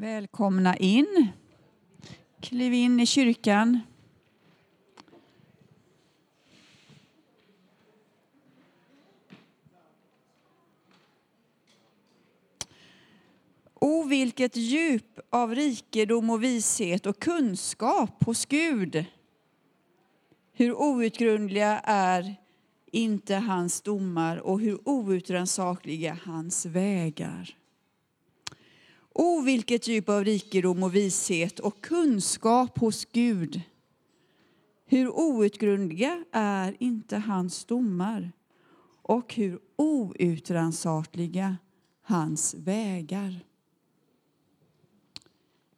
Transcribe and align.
Välkomna 0.00 0.76
in. 0.76 1.28
Kliv 2.40 2.72
in 2.72 3.00
i 3.00 3.06
kyrkan. 3.06 3.80
O, 13.74 14.02
vilket 14.02 14.56
djup 14.56 15.20
av 15.30 15.54
rikedom 15.54 16.30
och 16.30 16.44
vishet 16.44 17.06
och 17.06 17.18
kunskap 17.18 18.24
hos 18.24 18.46
Gud. 18.46 19.04
Hur 20.52 20.74
outgrundliga 20.74 21.78
är 21.84 22.36
inte 22.92 23.34
hans 23.34 23.80
domar 23.80 24.36
och 24.36 24.60
hur 24.60 24.88
outrannsakliga 24.88 26.18
hans 26.24 26.66
vägar. 26.66 27.59
O, 29.14 29.40
vilket 29.40 29.88
djup 29.88 30.08
av 30.08 30.24
rikedom 30.24 30.82
och 30.82 30.94
vishet 30.94 31.60
och 31.60 31.80
kunskap 31.80 32.78
hos 32.78 33.04
Gud. 33.04 33.60
Hur 34.86 35.08
outgrundliga 35.08 36.24
är 36.32 36.76
inte 36.78 37.16
hans 37.16 37.64
domar 37.64 38.32
och 39.02 39.34
hur 39.34 39.60
outrannsakliga 39.76 41.56
hans 42.02 42.54
vägar. 42.54 43.46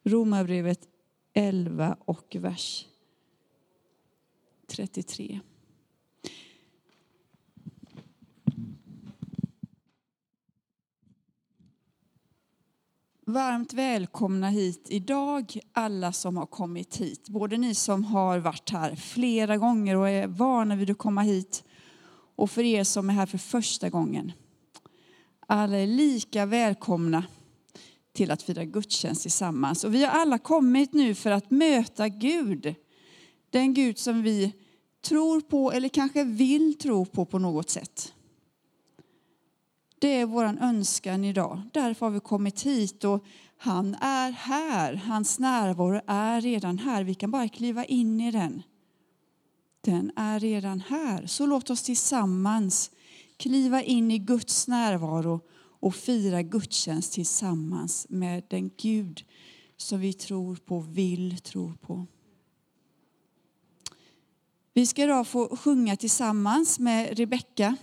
Romarbrevet 0.02 0.89
11 1.33 1.96
och 2.05 2.36
vers 2.41 2.86
33. 4.67 5.41
Varmt 13.27 13.73
välkomna 13.73 14.48
hit 14.48 14.87
idag, 14.89 15.59
alla 15.73 16.12
som 16.12 16.37
har 16.37 16.47
kommit 16.47 16.97
hit. 16.97 17.29
Både 17.29 17.56
ni 17.56 17.75
som 17.75 18.05
har 18.05 18.39
varit 18.39 18.70
här 18.70 18.97
flera 18.97 19.56
gånger 19.56 19.97
och 19.97 20.09
är 20.09 20.27
vana 20.27 20.77
vid 20.77 20.91
att 20.91 20.98
komma 20.98 21.23
hit 21.23 21.64
och 22.37 22.51
för 22.51 22.62
er 22.62 22.84
som 22.84 23.11
är 23.11 23.14
här 23.14 23.27
för 23.27 23.39
första 23.39 23.91
gången. 23.91 24.33
Alla 25.47 25.77
är 25.77 25.87
lika 25.87 26.47
välkomna 26.47 27.25
till 28.12 28.31
att 28.31 28.42
fira 28.42 28.64
gudstjänst 28.64 29.23
tillsammans. 29.23 29.84
Och 29.84 29.95
vi 29.95 30.05
har 30.05 30.11
alla 30.11 30.39
kommit 30.39 30.92
nu 30.92 31.14
för 31.14 31.31
att 31.31 31.51
möta 31.51 32.09
Gud. 32.09 32.75
Den 33.51 33.75
Gud 33.75 33.98
som 33.98 34.23
vi 34.23 34.53
tror 35.05 35.41
på 35.41 35.73
eller 35.73 35.89
kanske 35.89 36.25
vill 36.25 36.79
tro 36.79 37.05
på 37.07 37.25
på 37.25 37.39
något 37.39 37.70
sätt. 37.70 38.14
Det 40.03 40.20
är 40.20 40.27
vår 40.27 40.45
önskan 40.45 41.25
idag. 41.25 41.62
Därför 41.72 42.06
har 42.06 42.11
vi 42.11 42.20
kommit 42.20 42.62
hit 42.62 43.05
och 43.05 43.25
han 43.56 43.95
är 43.95 44.31
här. 44.31 44.95
Hans 44.95 45.39
närvaro 45.39 46.00
är 46.06 46.41
redan 46.41 46.78
här. 46.78 47.05
Vi 47.05 47.14
kan 47.14 47.31
bara 47.31 47.48
kliva 47.48 47.84
in 47.84 48.20
i 48.20 48.30
den. 48.30 48.62
Den 49.80 50.12
är 50.17 50.41
redan 50.41 50.80
här. 50.80 51.27
Så 51.27 51.47
låt 51.47 51.70
oss 51.70 51.83
tillsammans 51.83 52.91
kliva 53.36 53.83
in 53.83 54.11
i 54.11 54.19
Guds 54.19 54.69
närvaro 54.69 55.41
och 55.80 55.95
fira 55.95 56.42
gudstjänst 56.42 57.12
tillsammans 57.12 58.06
med 58.08 58.42
den 58.48 58.70
Gud 58.77 59.25
som 59.77 60.00
vi 60.00 60.12
tror 60.12 60.56
på, 60.56 60.80
vill 60.80 61.39
tro 61.39 61.73
på. 61.80 62.06
Vi 64.73 64.86
ska 64.86 65.02
idag 65.02 65.27
få 65.27 65.57
sjunga 65.57 65.96
tillsammans 65.96 66.79
med 66.79 67.19
Rebecka 67.19 67.77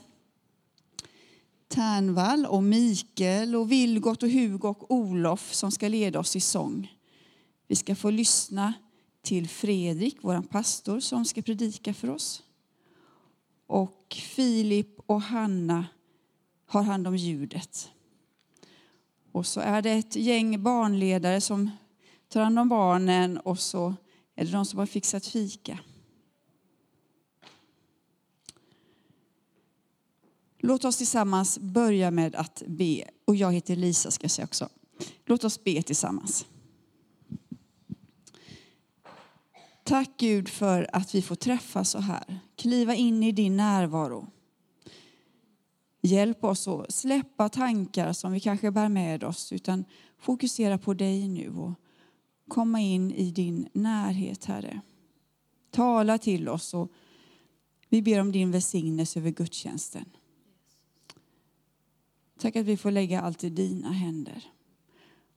Tärnvall 1.69 2.45
och 2.45 2.63
Mikael 2.63 3.55
och 3.55 3.71
Vilgot 3.71 4.23
och 4.23 4.29
Hugo 4.29 4.67
och 4.67 4.91
Olof 4.91 5.53
som 5.53 5.71
ska 5.71 5.87
leda 5.87 6.19
oss 6.19 6.35
i 6.35 6.39
sång. 6.39 6.93
Vi 7.67 7.75
ska 7.75 7.95
få 7.95 8.09
lyssna 8.09 8.73
till 9.21 9.49
Fredrik, 9.49 10.17
vår 10.21 10.41
pastor, 10.41 10.99
som 10.99 11.25
ska 11.25 11.41
predika 11.41 11.93
för 11.93 12.09
oss. 12.09 12.43
Och 13.67 14.17
Filip 14.35 14.99
och 15.05 15.21
Hanna 15.21 15.85
har 16.65 16.83
hand 16.83 17.07
om 17.07 17.15
ljudet. 17.15 17.91
Och 19.31 19.45
så 19.45 19.59
är 19.59 19.81
det 19.81 19.91
ett 19.91 20.15
gäng 20.15 20.63
barnledare 20.63 21.41
som 21.41 21.69
tar 22.27 22.41
hand 22.41 22.59
om 22.59 22.69
barnen 22.69 23.37
och 23.37 23.59
så 23.59 23.93
är 24.35 24.45
det 24.45 24.51
de 24.51 24.65
som 24.65 24.79
har 24.79 24.85
fixat 24.85 25.25
fika. 25.25 25.79
Låt 30.61 30.85
oss 30.85 30.97
tillsammans 30.97 31.59
börja 31.59 32.11
med 32.11 32.35
att 32.35 32.63
be. 32.67 33.03
Och 33.25 33.35
jag 33.35 33.53
heter 33.53 33.75
Lisa 33.75 34.11
ska 34.11 34.23
jag 34.23 34.31
säga 34.31 34.45
också. 34.45 34.69
Låt 35.25 35.43
oss 35.43 35.63
be 35.63 35.81
tillsammans. 35.81 36.45
Tack 39.83 40.09
Gud 40.17 40.49
för 40.49 40.89
att 40.93 41.15
vi 41.15 41.21
får 41.21 41.35
träffas 41.35 41.89
så 41.89 41.99
här. 41.99 42.39
Kliva 42.55 42.95
in 42.95 43.23
i 43.23 43.31
din 43.31 43.57
närvaro. 43.57 44.27
Hjälp 46.01 46.43
oss 46.43 46.67
att 46.67 46.93
släppa 46.93 47.49
tankar 47.49 48.13
som 48.13 48.31
vi 48.31 48.39
kanske 48.39 48.71
bär 48.71 48.89
med 48.89 49.23
oss 49.23 49.51
utan 49.51 49.85
fokusera 50.17 50.77
på 50.77 50.93
dig 50.93 51.27
nu 51.27 51.49
och 51.49 51.71
komma 52.47 52.81
in 52.81 53.11
i 53.11 53.31
din 53.31 53.69
närhet, 53.73 54.45
Herre. 54.45 54.81
Tala 55.71 56.17
till 56.17 56.49
oss 56.49 56.73
och 56.73 56.91
vi 57.89 58.01
ber 58.01 58.21
om 58.21 58.31
din 58.31 58.51
välsignelse 58.51 59.19
över 59.19 59.29
gudstjänsten. 59.29 60.05
Tack 62.39 62.55
att 62.55 62.65
vi 62.65 62.77
får 62.77 62.91
lägga 62.91 63.21
allt 63.21 63.43
i 63.43 63.49
dina 63.49 63.91
händer. 63.91 64.43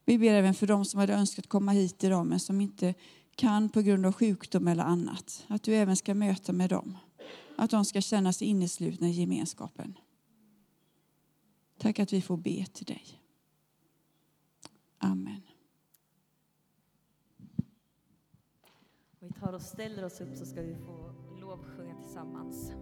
Vi 0.05 0.19
ber 0.19 0.35
även 0.35 0.55
för 0.55 0.67
dem 0.67 0.85
som 0.85 1.01
hade 1.01 1.15
önskat 1.15 1.47
komma 1.47 1.73
hit 1.73 2.05
idag 2.05 2.27
men 2.27 2.41
som 2.41 2.61
inte 2.61 2.95
kan 3.35 3.69
på 3.69 3.83
grund 3.83 4.07
av 4.07 4.13
sjukdom 4.13 4.69
eller 4.69 4.85
annat. 4.85 5.45
Att 5.49 5.63
du 5.63 5.75
även 5.75 5.97
ska 5.97 6.15
möta 6.15 6.53
med 6.53 6.71
dem. 6.71 6.99
Att 7.57 7.71
de 7.71 7.85
ska 7.85 8.01
känna 8.01 8.33
sig 8.33 8.49
inneslutna 8.49 9.09
i 9.09 9.11
gemenskapen. 9.11 9.99
Tack 11.79 11.99
att 11.99 12.13
vi 12.13 12.23
får 12.23 12.37
be 12.37 12.67
till 12.73 12.87
dig. 12.87 13.05
Amen. 14.99 15.43
Vi 19.19 19.33
tar 19.41 19.53
och 19.53 19.63
ställer 19.63 20.05
oss 20.05 20.21
upp 20.21 20.37
så 20.37 20.47
ska 20.47 20.63
vi 20.63 20.75
få 20.75 21.15
lovsjunga 21.41 21.95
tillsammans. 22.03 22.73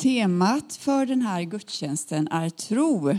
Temat 0.00 0.76
för 0.76 1.06
den 1.06 1.22
här 1.22 1.42
gudstjänsten 1.42 2.28
är 2.28 2.50
tro. 2.50 3.18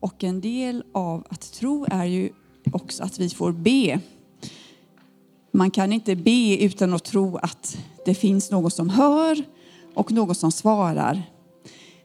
Och 0.00 0.24
en 0.24 0.40
del 0.40 0.84
av 0.92 1.26
att 1.30 1.52
tro 1.52 1.86
är 1.90 2.04
ju 2.04 2.30
också 2.72 3.04
att 3.04 3.18
vi 3.18 3.28
får 3.28 3.52
be. 3.52 4.00
Man 5.52 5.70
kan 5.70 5.92
inte 5.92 6.16
be 6.16 6.56
utan 6.64 6.94
att 6.94 7.04
tro 7.04 7.36
att 7.36 7.78
det 8.04 8.14
finns 8.14 8.50
någon 8.50 8.70
som 8.70 8.88
hör 8.88 9.42
och 9.94 10.12
någon 10.12 10.34
som 10.34 10.52
svarar. 10.52 11.22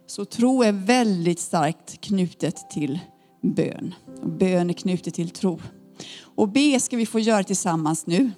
Så 0.08 0.26
tro 0.26 0.64
är 0.64 0.72
väldigt 0.72 1.40
starkt 1.40 2.02
knutet 2.02 2.70
till 2.70 3.00
bön. 3.42 3.94
Och 4.22 4.30
bön 4.30 4.70
är 4.70 4.74
knutet 4.74 5.14
till 5.14 5.30
tro. 5.30 5.60
Och 6.22 6.50
be 6.50 6.80
ska 6.80 6.98
vi 6.98 7.06
få 7.06 7.20
göra 7.20 7.44
tillsammans 7.44 8.08
nu. 8.08 8.32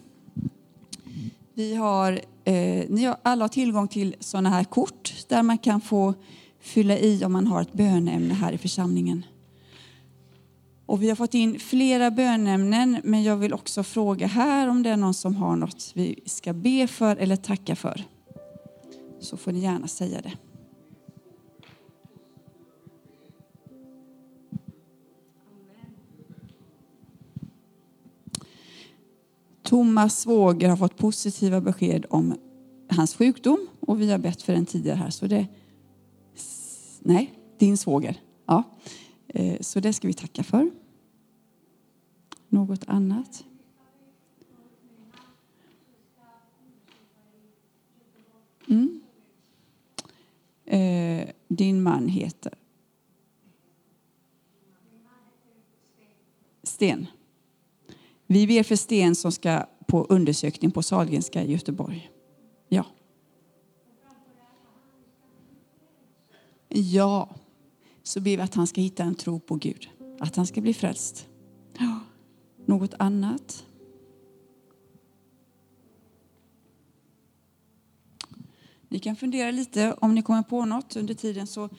Vi 1.54 1.76
har 1.76 2.22
Eh, 2.46 2.86
ni 2.90 3.04
har, 3.06 3.18
alla 3.24 3.50
tillgång 3.50 3.88
till 3.88 4.16
sådana 4.20 4.50
här 4.50 4.64
kort 4.64 5.14
där 5.28 5.44
man 5.44 5.58
kan 5.58 5.82
få 5.82 6.14
fylla 6.60 6.98
i 6.98 7.26
om 7.26 7.34
man 7.34 7.48
har 7.48 7.62
ett 7.62 7.74
bönämne 7.74 8.34
här 8.34 8.52
i 8.52 8.58
församlingen. 8.58 9.26
Och 10.86 11.04
vi 11.04 11.10
har 11.10 11.16
fått 11.16 11.34
in 11.34 11.60
flera 11.60 12.12
bönämnen, 12.12 13.02
men 13.04 13.24
jag 13.24 13.38
vill 13.38 13.54
också 13.54 13.84
fråga 13.84 14.28
här 14.28 14.68
om 14.68 14.84
det 14.84 14.90
är 14.90 14.98
någon 14.98 15.14
som 15.14 15.36
har 15.36 15.56
något 15.56 15.92
vi 15.94 16.20
ska 16.26 16.54
be 16.54 16.88
för 16.88 17.16
eller 17.16 17.36
tacka 17.36 17.76
för. 17.76 18.04
Så 19.22 19.38
får 19.38 19.52
ni 19.52 19.60
gärna 19.60 19.88
säga 19.88 20.22
det. 20.22 20.34
Thomas 29.64 30.20
svåger 30.22 30.70
har 30.70 30.78
fått 30.78 30.98
positiva 30.98 31.62
besked 31.62 32.06
om 32.10 32.36
hans 32.90 33.16
sjukdom 33.16 33.68
och 33.80 34.02
vi 34.02 34.12
har 34.12 34.18
bett 34.18 34.42
för 34.42 34.54
den 34.54 34.66
tidigare 34.66 34.98
här. 34.98 35.10
Så 35.10 35.28
det, 35.28 35.48
nej, 37.00 37.34
din 37.58 37.78
svåger. 37.78 38.22
Ja. 38.46 38.64
Eh, 39.28 39.62
så 39.62 39.80
det 39.80 39.94
ska 39.94 40.08
vi 40.08 40.14
tacka 40.14 40.44
för. 40.44 40.72
Något 42.50 42.84
annat? 42.88 43.44
Mm. 48.68 49.02
Eh, 50.66 51.30
din 51.48 51.84
man 51.84 52.08
heter? 52.08 52.54
Sten. 56.64 57.08
Vi 58.34 58.48
ber 58.48 58.64
för 58.64 58.76
Sten 58.76 59.16
som 59.16 59.32
ska 59.32 59.66
på 59.88 60.06
undersökning 60.10 60.72
på 60.72 60.84
Sahlgrenska 60.84 61.44
i 61.44 61.52
Göteborg. 61.52 62.12
Ja. 62.70 62.86
Ja, 66.70 67.30
så 68.04 68.22
ber 68.22 68.38
vi 68.38 68.44
att 68.44 68.56
han 68.56 68.68
ska 68.68 68.82
hitta 68.82 69.04
en 69.04 69.16
tro 69.16 69.40
på 69.40 69.56
Gud. 69.56 69.90
Att 70.20 70.36
han 70.36 70.48
ska 70.48 70.62
bli 70.62 70.74
frälst. 70.74 71.28
Något 72.66 72.94
annat? 73.00 73.66
Ni 78.88 79.00
kan 79.00 79.16
fundera 79.16 79.52
lite 79.52 79.94
om 79.94 80.16
ni 80.16 80.22
kommer 80.22 80.44
på 80.44 80.66
något 80.66 80.96
under 80.96 81.14
tiden 81.14 81.48
så 81.48 81.70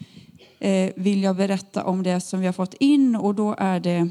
eh, 0.59 0.93
vill 0.97 1.23
jag 1.23 1.37
berätta 1.37 1.85
om 1.85 2.03
det 2.03 2.21
som 2.21 2.41
vi 2.41 2.47
har 2.47 2.53
fått 2.53 2.75
in 2.75 3.17
och 3.17 3.35
då 3.35 3.55
är 3.59 3.81
det 3.81 4.09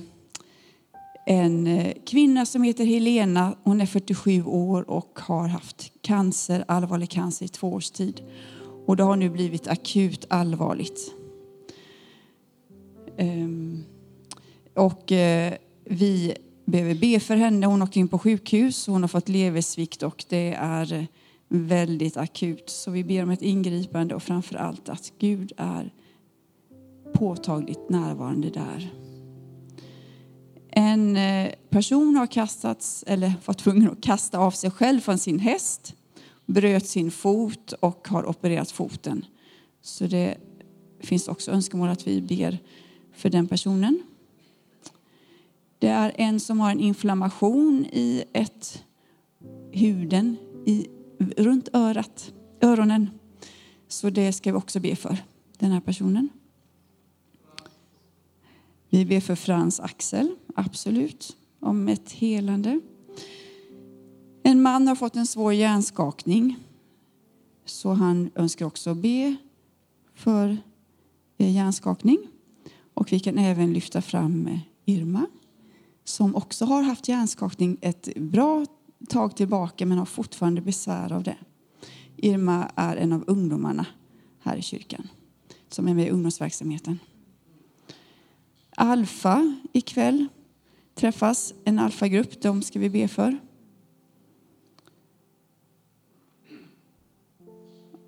en 1.25 1.67
eh, 1.67 1.93
kvinna 2.05 2.45
som 2.45 2.63
heter 2.63 2.85
Helena. 2.85 3.55
Hon 3.63 3.81
är 3.81 3.85
47 3.85 4.43
år 4.43 4.89
och 4.89 5.19
har 5.19 5.47
haft 5.47 5.91
cancer, 6.01 6.63
allvarlig 6.67 7.09
cancer 7.09 7.45
i 7.45 7.49
två 7.49 7.73
års 7.73 7.91
tid. 7.91 8.21
Och 8.85 8.95
det 8.95 9.03
har 9.03 9.15
nu 9.15 9.29
blivit 9.29 9.67
akut 9.67 10.25
allvarligt. 10.29 11.13
Ehm, 13.17 13.83
och 14.73 15.11
eh, 15.11 15.53
vi 15.85 16.35
behöver 16.65 16.95
be 16.95 17.19
för 17.19 17.35
henne. 17.35 17.65
Hon 17.65 17.81
åker 17.81 17.99
in 17.99 18.07
på 18.07 18.19
sjukhus. 18.19 18.87
Hon 18.87 19.03
har 19.03 19.07
fått 19.07 19.29
leversvikt 19.29 20.03
och 20.03 20.25
det 20.29 20.53
är 20.53 21.07
väldigt 21.49 22.17
akut. 22.17 22.69
Så 22.69 22.91
vi 22.91 23.03
ber 23.03 23.23
om 23.23 23.29
ett 23.29 23.41
ingripande 23.41 24.15
och 24.15 24.23
framför 24.23 24.55
allt 24.55 24.89
att 24.89 25.13
Gud 25.19 25.51
är 25.57 25.93
påtagligt 27.13 27.89
närvarande 27.89 28.49
där. 28.49 29.02
En 30.75 31.17
eh, 31.17 31.51
person 31.69 32.15
har 32.15 32.27
kastats, 32.27 33.03
eller 33.07 33.33
var 33.45 33.53
tvungen 33.53 33.91
att 33.91 34.01
kasta 34.01 34.39
av 34.39 34.51
sig 34.51 34.71
själv 34.71 34.99
från 34.99 35.17
sin 35.17 35.39
häst, 35.39 35.95
bröt 36.45 36.87
sin 36.87 37.11
fot 37.11 37.71
och 37.71 38.07
har 38.07 38.25
opererat 38.25 38.71
foten. 38.71 39.25
Så 39.81 40.07
det 40.07 40.37
finns 40.99 41.27
också 41.27 41.51
önskemål 41.51 41.89
att 41.89 42.07
vi 42.07 42.21
ber 42.21 42.59
för 43.13 43.29
den 43.29 43.47
personen. 43.47 44.03
Det 45.79 45.87
är 45.87 46.11
en 46.15 46.39
som 46.39 46.59
har 46.59 46.71
en 46.71 46.79
inflammation 46.79 47.85
i 47.85 48.23
ett 48.33 48.83
huden 49.71 50.37
i, 50.65 50.87
runt 51.37 51.69
örat, 51.73 52.33
öronen. 52.61 53.09
Så 53.87 54.09
det 54.09 54.33
ska 54.33 54.51
vi 54.51 54.57
också 54.57 54.79
be 54.79 54.95
för, 54.95 55.17
den 55.57 55.71
här 55.71 55.79
personen. 55.79 56.29
Vi 58.89 59.05
ber 59.05 59.19
för 59.19 59.35
Frans 59.35 59.79
Axel, 59.79 60.35
absolut, 60.55 61.37
om 61.59 61.87
ett 61.87 62.11
helande. 62.11 62.81
En 64.43 64.61
man 64.61 64.87
har 64.87 64.95
fått 64.95 65.15
en 65.15 65.27
svår 65.27 65.53
hjärnskakning, 65.53 66.57
så 67.65 67.93
han 67.93 68.31
önskar 68.35 68.65
också 68.65 68.93
be 68.93 69.35
för 70.15 70.57
eh, 71.37 71.55
hjärnskakning. 71.55 72.27
Och 72.93 73.11
vi 73.11 73.19
kan 73.19 73.37
även 73.37 73.73
lyfta 73.73 74.01
fram 74.01 74.47
eh, 74.47 74.59
Irma 74.85 75.25
som 76.03 76.35
också 76.35 76.65
har 76.65 76.81
haft 76.81 77.07
hjärnskakning 77.07 77.77
ett 77.81 78.15
bra 78.15 78.65
tag 79.09 79.35
tillbaka 79.35 79.85
men 79.85 79.97
har 79.97 80.05
fortfarande 80.05 80.61
besvär 80.61 81.13
av 81.13 81.23
det. 81.23 81.37
Irma 82.17 82.71
är 82.75 82.95
en 82.95 83.13
av 83.13 83.23
ungdomarna 83.27 83.85
här 84.39 84.57
i 84.57 84.61
kyrkan 84.61 85.07
som 85.69 85.87
är 85.87 85.93
med 85.93 86.07
i 86.07 86.09
ungdomsverksamheten. 86.09 86.99
Alfa 88.75 89.55
ikväll 89.73 90.27
träffas, 90.95 91.53
en 91.63 91.79
alfagrupp, 91.79 92.41
de 92.41 92.61
ska 92.61 92.79
vi 92.79 92.89
be 92.89 93.07
för. 93.07 93.37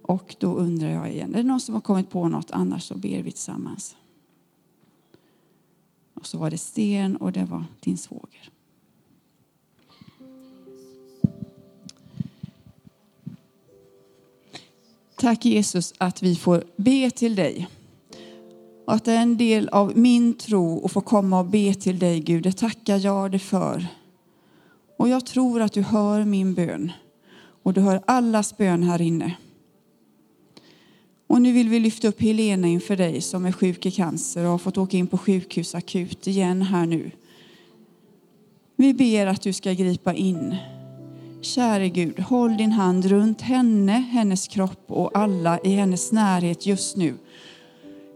Och 0.02 0.36
då 0.39 0.56
undrar 0.56 0.89
jag 0.89 1.12
igen, 1.12 1.34
är 1.34 1.38
det 1.38 1.43
någon 1.43 1.62
som 1.62 1.74
har 1.76 1.82
kommit 1.82 2.10
på 2.10 2.28
något? 2.28 2.52
Annars 2.52 2.84
så 2.84 2.98
ber 2.98 3.21
vi 3.21 3.32
tillsammans. 3.32 3.95
Och 6.13 6.26
så 6.26 6.38
var 6.38 6.50
det 6.50 6.58
Sten 6.58 7.15
och 7.15 7.32
det 7.32 7.45
var 7.45 7.65
din 7.80 7.98
svåger. 7.98 8.50
Tack 15.15 15.45
Jesus 15.45 15.93
att 15.98 16.24
vi 16.24 16.36
får 16.36 16.63
be 16.76 17.12
till 17.12 17.36
dig. 17.36 17.67
Och 18.86 18.93
att 18.93 19.06
det 19.06 19.12
är 19.12 19.21
en 19.21 19.38
del 19.38 19.69
av 19.69 19.98
min 19.98 20.34
tro 20.34 20.86
att 20.86 20.91
få 20.91 21.02
komma 21.02 21.39
och 21.39 21.45
be 21.45 21.74
till 21.74 22.00
dig 22.00 22.19
Gud. 22.19 22.43
Det 22.43 22.52
tackar 22.52 22.98
jag 22.98 23.32
dig 23.32 23.39
för. 23.39 23.88
Och 24.98 25.10
jag 25.10 25.26
tror 25.26 25.62
att 25.62 25.74
du 25.74 25.82
hör 25.82 26.26
min 26.26 26.54
bön. 26.54 26.91
Och 27.63 27.74
du 27.74 27.82
hör 27.82 28.02
allas 28.08 28.58
bön 28.58 28.84
här 28.84 29.02
inne. 29.02 29.36
Och 31.28 31.41
nu 31.41 31.52
vill 31.52 31.69
vi 31.69 31.80
lyfta 31.80 32.08
upp 32.08 32.21
Helena 32.21 32.67
inför 32.67 32.95
dig 32.98 33.21
som 33.21 33.45
är 33.45 33.52
sjuk 33.52 33.86
i 33.86 33.91
cancer 33.91 34.43
och 34.43 34.52
har 34.52 34.58
fått 34.58 34.78
åka 34.78 34.98
in 34.98 35.08
på 35.08 35.17
sjukhus 35.17 35.76
akut 35.76 36.28
igen 36.28 36.62
här 36.62 36.86
nu. 36.86 37.12
Vi 38.76 38.93
ber 38.93 39.28
att 39.28 39.41
du 39.41 39.54
ska 39.54 39.74
gripa 39.74 40.13
in. 40.13 40.56
Käre 41.41 41.89
Gud, 41.89 42.19
håll 42.19 42.58
din 42.58 42.71
hand 42.71 43.06
runt 43.06 43.41
henne, 43.41 43.91
hennes 43.91 44.48
kropp 44.48 44.84
och 44.88 45.17
alla 45.17 45.60
i 45.60 45.69
hennes 45.69 46.12
närhet 46.12 46.65
just 46.65 46.98
nu. 46.98 47.13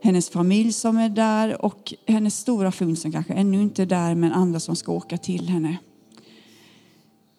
Hennes 0.01 0.29
familj 0.29 0.73
som 0.73 0.97
är 0.97 1.09
där 1.09 1.65
och 1.65 1.93
hennes 2.07 2.37
stora 2.37 2.71
familj 2.71 2.97
som 2.97 3.11
kanske 3.11 3.33
ännu 3.33 3.61
inte 3.61 3.81
är 3.81 3.85
där 3.85 4.15
men 4.15 4.31
andra 4.31 4.59
som 4.59 4.75
ska 4.75 4.91
åka 4.91 5.17
till 5.17 5.49
henne. 5.49 5.77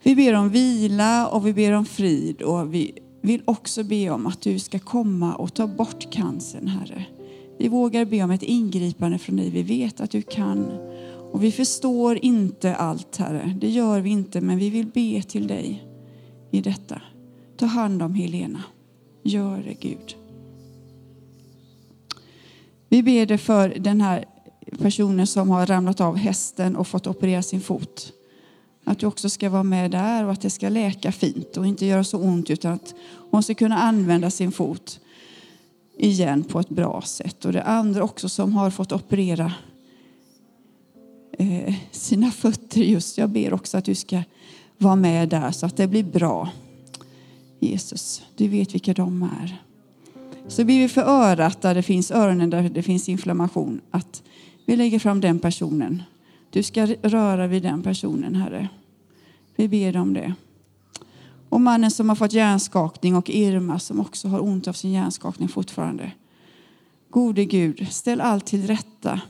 Vi 0.03 0.16
ber 0.16 0.35
om 0.35 0.49
vila 0.49 1.29
och 1.29 1.46
vi 1.46 1.53
ber 1.53 1.73
om 1.73 1.87
frid 1.87 2.42
och 2.42 2.75
vi 2.75 2.92
vill 3.23 3.42
också 3.44 3.85
be 3.85 4.11
om 4.11 4.27
att 4.27 4.40
du 4.40 4.59
ska 4.59 4.79
komma 4.79 5.35
och 5.35 5.55
ta 5.55 5.66
bort 5.66 6.11
cancern, 6.11 6.66
Herre. 6.66 7.07
Vi 7.59 7.68
vågar 7.68 8.05
be 8.05 8.23
om 8.23 8.31
ett 8.31 8.42
ingripande 8.42 9.18
från 9.18 9.37
dig. 9.37 9.51
Vi 9.51 9.62
vet 9.62 10.01
att 10.01 10.11
du 10.11 10.23
kan. 10.23 10.64
Och 11.33 11.44
vi 11.44 11.53
förstår 11.53 12.18
inte 12.23 12.75
allt, 12.75 13.16
Herre. 13.16 13.57
Det 13.61 13.68
gör 13.68 14.01
vi 14.01 14.11
inte, 14.11 14.40
men 14.40 14.59
vi 14.59 14.70
vill 14.70 14.87
be 14.87 15.23
till 15.23 15.46
dig 15.46 15.85
i 16.51 16.61
detta. 16.61 17.03
Ta 17.57 17.66
hand 17.66 18.03
om 18.03 18.14
Helena. 18.14 18.62
Gör 19.23 19.62
det, 19.62 19.88
Gud. 19.88 20.19
Vi 22.92 23.03
ber 23.03 23.26
dig 23.26 23.38
för 23.38 23.68
den 23.68 24.00
här 24.00 24.24
personen 24.79 25.26
som 25.26 25.50
har 25.50 25.66
ramlat 25.66 26.00
av 26.00 26.16
hästen 26.16 26.76
och 26.76 26.88
fått 26.88 27.07
operera 27.07 27.42
sin 27.42 27.61
fot. 27.61 28.12
Att 28.85 28.98
du 28.98 29.07
också 29.07 29.29
ska 29.31 29.50
vara 29.50 29.62
med 29.62 29.90
där 29.90 30.24
och 30.24 30.33
att 30.33 30.40
det 30.40 30.50
ska 30.50 30.68
läka 30.68 31.12
fint 31.12 31.57
och 31.57 31.66
inte 31.66 31.87
göra 31.87 32.05
så 32.05 32.18
ont 32.18 32.50
utan 32.50 32.72
att 32.72 32.94
hon 33.31 33.42
ska 33.42 33.55
kunna 33.55 33.79
använda 33.79 34.31
sin 34.31 34.53
fot 34.53 35.00
igen 35.98 36.44
på 36.44 36.61
ett 36.61 36.68
bra 36.68 37.03
sätt. 37.03 37.44
Och 37.44 37.53
det 37.53 37.62
andra 37.62 38.03
också 38.03 38.29
som 38.29 38.53
har 38.53 38.70
fått 38.70 38.92
operera 38.92 39.53
eh, 41.33 41.74
sina 41.90 42.31
fötter 42.31 42.81
just. 42.81 43.18
Jag 43.18 43.31
ber 43.31 43.55
också 43.55 43.79
att 43.79 43.85
du 43.85 43.94
ska 43.94 44.22
vara 44.79 44.96
med 44.96 45.29
där 45.29 45.50
så 45.50 45.66
att 45.66 45.76
det 45.76 45.87
blir 45.87 46.05
bra. 46.05 46.50
Jesus, 47.61 48.22
du 48.37 48.48
vet 48.48 48.74
vilka 48.74 48.94
de 48.94 49.22
är. 49.22 49.69
Så 50.48 50.64
ber 50.64 50.79
vi 50.79 50.88
för 50.88 51.03
örat 51.03 51.62
där 51.62 51.74
det 51.74 51.83
finns 51.83 52.11
öronen 52.11 52.50
där 52.50 52.68
det 52.68 52.83
finns 52.83 53.09
inflammation 53.09 53.81
att 53.90 54.22
vi 54.66 54.76
lägger 54.76 54.98
fram 54.98 55.20
den 55.20 55.38
personen. 55.38 56.03
Du 56.50 56.62
ska 56.62 56.87
röra 56.87 57.46
vid 57.46 57.62
den 57.62 57.83
personen, 57.83 58.35
Herre. 58.35 58.68
Vi 59.57 59.68
ber 59.68 59.96
om 59.96 60.14
det. 60.14 60.35
Och 61.48 61.61
mannen 61.61 61.90
som 61.90 62.09
har 62.09 62.16
fått 62.16 62.33
hjärnskakning 62.33 63.16
och 63.16 63.31
Irma 63.31 63.79
som 63.79 64.00
också 64.00 64.29
har 64.29 64.42
ont 64.42 64.68
av 64.68 64.72
sin 64.72 64.92
hjärnskakning 64.92 65.48
fortfarande. 65.48 66.12
Gode 67.11 67.44
Gud, 67.44 67.87
ställ 67.90 68.20
allt 68.20 68.46
till 68.46 68.66
rätta 68.66 69.20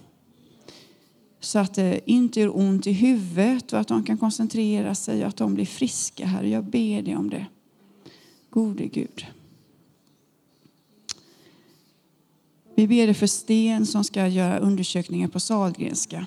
så 1.41 1.59
att 1.59 1.75
det 1.75 2.01
inte 2.05 2.41
gör 2.41 2.57
ont 2.57 2.87
i 2.87 2.93
huvudet 2.93 3.73
och 3.73 3.81
att 3.81 3.89
de 3.89 4.05
kan 4.05 4.19
koncentrera 4.19 4.95
sig 4.95 5.23
och 5.23 5.29
att 5.29 5.37
de 5.37 5.55
blir 5.55 5.67
friska, 5.67 6.27
Herre. 6.27 6.49
Jag 6.49 6.65
ber 6.65 7.03
dig 7.03 7.17
om 7.17 7.31
det. 7.31 7.47
Gode 8.51 8.87
Gud. 8.87 9.27
Vi 12.81 12.87
ber 12.87 13.07
dig 13.07 13.15
för 13.15 13.27
Sten 13.27 13.87
som 13.87 14.05
ska 14.05 14.27
göra 14.27 14.59
undersökningar 14.59 15.29
på 15.29 15.41
Salgrenska. 15.41 16.27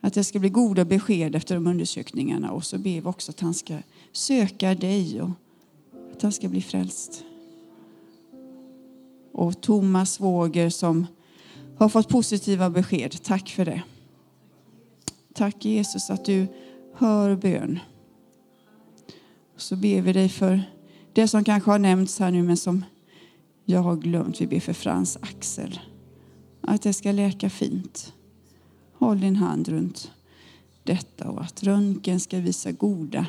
Att 0.00 0.14
det 0.14 0.24
ska 0.24 0.38
bli 0.38 0.48
goda 0.48 0.84
besked 0.84 1.34
efter 1.34 1.54
de 1.54 1.66
undersökningarna 1.66 2.50
och 2.50 2.64
så 2.64 2.78
ber 2.78 3.00
vi 3.00 3.02
också 3.02 3.30
att 3.30 3.40
han 3.40 3.54
ska 3.54 3.78
söka 4.12 4.74
dig 4.74 5.22
och 5.22 5.30
att 6.12 6.22
han 6.22 6.32
ska 6.32 6.48
bli 6.48 6.62
frälst. 6.62 7.24
Och 9.32 9.60
Thomas 9.60 10.20
Våger 10.20 10.70
som 10.70 11.06
har 11.78 11.88
fått 11.88 12.08
positiva 12.08 12.70
besked. 12.70 13.22
Tack 13.22 13.48
för 13.48 13.64
det. 13.64 13.82
Tack 15.34 15.64
Jesus 15.64 16.10
att 16.10 16.24
du 16.24 16.46
hör 16.94 17.36
bön. 17.36 17.78
Så 19.56 19.76
ber 19.76 20.00
vi 20.00 20.12
dig 20.12 20.28
för 20.28 20.62
det 21.12 21.28
som 21.28 21.44
kanske 21.44 21.70
har 21.70 21.78
nämnts 21.78 22.18
här 22.18 22.30
nu 22.30 22.42
men 22.42 22.56
som 22.56 22.84
jag 23.66 23.80
har 23.80 23.96
glömt. 23.96 24.40
Vi 24.40 24.46
ber 24.46 24.60
för 24.60 24.72
Frans 24.72 25.18
axel. 25.20 25.80
Att 26.60 26.82
det 26.82 26.92
ska 26.92 27.12
läka 27.12 27.50
fint. 27.50 28.12
Håll 28.92 29.20
din 29.20 29.36
hand 29.36 29.68
runt 29.68 30.12
detta 30.82 31.30
och 31.30 31.40
att 31.40 31.62
röntgen 31.62 32.20
ska 32.20 32.38
visa 32.38 32.72
goda 32.72 33.26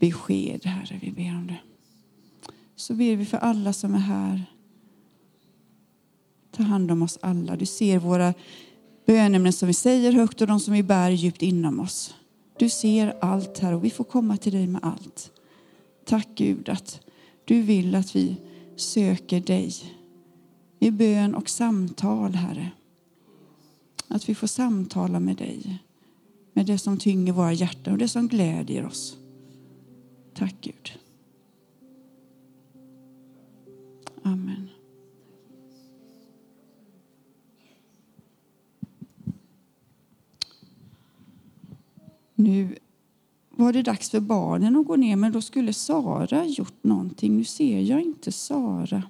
besked, 0.00 0.66
Herre. 0.66 0.98
Vi 1.02 1.10
ber 1.10 1.36
om 1.36 1.46
det. 1.46 1.58
Så 2.76 2.94
ber 2.94 3.16
vi 3.16 3.24
för 3.24 3.38
alla 3.38 3.72
som 3.72 3.94
är 3.94 3.98
här. 3.98 4.44
Ta 6.50 6.62
hand 6.62 6.90
om 6.90 7.02
oss 7.02 7.18
alla. 7.22 7.56
Du 7.56 7.66
ser 7.66 7.98
våra 7.98 8.34
bönämnen 9.06 9.52
som 9.52 9.68
vi 9.68 9.74
säger 9.74 10.12
högt 10.12 10.40
och 10.40 10.46
de 10.46 10.60
som 10.60 10.74
vi 10.74 10.82
bär 10.82 11.10
djupt 11.10 11.42
inom 11.42 11.80
oss. 11.80 12.14
Du 12.58 12.68
ser 12.68 13.16
allt 13.20 13.58
här 13.58 13.72
och 13.72 13.84
vi 13.84 13.90
får 13.90 14.04
komma 14.04 14.36
till 14.36 14.52
dig 14.52 14.66
med 14.66 14.84
allt. 14.84 15.32
Tack 16.04 16.28
Gud 16.34 16.68
att 16.68 17.00
du 17.44 17.62
vill 17.62 17.94
att 17.94 18.16
vi 18.16 18.36
söker 18.76 19.40
dig 19.40 19.74
i 20.80 20.90
bön 20.90 21.34
och 21.34 21.48
samtal, 21.48 22.34
Herre. 22.34 22.70
Att 24.08 24.28
vi 24.28 24.34
får 24.34 24.46
samtala 24.46 25.20
med 25.20 25.36
dig, 25.36 25.78
med 26.52 26.66
det 26.66 26.78
som 26.78 26.98
tynger 26.98 27.32
våra 27.32 27.52
hjärtan 27.52 27.92
och 27.92 27.98
det 27.98 28.08
som 28.08 28.28
glädjer 28.28 28.86
oss. 28.86 29.16
Tack 30.34 30.54
Gud. 30.60 30.92
Amen. 34.22 34.68
Nu 42.34 42.76
var 43.56 43.72
det 43.72 43.82
dags 43.82 44.10
för 44.10 44.20
barnen 44.20 44.76
att 44.76 44.86
gå 44.86 44.96
ner, 44.96 45.16
men 45.16 45.32
då 45.32 45.40
skulle 45.40 45.72
Sara 45.72 46.44
gjort 46.44 46.84
någonting. 46.84 47.36
Nu 47.36 47.44
ser 47.44 47.80
jag 47.80 48.00
inte 48.00 48.32
Sara. 48.32 49.02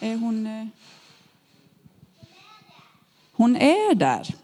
Är 0.00 0.16
hon... 0.16 0.46
Eh, 0.46 0.66
hon 3.32 3.56
är 3.56 3.94
där. 3.94 4.34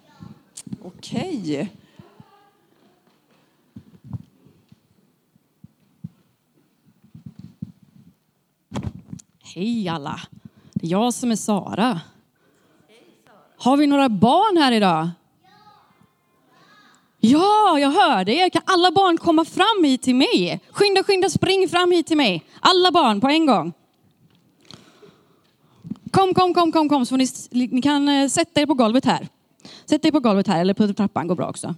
Okej. 0.82 1.72
Hej 9.54 9.88
alla! 9.88 10.20
Det 10.72 10.86
är 10.86 10.90
jag 10.90 11.14
som 11.14 11.30
är 11.30 11.36
Sara. 11.36 12.00
Har 13.56 13.76
vi 13.76 13.86
några 13.86 14.08
barn 14.08 14.56
här 14.56 14.72
idag? 14.72 15.10
Ja, 17.20 17.78
jag 17.78 17.90
hörde 17.90 18.32
er. 18.32 18.50
Kan 18.50 18.62
alla 18.64 18.90
barn 18.90 19.18
komma 19.18 19.44
fram 19.44 19.84
hit 19.84 20.02
till 20.02 20.14
mig? 20.14 20.60
Skynda, 20.70 21.02
skynda, 21.02 21.30
spring 21.30 21.68
fram 21.68 21.90
hit 21.90 22.06
till 22.06 22.16
mig. 22.16 22.44
Alla 22.60 22.90
barn 22.90 23.20
på 23.20 23.28
en 23.28 23.46
gång. 23.46 23.72
Kom, 26.10 26.34
kom, 26.34 26.54
kom, 26.54 26.72
kom, 26.72 26.88
kom. 26.88 27.06
Så 27.06 27.16
ni, 27.16 27.26
ni 27.50 27.82
kan 27.82 28.08
eh, 28.08 28.28
sätta 28.28 28.60
er 28.60 28.66
på 28.66 28.74
golvet 28.74 29.04
här. 29.04 29.28
Sätt 29.84 30.04
er 30.04 30.10
på 30.10 30.20
golvet 30.20 30.46
här, 30.46 30.60
eller 30.60 30.74
på 30.74 30.92
trappan 30.92 31.28
går 31.28 31.34
bra 31.34 31.48
också. 31.48 31.74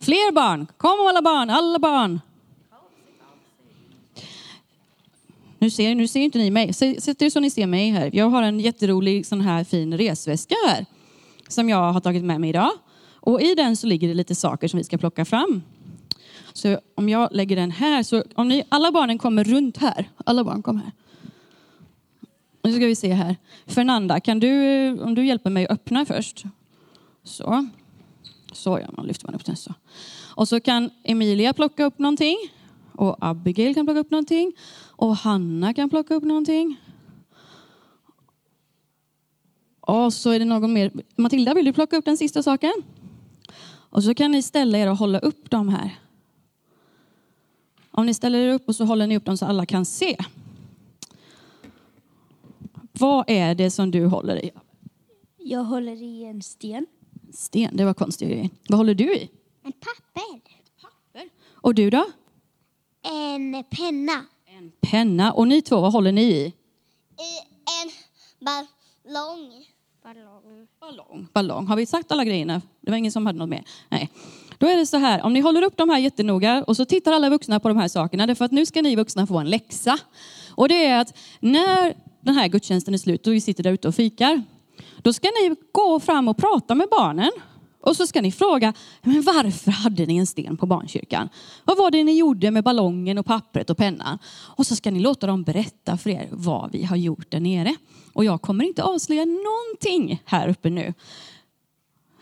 Fler 0.00 0.32
barn. 0.32 0.66
Kom 0.76 1.06
alla 1.08 1.22
barn, 1.22 1.50
alla 1.50 1.78
barn. 1.78 2.20
Nu 5.58 5.70
ser, 5.70 5.94
nu 5.94 6.08
ser 6.08 6.20
inte 6.20 6.38
ni 6.38 6.50
mig. 6.50 6.72
Sätt 6.72 7.22
er 7.22 7.30
så 7.30 7.40
ni 7.40 7.50
ser 7.50 7.66
mig 7.66 7.90
här. 7.90 8.10
Jag 8.12 8.30
har 8.30 8.42
en 8.42 8.60
jätterolig 8.60 9.26
sån 9.26 9.40
här 9.40 9.64
fin 9.64 9.98
resväska 9.98 10.54
här. 10.66 10.86
Som 11.48 11.68
jag 11.68 11.92
har 11.92 12.00
tagit 12.00 12.24
med 12.24 12.40
mig 12.40 12.50
idag. 12.50 12.70
Och 13.28 13.42
i 13.42 13.54
den 13.54 13.76
så 13.76 13.86
ligger 13.86 14.08
det 14.08 14.14
lite 14.14 14.34
saker 14.34 14.68
som 14.68 14.78
vi 14.78 14.84
ska 14.84 14.98
plocka 14.98 15.24
fram. 15.24 15.62
Så 16.52 16.78
om 16.94 17.08
jag 17.08 17.28
lägger 17.32 17.56
den 17.56 17.70
här, 17.70 18.02
så 18.02 18.22
om 18.34 18.48
ni, 18.48 18.64
alla 18.68 18.92
barnen 18.92 19.18
kommer 19.18 19.44
runt 19.44 19.76
här. 19.76 20.08
Alla 20.24 20.44
barn 20.44 20.62
kommer 20.62 20.80
här. 20.80 20.92
Nu 22.62 22.72
ska 22.72 22.86
vi 22.86 22.94
se 22.94 23.12
här. 23.12 23.36
Fernanda, 23.66 24.20
kan 24.20 24.40
du, 24.40 24.50
om 25.00 25.14
du 25.14 25.26
hjälper 25.26 25.50
mig 25.50 25.66
att 25.66 25.70
öppna 25.70 26.04
först. 26.04 26.44
Så. 27.24 27.68
Så 28.52 28.78
ja, 28.82 28.88
man 28.96 29.06
lyfter 29.06 29.26
man 29.26 29.34
upp 29.34 29.44
den 29.44 29.56
så. 29.56 29.74
Och 30.34 30.48
så 30.48 30.60
kan 30.60 30.90
Emilia 31.04 31.52
plocka 31.52 31.84
upp 31.84 31.98
någonting. 31.98 32.36
Och 32.92 33.16
Abigail 33.20 33.74
kan 33.74 33.86
plocka 33.86 34.00
upp 34.00 34.10
någonting. 34.10 34.52
Och 34.86 35.16
Hanna 35.16 35.74
kan 35.74 35.90
plocka 35.90 36.14
upp 36.14 36.24
någonting. 36.24 36.76
Och 39.80 40.12
så 40.12 40.30
är 40.30 40.38
det 40.38 40.44
någon 40.44 40.72
mer. 40.72 40.92
Matilda, 41.16 41.54
vill 41.54 41.64
du 41.64 41.72
plocka 41.72 41.96
upp 41.96 42.04
den 42.04 42.16
sista 42.16 42.42
saken? 42.42 42.72
Och 43.90 44.04
så 44.04 44.14
kan 44.14 44.30
ni 44.30 44.42
ställa 44.42 44.78
er 44.78 44.90
och 44.90 44.96
hålla 44.96 45.18
upp 45.18 45.50
dem 45.50 45.68
här. 45.68 45.98
Om 47.90 48.06
ni 48.06 48.14
ställer 48.14 48.38
er 48.38 48.52
upp 48.52 48.68
och 48.68 48.76
så 48.76 48.84
håller 48.84 49.06
ni 49.06 49.16
upp 49.16 49.24
dem 49.24 49.36
så 49.36 49.46
alla 49.46 49.66
kan 49.66 49.84
se. 49.84 50.16
Vad 52.92 53.24
är 53.30 53.54
det 53.54 53.70
som 53.70 53.90
du 53.90 54.06
håller 54.06 54.44
i? 54.44 54.50
Jag 55.38 55.64
håller 55.64 56.02
i 56.02 56.24
en 56.24 56.42
sten. 56.42 56.86
Sten, 57.32 57.76
det 57.76 57.84
var 57.84 57.94
konstigt 57.94 58.28
grej. 58.28 58.50
Vad 58.68 58.78
håller 58.78 58.94
du 58.94 59.14
i? 59.14 59.30
En 59.62 59.72
papper. 59.72 60.40
Papper. 60.80 61.28
Och 61.52 61.74
du 61.74 61.90
då? 61.90 62.06
En 63.02 63.64
penna. 63.70 64.24
En 64.46 64.72
penna. 64.80 65.32
Och 65.32 65.48
ni 65.48 65.62
två, 65.62 65.80
vad 65.80 65.92
håller 65.92 66.12
ni 66.12 66.22
i? 66.22 66.52
En 67.82 67.90
ballong. 68.40 69.66
Ballong. 70.08 70.66
Ballong. 70.80 71.28
Ballong. 71.32 71.66
Har 71.66 71.76
vi 71.76 71.86
sagt 71.86 72.12
alla 72.12 72.24
grejerna? 72.24 72.62
Det 72.80 72.90
var 72.90 72.98
ingen 72.98 73.12
som 73.12 73.26
hade 73.26 73.38
något 73.38 73.48
mer? 73.48 73.64
Nej. 73.88 74.10
Då 74.58 74.66
är 74.66 74.76
det 74.76 74.86
så 74.86 74.96
här, 74.96 75.22
om 75.22 75.32
ni 75.32 75.40
håller 75.40 75.62
upp 75.62 75.76
de 75.76 75.90
här 75.90 75.98
jättenoga 75.98 76.64
och 76.66 76.76
så 76.76 76.84
tittar 76.84 77.12
alla 77.12 77.30
vuxna 77.30 77.60
på 77.60 77.68
de 77.68 77.76
här 77.76 77.88
sakerna, 77.88 78.26
därför 78.26 78.44
att 78.44 78.52
nu 78.52 78.66
ska 78.66 78.82
ni 78.82 78.96
vuxna 78.96 79.26
få 79.26 79.38
en 79.38 79.50
läxa. 79.50 79.98
Och 80.50 80.68
det 80.68 80.86
är 80.86 81.00
att 81.00 81.18
när 81.40 81.94
den 82.20 82.34
här 82.34 82.48
gudstjänsten 82.48 82.94
är 82.94 82.98
slut 82.98 83.26
och 83.26 83.32
vi 83.32 83.40
sitter 83.40 83.62
där 83.62 83.72
ute 83.72 83.88
och 83.88 83.94
fikar, 83.94 84.42
då 85.02 85.12
ska 85.12 85.28
ni 85.28 85.56
gå 85.72 86.00
fram 86.00 86.28
och 86.28 86.36
prata 86.36 86.74
med 86.74 86.88
barnen. 86.90 87.30
Och 87.80 87.96
så 87.96 88.06
ska 88.06 88.20
ni 88.20 88.32
fråga, 88.32 88.72
men 89.02 89.22
varför 89.22 89.70
hade 89.70 90.06
ni 90.06 90.16
en 90.16 90.26
sten 90.26 90.56
på 90.56 90.66
barnkyrkan? 90.66 91.28
Vad 91.64 91.78
var 91.78 91.90
det 91.90 92.04
ni 92.04 92.18
gjorde 92.18 92.50
med 92.50 92.64
ballongen 92.64 93.18
och 93.18 93.26
pappret 93.26 93.70
och 93.70 93.76
pennan? 93.76 94.18
Och 94.28 94.66
så 94.66 94.76
ska 94.76 94.90
ni 94.90 95.00
låta 95.00 95.26
dem 95.26 95.42
berätta 95.42 95.98
för 95.98 96.10
er 96.10 96.28
vad 96.30 96.72
vi 96.72 96.84
har 96.84 96.96
gjort 96.96 97.30
där 97.30 97.40
nere. 97.40 97.74
Och 98.12 98.24
jag 98.24 98.42
kommer 98.42 98.64
inte 98.64 98.82
avslöja 98.82 99.24
någonting 99.24 100.22
här 100.24 100.48
uppe 100.48 100.70
nu. 100.70 100.94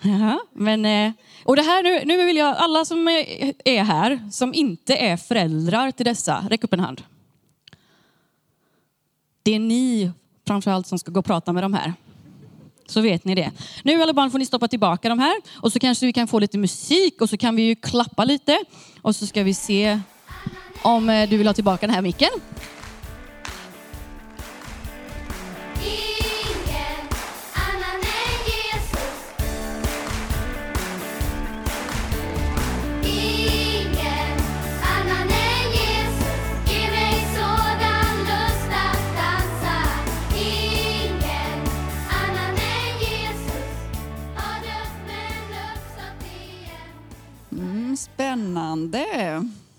Ja, 0.02 0.40
men, 0.52 0.84
eh, 0.84 1.12
och 1.44 1.56
det 1.56 1.62
här 1.62 1.82
nu, 1.82 2.04
nu 2.04 2.24
vill 2.24 2.36
jag, 2.36 2.56
alla 2.56 2.84
som 2.84 3.08
är 3.64 3.82
här, 3.82 4.28
som 4.32 4.54
inte 4.54 4.96
är 4.96 5.16
föräldrar 5.16 5.90
till 5.90 6.06
dessa, 6.06 6.44
räck 6.48 6.64
upp 6.64 6.72
en 6.72 6.80
hand. 6.80 7.02
Det 9.42 9.54
är 9.54 9.58
ni 9.58 10.10
framförallt 10.46 10.86
som 10.86 10.98
ska 10.98 11.12
gå 11.12 11.18
och 11.18 11.26
prata 11.26 11.52
med 11.52 11.64
de 11.64 11.74
här. 11.74 11.94
Så 12.86 13.00
vet 13.00 13.24
ni 13.24 13.34
det. 13.34 13.50
Nu 13.82 14.02
alla 14.02 14.12
barn 14.12 14.30
får 14.30 14.38
ni 14.38 14.46
stoppa 14.46 14.68
tillbaka 14.68 15.08
de 15.08 15.18
här 15.18 15.36
och 15.54 15.72
så 15.72 15.78
kanske 15.78 16.06
vi 16.06 16.12
kan 16.12 16.28
få 16.28 16.38
lite 16.38 16.58
musik 16.58 17.20
och 17.20 17.30
så 17.30 17.36
kan 17.36 17.56
vi 17.56 17.62
ju 17.62 17.74
klappa 17.74 18.24
lite 18.24 18.58
och 19.02 19.16
så 19.16 19.26
ska 19.26 19.42
vi 19.42 19.54
se 19.54 20.00
om 20.82 21.10
eh, 21.10 21.28
du 21.28 21.36
vill 21.36 21.46
ha 21.46 21.54
tillbaka 21.54 21.86
den 21.86 21.94
här 21.94 22.02
micken. 22.02 22.30
Spännande. 48.16 49.04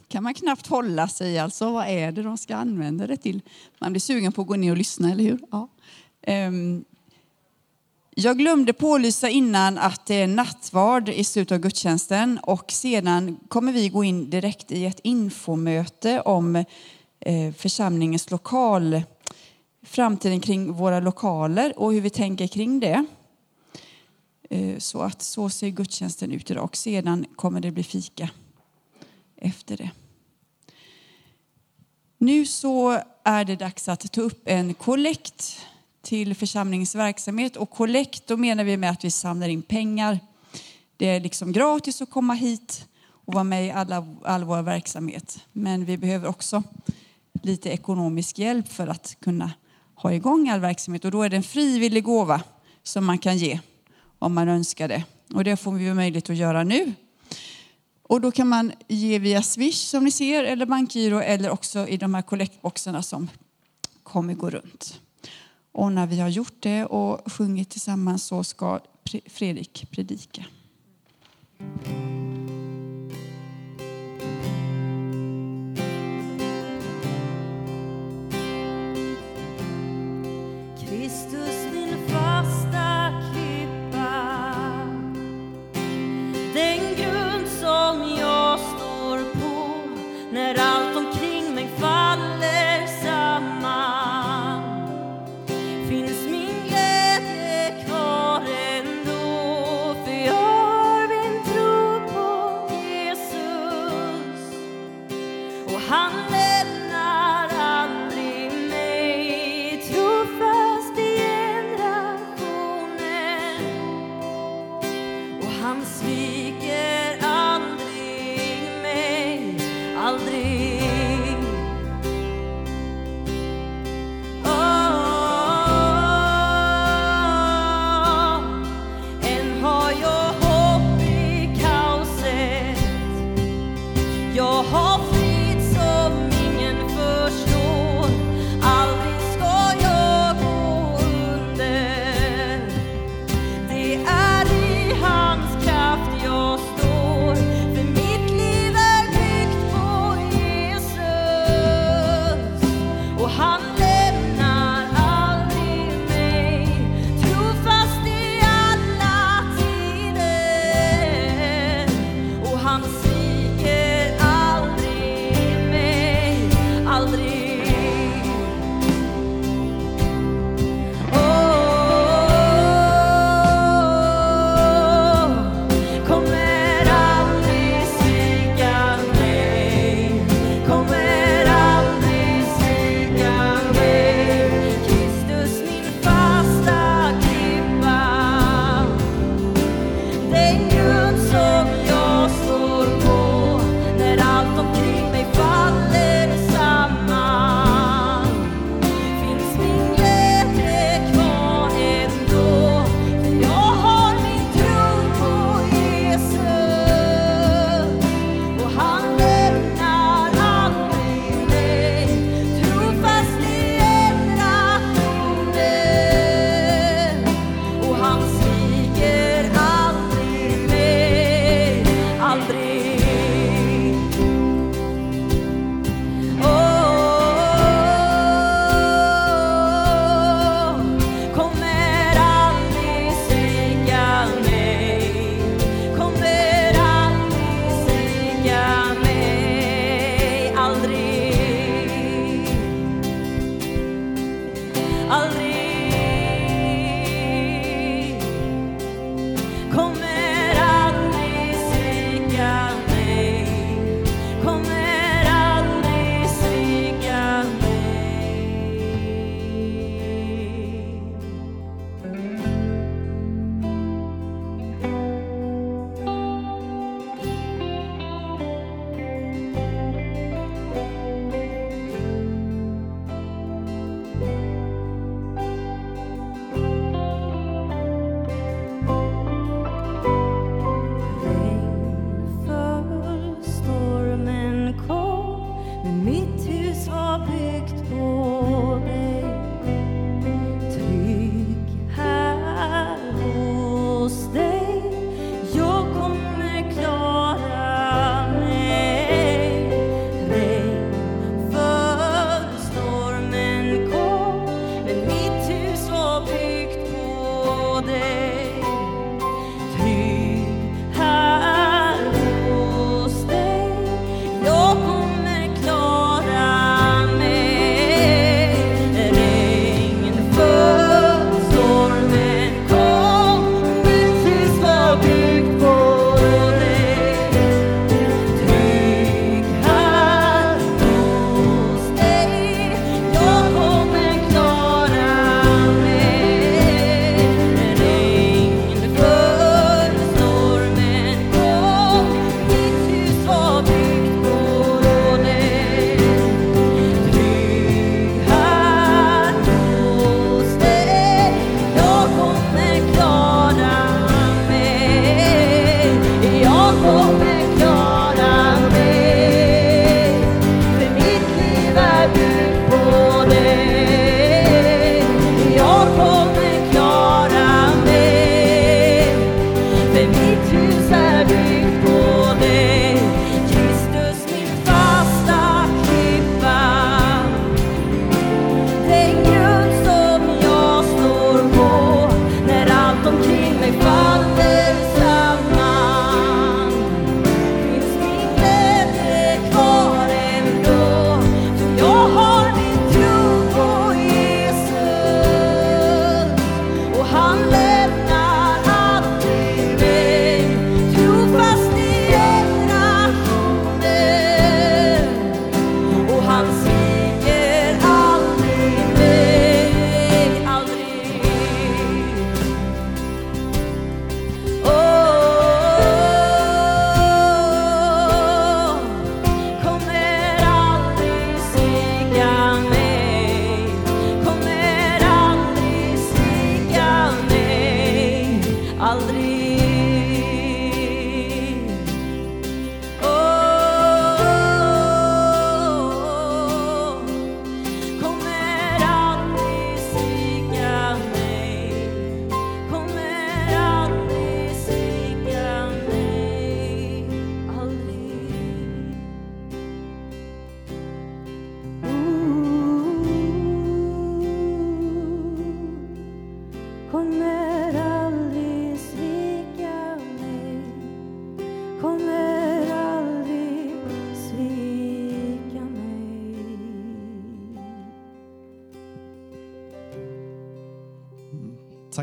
kan 0.08 0.24
man 0.24 0.34
knappt 0.34 0.68
hålla 0.68 1.08
sig. 1.08 1.40
Alltså, 1.40 1.72
vad 1.72 1.88
är 1.88 2.12
det 2.12 2.24
de 2.24 2.38
ska 2.38 2.56
använda 2.56 3.08
det 3.08 3.18
till? 3.18 3.42
Man 3.80 3.92
blir 3.92 4.00
sugen 4.00 4.32
på 4.32 4.42
att 4.42 4.48
gå 4.48 4.56
ner 4.56 4.72
och 4.72 4.78
lyssna, 4.78 5.12
eller 5.12 5.24
hur? 5.24 5.40
Ja. 5.52 5.68
Ehm, 6.22 6.86
jag 8.16 8.38
glömde 8.38 8.74
pålysa 8.74 9.30
innan 9.30 9.78
att 9.78 10.06
det 10.06 10.22
är 10.22 10.28
nattvard 10.28 11.10
i 11.10 11.24
slutet 11.24 11.56
av 11.56 11.62
gudstjänsten 11.62 12.40
och 12.44 12.72
sedan 12.72 13.40
kommer 13.48 13.72
vi 13.72 13.90
gå 13.90 14.04
in 14.04 14.30
direkt 14.30 14.72
i 14.72 14.86
ett 14.86 15.00
infomöte 15.04 16.22
om 16.22 16.56
eh, 17.20 17.54
församlingens 17.58 18.32
lokal, 18.32 19.02
framtiden 19.86 20.40
kring 20.40 20.74
våra 20.74 21.00
lokaler 21.00 21.80
och 21.80 21.94
hur 21.94 22.02
vi 22.02 22.10
tänker 22.10 22.48
kring 22.48 22.80
det. 22.80 23.06
Eh, 24.50 24.78
så 24.78 25.02
att 25.02 25.22
så 25.22 25.50
ser 25.50 25.70
gudstjänsten 25.70 26.32
ut 26.32 26.52
idag 26.52 26.64
och 26.64 26.76
sedan 26.76 27.26
kommer 27.36 27.60
det 27.60 27.72
bli 27.72 27.84
fika 27.84 28.30
efter 29.36 29.78
det. 29.78 29.92
Nu 32.18 32.46
så 32.46 33.02
är 33.24 33.46
det 33.46 33.56
dags 33.56 33.90
att 33.90 34.12
ta 34.12 34.22
upp 34.22 34.42
en 34.46 34.74
kollekt 34.74 35.60
till 36.02 36.36
församlingens 36.36 36.96
verksamhet 36.96 37.56
och 37.56 37.70
kollekt 37.70 38.28
då 38.28 38.38
menar 38.38 38.64
vi 38.64 38.78
med 38.78 38.90
att 38.90 39.04
vi 39.04 39.12
samlar 39.12 39.48
in 39.48 39.62
pengar. 39.62 40.20
Det 40.98 41.10
är 41.10 41.20
liksom 41.20 41.52
gratis 41.52 42.02
att 42.02 42.10
komma 42.10 42.34
hit 42.34 42.88
och 43.10 43.34
vara 43.34 43.44
med 43.44 43.66
i 43.66 43.72
alla, 43.72 44.16
all 44.24 44.44
vår 44.44 44.62
verksamhet. 44.62 45.40
Men 45.54 45.86
vi 45.86 45.98
behöver 45.98 46.28
också 46.28 46.64
lite 47.44 47.70
ekonomisk 47.70 48.40
hjälp 48.40 48.68
för 48.68 48.88
att 48.88 49.18
kunna 49.20 49.52
ha 49.96 50.14
igång 50.14 50.50
all 50.50 50.60
verksamhet 50.60 51.06
och 51.06 51.12
då 51.12 51.22
är 51.22 51.30
det 51.30 51.36
en 51.36 51.44
frivillig 51.44 52.04
gåva 52.04 52.42
som 52.84 53.06
man 53.06 53.18
kan 53.18 53.38
ge 53.38 53.60
om 54.20 54.34
man 54.34 54.50
önskar 54.50 54.88
det. 54.88 55.04
Och 55.34 55.44
det 55.44 55.58
får 55.58 55.72
vi 55.72 55.94
möjlighet 55.94 56.30
att 56.30 56.38
göra 56.38 56.64
nu. 56.64 56.94
Och 58.04 58.22
då 58.22 58.32
kan 58.32 58.48
man 58.48 58.72
ge 58.88 59.20
via 59.20 59.42
Swish 59.42 59.88
som 59.88 60.04
ni 60.04 60.12
ser 60.12 60.44
eller 60.44 60.66
bankgiro 60.66 61.20
eller 61.20 61.50
också 61.50 61.88
i 61.88 61.98
de 61.98 62.14
här 62.14 62.22
kollektboxarna 62.22 63.02
som 63.02 63.30
kommer 64.04 64.34
gå 64.34 64.50
runt. 64.50 65.00
Och 65.72 65.92
när 65.92 66.08
vi 66.08 66.20
har 66.20 66.30
gjort 66.30 66.56
det 66.60 66.86
och 66.86 67.32
sjungit 67.32 67.70
tillsammans 67.70 68.24
så 68.24 68.44
ska 68.44 68.80
Fredrik 69.26 69.92
predika. 69.92 70.46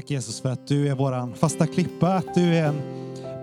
Tack 0.04 0.10
Jesus 0.10 0.40
för 0.40 0.48
att 0.48 0.66
du 0.68 0.88
är 0.88 0.94
vår 0.94 1.34
fasta 1.34 1.66
klippa, 1.66 2.14
att 2.14 2.34
du 2.34 2.54
är 2.54 2.66
en 2.66 2.80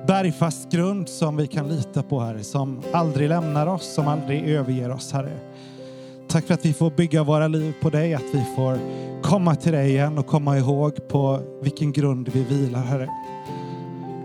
bergfast 0.08 0.72
grund 0.72 1.10
som 1.10 1.38
vi 1.38 1.48
kan 1.48 1.68
lita 1.68 2.04
på 2.04 2.20
Herre, 2.20 2.44
som 2.44 2.82
aldrig 2.94 3.30
lämnar 3.30 3.68
oss, 3.68 3.94
som 3.94 4.08
aldrig 4.08 4.50
överger 4.50 4.92
oss 4.92 5.12
Herre. 5.12 5.40
Tack 6.28 6.46
för 6.46 6.54
att 6.54 6.66
vi 6.66 6.74
får 6.74 6.92
bygga 6.92 7.24
våra 7.24 7.48
liv 7.48 7.74
på 7.82 7.90
dig, 7.90 8.14
att 8.14 8.34
vi 8.34 8.44
får 8.56 8.80
komma 9.22 9.56
till 9.56 9.72
dig 9.72 9.90
igen 9.90 10.18
och 10.18 10.28
komma 10.28 10.58
ihåg 10.58 11.08
på 11.08 11.40
vilken 11.62 11.92
grund 11.92 12.30
vi 12.30 12.44
vilar 12.44 12.84
Herre. 12.84 13.10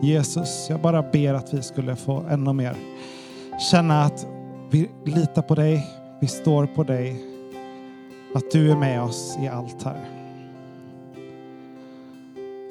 Jesus, 0.03 0.67
jag 0.71 0.81
bara 0.81 1.03
ber 1.03 1.35
att 1.35 1.55
vi 1.55 1.63
skulle 1.63 1.97
få 1.97 2.25
ännu 2.31 2.53
mer 2.53 2.77
känna 3.71 4.03
att 4.03 4.27
vi 4.71 4.91
litar 5.05 5.43
på 5.43 5.55
dig, 5.55 5.87
vi 6.21 6.27
står 6.27 6.67
på 6.67 6.83
dig, 6.83 7.23
att 8.35 8.51
du 8.53 8.71
är 8.71 8.77
med 8.77 9.03
oss 9.03 9.37
i 9.43 9.49
allt 9.49 9.83
Herre. 9.83 10.16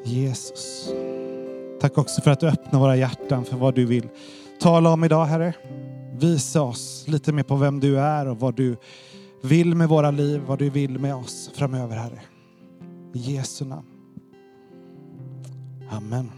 Jesus. 0.05 0.89
Tack 1.81 1.97
också 1.97 2.21
för 2.21 2.31
att 2.31 2.39
du 2.39 2.47
öppnar 2.47 2.79
våra 2.79 2.95
hjärtan 2.95 3.45
för 3.45 3.57
vad 3.57 3.75
du 3.75 3.85
vill 3.85 4.09
tala 4.59 4.89
om 4.89 5.03
idag, 5.03 5.25
Herre. 5.25 5.53
Visa 6.19 6.61
oss 6.61 7.07
lite 7.07 7.31
mer 7.31 7.43
på 7.43 7.55
vem 7.55 7.79
du 7.79 7.99
är 7.99 8.27
och 8.27 8.39
vad 8.39 8.55
du 8.55 8.77
vill 9.43 9.75
med 9.75 9.89
våra 9.89 10.11
liv, 10.11 10.41
vad 10.47 10.59
du 10.59 10.69
vill 10.69 10.99
med 10.99 11.15
oss 11.15 11.49
framöver, 11.53 11.95
Herre. 11.95 12.21
I 13.13 13.19
Jesu 13.19 13.65
namn. 13.65 13.87
Amen. 15.91 16.31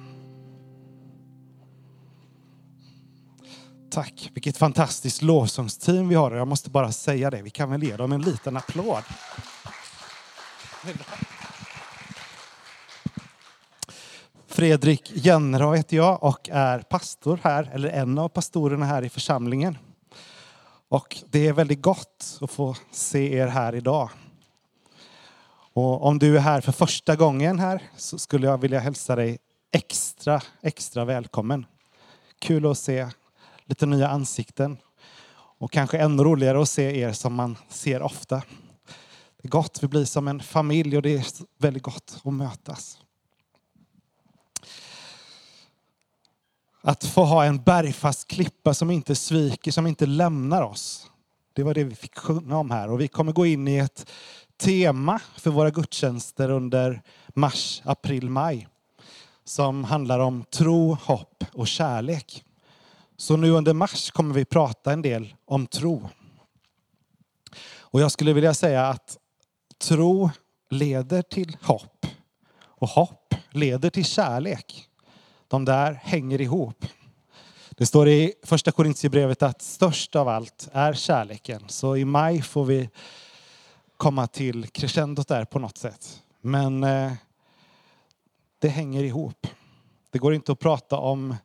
Tack, 3.90 4.32
vilket 4.34 4.58
fantastiskt 4.58 5.22
lovsångsteam 5.22 6.10
vi 6.10 6.16
har. 6.16 6.32
Jag 6.32 6.48
måste 6.48 6.70
bara 6.70 6.92
säga 6.92 7.30
det, 7.30 7.42
vi 7.42 7.50
kan 7.50 7.70
väl 7.70 7.84
ge 7.84 7.98
dem 7.98 8.12
en 8.12 8.22
liten 8.22 8.58
applåd. 8.58 9.04
Fredrik 14.58 15.12
Jönnerå 15.14 15.74
heter 15.74 15.98
jag 15.98 16.24
och 16.24 16.50
är 16.50 16.80
pastor 16.80 17.40
här, 17.44 17.70
eller 17.74 17.90
en 17.90 18.18
av 18.18 18.30
pastorerna 18.30 18.86
här 18.86 19.04
i 19.04 19.10
församlingen. 19.10 19.78
Och 20.90 21.18
det 21.30 21.48
är 21.48 21.54
väldigt 21.54 21.82
gott 21.82 22.38
att 22.42 22.52
få 22.52 22.76
se 22.92 23.34
er 23.34 23.48
här 23.48 23.76
idag. 23.76 24.10
Och 25.74 26.06
om 26.06 26.20
du 26.20 26.36
är 26.38 26.40
här 26.40 26.62
för 26.62 26.72
första 26.72 27.16
gången 27.16 27.60
här 27.60 27.82
så 27.98 28.18
skulle 28.18 28.48
jag 28.48 28.58
vilja 28.58 28.80
hälsa 28.80 29.16
dig 29.16 29.38
extra, 29.72 30.42
extra 30.62 31.06
välkommen. 31.06 31.66
Kul 32.40 32.66
att 32.66 32.78
se 32.78 33.08
lite 33.66 33.86
nya 33.86 34.10
ansikten. 34.10 34.78
Och 35.60 35.72
kanske 35.72 35.98
ännu 35.98 36.24
roligare 36.24 36.62
att 36.62 36.70
se 36.70 37.00
er 37.00 37.12
som 37.12 37.34
man 37.34 37.58
ser 37.70 38.02
ofta. 38.02 38.36
Det 39.42 39.48
är 39.48 39.50
gott, 39.50 39.84
vi 39.84 39.88
blir 39.88 40.06
som 40.06 40.28
en 40.28 40.40
familj 40.40 40.98
och 40.98 41.04
det 41.04 41.16
är 41.16 41.26
väldigt 41.58 41.84
gott 41.84 42.22
att 42.24 42.34
mötas. 42.34 42.98
Att 46.88 47.04
få 47.04 47.24
ha 47.24 47.46
en 47.46 47.64
bergfast 47.64 48.28
klippa 48.28 48.74
som 48.74 48.92
inte 48.92 49.16
sviker, 49.16 49.72
som 49.72 49.88
inte 49.88 50.06
lämnar 50.06 50.62
oss. 50.62 51.12
Det 51.54 51.64
var 51.64 51.74
det 51.74 51.84
vi 51.84 51.96
fick 51.96 52.18
sjunga 52.18 52.58
om 52.58 52.72
här. 52.72 52.90
Och 52.90 53.02
vi 53.02 53.08
kommer 53.08 53.32
gå 53.32 53.46
in 53.46 53.68
i 53.68 53.78
ett 53.78 54.10
tema 54.58 55.20
för 55.36 55.52
våra 55.52 55.70
gudstjänster 55.70 56.50
under 56.50 57.02
mars, 57.28 57.82
april, 57.86 58.30
maj. 58.30 58.68
Som 59.44 59.84
handlar 59.84 60.20
om 60.20 60.46
tro, 60.50 60.94
hopp 60.94 61.44
och 61.54 61.68
kärlek. 61.68 62.44
Så 63.18 63.38
nu 63.38 63.50
under 63.50 63.74
mars 63.74 64.12
kommer 64.12 64.36
vi 64.36 64.46
prata 64.46 64.94
en 64.94 65.02
del 65.02 65.36
om 65.46 65.68
tro. 65.68 66.10
Och 67.80 68.02
jag 68.02 68.12
skulle 68.12 68.34
vilja 68.34 68.54
säga 68.54 68.88
att 68.88 69.18
tro 69.78 70.30
leder 70.70 71.22
till 71.22 71.58
hopp. 71.62 72.06
Och 72.60 72.90
hopp 72.90 73.36
leder 73.52 73.90
till 73.90 74.06
kärlek. 74.06 74.87
De 75.48 75.66
där 75.66 75.94
hänger 75.94 76.42
ihop. 76.42 76.86
Det 77.70 77.86
står 77.86 78.08
i 78.08 78.34
första 78.44 78.72
Korintierbrevet 78.72 79.44
att 79.44 79.62
störst 79.62 80.16
av 80.16 80.28
allt 80.28 80.70
är 80.72 80.94
kärleken. 80.94 81.64
Så 81.68 81.98
i 81.98 82.06
maj 82.06 82.42
får 82.42 82.66
vi 82.66 82.90
komma 83.98 84.28
till 84.28 84.68
crescendot 84.68 85.28
där 85.28 85.46
på 85.46 85.60
något 85.60 85.78
sätt. 85.78 86.24
Men 86.42 86.84
eh, 86.84 87.14
det 88.60 88.70
hänger 88.70 89.04
ihop. 89.04 89.48
Det 90.10 90.20
går 90.20 90.34
inte 90.34 90.52
att 90.52 90.60
prata 90.60 90.98
om 90.98 91.36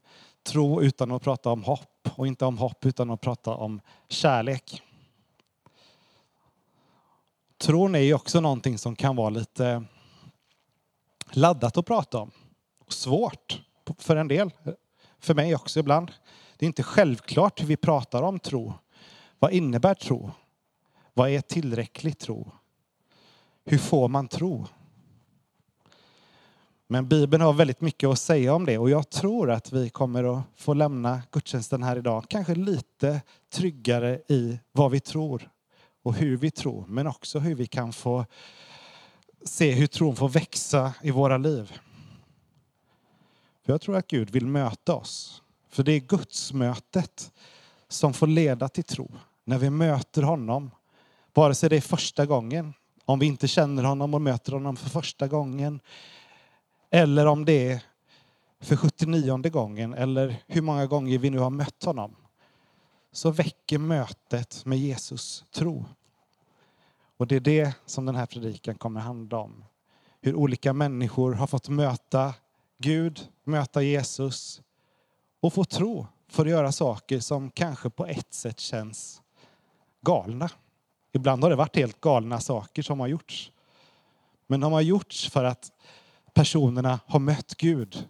tro 0.43 0.83
utan 0.83 1.13
att 1.13 1.23
prata 1.23 1.51
om 1.51 1.65
hopp 1.65 2.09
och 2.15 2.27
inte 2.27 2.45
om 2.45 2.59
hopp 2.59 2.87
utan 2.87 3.11
att 3.11 3.21
prata 3.21 3.51
om 3.51 3.81
kärlek. 4.09 4.83
Tron 7.59 7.95
är 7.95 7.99
ju 7.99 8.15
också 8.15 8.41
någonting 8.41 8.79
som 8.79 8.97
kan 8.97 9.17
vara 9.17 9.31
lite 9.31 9.85
laddat 11.31 11.77
att 11.77 11.87
prata 11.87 12.19
om. 12.19 12.31
Svårt 12.89 13.63
för 13.99 14.17
en 14.17 14.29
del, 14.29 14.51
för 15.19 15.35
mig 15.35 15.55
också 15.55 15.81
ibland. 15.81 16.13
Det 16.57 16.65
är 16.65 16.67
inte 16.67 16.83
självklart 16.83 17.63
hur 17.63 17.67
vi 17.67 17.77
pratar 17.77 18.23
om 18.23 18.39
tro. 18.39 18.75
Vad 19.39 19.53
innebär 19.53 19.95
tro? 19.95 20.31
Vad 21.15 21.31
är 21.31 21.41
tillräcklig 21.41 22.19
tro? 22.19 22.53
Hur 23.65 23.79
får 23.79 24.09
man 24.09 24.29
tro? 24.29 24.67
Men 26.87 27.09
Bibeln 27.09 27.43
har 27.43 27.53
väldigt 27.53 27.81
mycket 27.81 28.09
att 28.09 28.19
säga 28.19 28.55
om 28.55 28.67
det 28.67 28.79
och 28.79 28.91
jag 28.91 29.11
tror 29.11 29.51
att 29.51 29.73
vi 29.73 29.91
kommer 29.91 30.39
att 30.39 30.43
få 30.57 30.75
lämna 30.75 31.23
gudstjänsten 31.31 31.83
här 31.83 31.97
idag 31.97 32.25
kanske 32.29 32.55
lite 32.55 33.21
tryggare 33.53 34.21
i 34.29 34.59
vad 34.73 34.91
vi 34.91 35.01
tror 35.01 35.51
och 36.03 36.15
hur 36.15 36.37
vi 36.37 36.51
tror, 36.51 36.85
men 36.89 37.07
också 37.07 37.39
hur 37.39 37.55
vi 37.55 37.67
kan 37.67 37.93
få 37.93 38.25
se 39.45 39.71
hur 39.71 39.87
tron 39.87 40.17
får 40.17 40.29
växa 40.29 40.95
i 41.03 41.11
våra 41.11 41.39
liv. 41.39 41.73
För 43.63 43.73
jag 43.73 43.81
tror 43.81 43.97
att 43.97 44.07
Gud 44.07 44.31
vill 44.31 44.47
möta 44.47 44.95
oss. 44.95 45.43
För 45.69 45.83
det 45.83 45.93
är 45.93 46.01
Guds 46.01 46.53
mötet 46.53 47.33
som 47.89 48.13
får 48.13 48.27
leda 48.27 48.69
till 48.69 48.85
tro. 48.85 49.11
När 49.45 49.59
vi 49.59 49.71
möter 49.71 50.23
honom, 50.23 50.71
vare 51.35 51.55
sig 51.55 51.69
det 51.71 51.77
är 51.77 51.81
första 51.81 52.27
gången, 52.27 52.75
om 53.05 53.19
vi 53.19 53.27
inte 53.27 53.49
känner 53.49 53.83
honom 53.83 54.15
och 54.15 54.21
möter 54.21 54.53
honom 54.53 54.77
för 54.77 54.91
första 54.91 55.29
gången, 55.29 55.81
eller 56.91 57.27
om 57.27 57.45
det 57.45 57.71
är 57.73 57.83
för 58.61 58.77
79 58.77 59.39
gången, 59.51 59.95
eller 59.95 60.43
hur 60.47 60.63
många 60.63 60.87
gånger 60.87 61.19
vi 61.19 61.31
nu 61.31 61.39
har 61.39 61.51
mött 61.51 61.85
honom, 61.85 62.17
så 63.13 63.31
väcker 63.31 63.79
mötet 63.79 64.65
med 64.65 64.79
Jesus 64.79 65.45
tro. 65.51 65.85
Och 67.17 67.27
det 67.27 67.37
är 67.37 67.41
det 67.41 67.75
som 67.87 68.07
den 68.07 68.15
här 68.15 68.27
predikan 68.27 68.75
kommer 68.75 69.01
handla 69.01 69.39
om. 69.39 69.65
Hur 70.21 70.35
olika 70.35 70.73
människor 70.73 71.33
har 71.33 71.47
fått 71.47 71.69
möta 71.69 72.35
Gud, 72.83 73.29
möta 73.45 73.83
Jesus 73.83 74.63
och 75.41 75.53
få 75.53 75.65
tro 75.65 76.07
för 76.29 76.43
att 76.43 76.51
göra 76.51 76.73
saker 76.73 77.21
som 77.21 77.51
kanske 77.51 77.91
på 77.91 78.07
ett 78.07 78.35
sätt 78.35 78.61
känns 78.61 79.23
galna. 80.01 80.51
Ibland 81.13 81.43
har 81.43 81.51
det 81.51 81.57
varit 81.57 81.77
helt 81.77 82.01
galna 82.01 82.41
saker 82.41 82.83
som 82.83 83.01
har 83.01 83.07
gjorts. 83.07 83.53
Men 84.47 84.61
de 84.61 84.73
har 84.73 84.81
gjorts 84.81 85.31
för 85.31 85.45
att 85.45 85.73
personerna 86.35 87.01
har 87.07 87.21
mött 87.21 87.55
Gud 87.55 88.09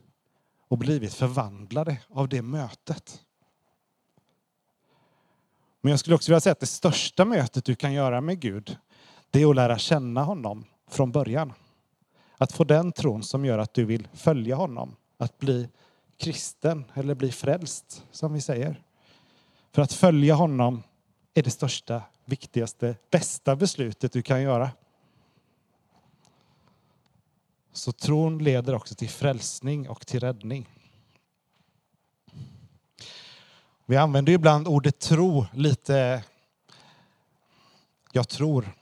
och 0.68 0.79
blivit 0.79 1.14
förvandlade 1.14 1.97
av 2.09 2.29
det 2.29 2.43
mötet. 2.43 3.20
Men 5.81 5.91
jag 5.91 6.01
skulle 6.01 6.16
också 6.16 6.33
vilja 6.33 6.41
säga 6.41 6.53
att 6.53 6.61
det 6.61 6.66
största 6.66 7.25
mötet 7.25 7.64
du 7.64 7.75
kan 7.75 7.93
göra 7.93 8.20
med 8.20 8.41
Gud, 8.41 8.77
det 9.31 9.43
är 9.43 9.51
att 9.51 9.57
lära 9.57 9.79
känna 9.79 10.23
honom 10.23 10.64
från 10.91 11.12
början. 11.12 11.53
Att 12.43 12.53
få 12.53 12.64
den 12.64 12.93
tron 12.93 13.22
som 13.22 13.45
gör 13.45 13.59
att 13.59 13.74
du 13.74 13.84
vill 13.84 14.09
följa 14.12 14.57
honom. 14.57 14.97
Att 15.18 15.38
bli 15.38 15.68
kristen 16.16 16.84
eller 16.95 17.14
bli 17.14 17.32
frälst, 17.32 18.05
som 18.11 18.32
vi 18.32 18.40
säger. 18.40 18.82
För 19.72 19.82
att 19.82 19.93
följa 19.93 20.34
honom 20.34 20.82
är 21.34 21.43
det 21.43 21.51
största, 21.51 22.03
viktigaste, 22.24 22.97
bästa 23.11 23.57
beslutet 23.57 24.12
du 24.12 24.22
kan 24.22 24.43
göra. 24.43 24.70
Så 27.72 27.93
tron 27.93 28.38
leder 28.38 28.74
också 28.74 28.95
till 28.95 29.11
frälsning 29.11 29.88
och 29.88 30.07
till 30.07 30.20
räddning. 30.20 30.68
Vi 33.86 33.97
använder 33.97 34.32
ibland 34.32 34.68
ordet 34.68 34.99
tro 34.99 35.47
lite... 35.53 36.24
Jag 38.12 38.28
tror. 38.28 38.72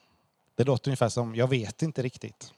Det 0.54 0.64
låter 0.64 0.88
ungefär 0.90 1.08
som 1.08 1.34
jag 1.34 1.48
vet 1.48 1.82
inte 1.82 2.02
riktigt. 2.02 2.52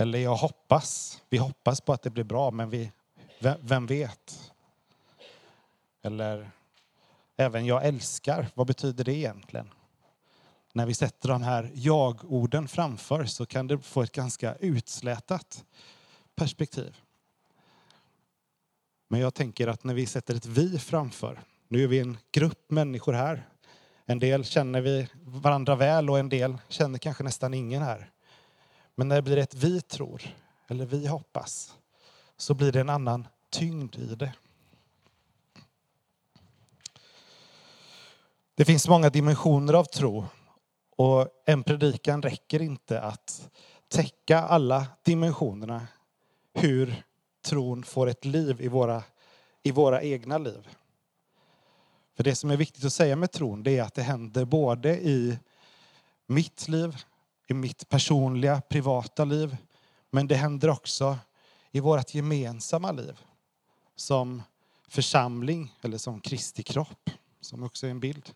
Eller 0.00 0.18
jag 0.18 0.36
hoppas. 0.36 1.20
Vi 1.28 1.38
hoppas 1.38 1.80
på 1.80 1.92
att 1.92 2.02
det 2.02 2.10
blir 2.10 2.24
bra, 2.24 2.50
men 2.50 2.70
vi, 2.70 2.92
vem 3.60 3.86
vet? 3.86 4.52
Eller 6.02 6.50
även 7.36 7.66
jag 7.66 7.86
älskar. 7.86 8.46
Vad 8.54 8.66
betyder 8.66 9.04
det 9.04 9.14
egentligen? 9.14 9.70
När 10.72 10.86
vi 10.86 10.94
sätter 10.94 11.28
de 11.28 11.42
här 11.42 11.70
jag-orden 11.74 12.68
framför 12.68 13.24
så 13.24 13.46
kan 13.46 13.66
det 13.66 13.78
få 13.78 14.02
ett 14.02 14.12
ganska 14.12 14.54
utslätat 14.54 15.64
perspektiv. 16.34 16.96
Men 19.08 19.20
jag 19.20 19.34
tänker 19.34 19.68
att 19.68 19.84
när 19.84 19.94
vi 19.94 20.06
sätter 20.06 20.34
ett 20.34 20.46
vi 20.46 20.78
framför, 20.78 21.40
nu 21.68 21.84
är 21.84 21.88
vi 21.88 21.98
en 21.98 22.18
grupp 22.32 22.70
människor 22.70 23.12
här. 23.12 23.48
En 24.06 24.18
del 24.18 24.44
känner 24.44 24.80
vi 24.80 25.08
varandra 25.22 25.74
väl 25.74 26.10
och 26.10 26.18
en 26.18 26.28
del 26.28 26.58
känner 26.68 26.98
kanske 26.98 27.24
nästan 27.24 27.54
ingen 27.54 27.82
här. 27.82 28.10
Men 29.00 29.08
när 29.08 29.16
det 29.16 29.22
blir 29.22 29.36
ett 29.36 29.54
vi 29.54 29.80
tror 29.80 30.22
eller 30.68 30.86
vi 30.86 31.06
hoppas 31.06 31.74
så 32.36 32.54
blir 32.54 32.72
det 32.72 32.80
en 32.80 32.88
annan 32.88 33.26
tyngd 33.50 33.96
i 33.96 34.14
det. 34.14 34.32
Det 38.54 38.64
finns 38.64 38.88
många 38.88 39.10
dimensioner 39.10 39.74
av 39.74 39.84
tro 39.84 40.24
och 40.96 41.28
en 41.46 41.62
predikan 41.62 42.22
räcker 42.22 42.62
inte 42.62 43.00
att 43.00 43.50
täcka 43.88 44.38
alla 44.38 44.86
dimensionerna 45.02 45.86
hur 46.54 47.02
tron 47.44 47.82
får 47.82 48.06
ett 48.06 48.24
liv 48.24 48.60
i 48.60 48.68
våra, 48.68 49.02
i 49.62 49.70
våra 49.70 50.02
egna 50.02 50.38
liv. 50.38 50.68
För 52.16 52.24
det 52.24 52.34
som 52.34 52.50
är 52.50 52.56
viktigt 52.56 52.84
att 52.84 52.92
säga 52.92 53.16
med 53.16 53.32
tron 53.32 53.62
det 53.62 53.78
är 53.78 53.82
att 53.82 53.94
det 53.94 54.02
händer 54.02 54.44
både 54.44 55.00
i 55.00 55.38
mitt 56.26 56.68
liv, 56.68 57.04
i 57.50 57.54
mitt 57.54 57.88
personliga, 57.88 58.60
privata 58.60 59.24
liv, 59.24 59.56
men 60.10 60.26
det 60.26 60.34
händer 60.34 60.68
också 60.68 61.18
i 61.70 61.80
vårt 61.80 62.14
gemensamma 62.14 62.92
liv. 62.92 63.18
Som 63.96 64.42
församling 64.88 65.74
eller 65.82 65.98
som 65.98 66.20
Kristi 66.20 66.62
kropp, 66.62 67.10
som 67.40 67.62
också 67.62 67.86
är 67.86 67.90
en 67.90 68.00
bild. 68.00 68.30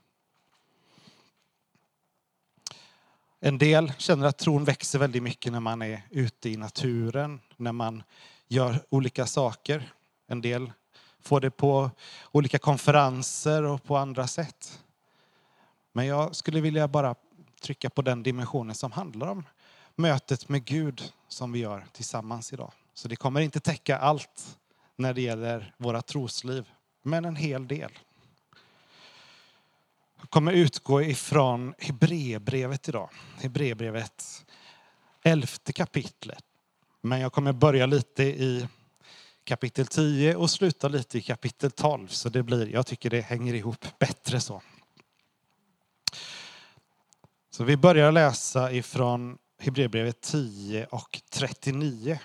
En 3.40 3.58
del 3.58 3.92
känner 3.98 4.26
att 4.26 4.38
tron 4.38 4.64
växer 4.64 4.98
väldigt 4.98 5.22
mycket 5.22 5.52
när 5.52 5.60
man 5.60 5.82
är 5.82 6.02
ute 6.10 6.48
i 6.50 6.56
naturen, 6.56 7.40
när 7.56 7.72
man 7.72 8.02
gör 8.48 8.86
olika 8.88 9.26
saker. 9.26 9.92
En 10.26 10.40
del 10.40 10.72
får 11.20 11.40
det 11.40 11.50
på 11.50 11.90
olika 12.32 12.58
konferenser 12.58 13.62
och 13.62 13.84
på 13.84 13.96
andra 13.96 14.26
sätt. 14.26 14.80
Men 15.92 16.06
jag 16.06 16.36
skulle 16.36 16.60
vilja 16.60 16.88
bara 16.88 17.14
trycka 17.64 17.90
på 17.90 18.02
den 18.02 18.22
dimensionen 18.22 18.74
som 18.74 18.92
handlar 18.92 19.26
om 19.26 19.44
mötet 19.96 20.48
med 20.48 20.64
Gud 20.64 21.12
som 21.28 21.52
vi 21.52 21.58
gör 21.58 21.86
tillsammans 21.92 22.52
idag. 22.52 22.72
Så 22.94 23.08
det 23.08 23.16
kommer 23.16 23.40
inte 23.40 23.60
täcka 23.60 23.98
allt 23.98 24.58
när 24.96 25.14
det 25.14 25.20
gäller 25.20 25.74
våra 25.76 26.02
trosliv, 26.02 26.68
men 27.02 27.24
en 27.24 27.36
hel 27.36 27.68
del. 27.68 27.90
Jag 30.20 30.30
kommer 30.30 30.52
utgå 30.52 31.02
ifrån 31.02 31.74
Hebreerbrevet 31.78 32.88
idag. 32.88 33.10
Hebreerbrevet, 33.36 34.44
elfte 35.22 35.72
kapitlet. 35.72 36.44
Men 37.00 37.20
jag 37.20 37.32
kommer 37.32 37.52
börja 37.52 37.86
lite 37.86 38.22
i 38.22 38.68
kapitel 39.44 39.86
10 39.86 40.36
och 40.36 40.50
sluta 40.50 40.88
lite 40.88 41.18
i 41.18 41.22
kapitel 41.22 41.70
12. 41.70 42.08
Så 42.08 42.28
det 42.28 42.42
blir, 42.42 42.66
jag 42.66 42.86
tycker 42.86 43.10
det 43.10 43.20
hänger 43.20 43.54
ihop 43.54 43.86
bättre 43.98 44.40
så. 44.40 44.62
Så 47.54 47.64
vi 47.64 47.76
börjar 47.76 48.12
läsa 48.12 48.72
ifrån 48.72 49.38
Hebreerbrevet 49.58 50.20
10 50.20 50.86
och 50.90 51.20
39. 51.30 52.18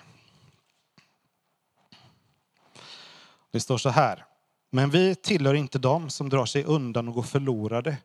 Det 3.50 3.60
står 3.60 3.78
så 3.78 3.88
här. 3.88 4.24
Men 4.70 4.90
vi 4.90 5.14
tillhör 5.14 5.54
inte 5.54 5.78
dem 5.78 6.10
som 6.10 6.28
drar 6.28 6.46
sig 6.46 6.64
undan 6.64 7.08
och 7.08 7.14
går 7.14 7.22
förlorade, 7.22 7.96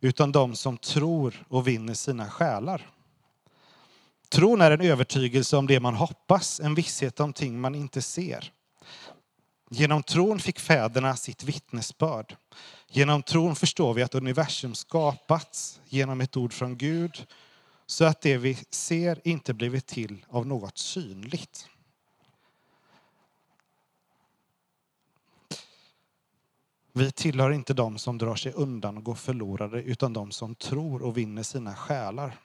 utan 0.00 0.32
de 0.32 0.56
som 0.56 0.78
tror 0.78 1.44
och 1.48 1.68
vinner 1.68 1.94
sina 1.94 2.30
själar. 2.30 2.90
Tron 4.28 4.60
är 4.60 4.70
en 4.70 4.80
övertygelse 4.80 5.56
om 5.56 5.66
det 5.66 5.80
man 5.80 5.94
hoppas, 5.94 6.60
en 6.60 6.74
visshet 6.74 7.20
om 7.20 7.32
ting 7.32 7.60
man 7.60 7.74
inte 7.74 8.02
ser. 8.02 8.52
Genom 9.72 10.02
tron 10.02 10.40
fick 10.40 10.60
fäderna 10.60 11.16
sitt 11.16 11.44
vittnesbörd. 11.44 12.36
Genom 12.88 13.22
tron 13.22 13.56
förstår 13.56 13.94
vi 13.94 14.02
att 14.02 14.14
universum 14.14 14.74
skapats 14.74 15.80
genom 15.84 16.20
ett 16.20 16.36
ord 16.36 16.52
från 16.52 16.78
Gud 16.78 17.26
så 17.86 18.04
att 18.04 18.20
det 18.20 18.36
vi 18.36 18.54
ser 18.70 19.20
inte 19.24 19.54
blivit 19.54 19.86
till 19.86 20.26
av 20.28 20.46
något 20.46 20.78
synligt. 20.78 21.68
Vi 26.92 27.12
tillhör 27.12 27.50
inte 27.50 27.74
dem 27.74 27.98
som 27.98 28.18
drar 28.18 28.36
sig 28.36 28.52
undan 28.52 28.96
och 28.96 29.04
går 29.04 29.14
förlorade 29.14 29.82
utan 29.82 30.12
de 30.12 30.30
som 30.30 30.54
tror 30.54 31.02
och 31.02 31.16
vinner 31.16 31.42
sina 31.42 31.76
själar. 31.76 32.38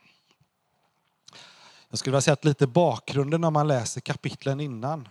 Jag 1.89 1.99
skulle 1.99 2.11
vilja 2.11 2.21
säga 2.21 2.33
att 2.33 2.45
lite 2.45 2.67
bakgrunden 2.67 3.41
när 3.41 3.51
man 3.51 3.67
läser 3.67 4.01
kapitlen 4.01 4.59
innan 4.59 5.07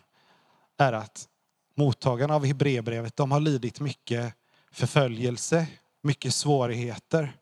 är 0.77 0.93
att 0.93 1.29
mottagarna 1.75 2.35
av 2.35 2.45
Hebreerbrevet 2.45 3.17
de 3.17 3.33
har 3.33 3.41
lidit 3.41 3.81
mycket 3.81 4.35
förföljelse, 4.71 5.67
mycket 6.01 6.35
svårigheter. 6.35 7.37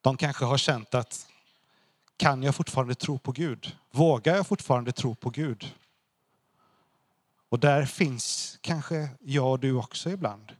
De 0.00 0.16
kanske 0.16 0.44
har 0.44 0.58
känt 0.58 0.94
att 0.94 1.26
kan 2.16 2.42
jag 2.42 2.54
fortfarande 2.54 2.94
tro 2.94 3.18
på 3.18 3.32
Gud? 3.32 3.76
Vågar 3.90 4.36
jag 4.36 4.46
fortfarande 4.46 4.92
tro 4.92 5.14
på 5.14 5.30
Gud? 5.30 5.74
Och 7.48 7.60
där 7.60 7.84
finns 7.84 8.58
kanske 8.60 9.08
jag 9.20 9.50
och 9.50 9.60
du 9.60 9.74
också 9.74 10.10
ibland. 10.10 10.52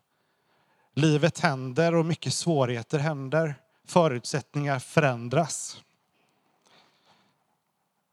Livet 0.95 1.39
händer 1.39 1.95
och 1.95 2.07
mycket 2.07 2.35
svårigheter 2.35 2.99
händer. 2.99 3.55
Förutsättningar 3.87 4.79
förändras. 4.79 5.83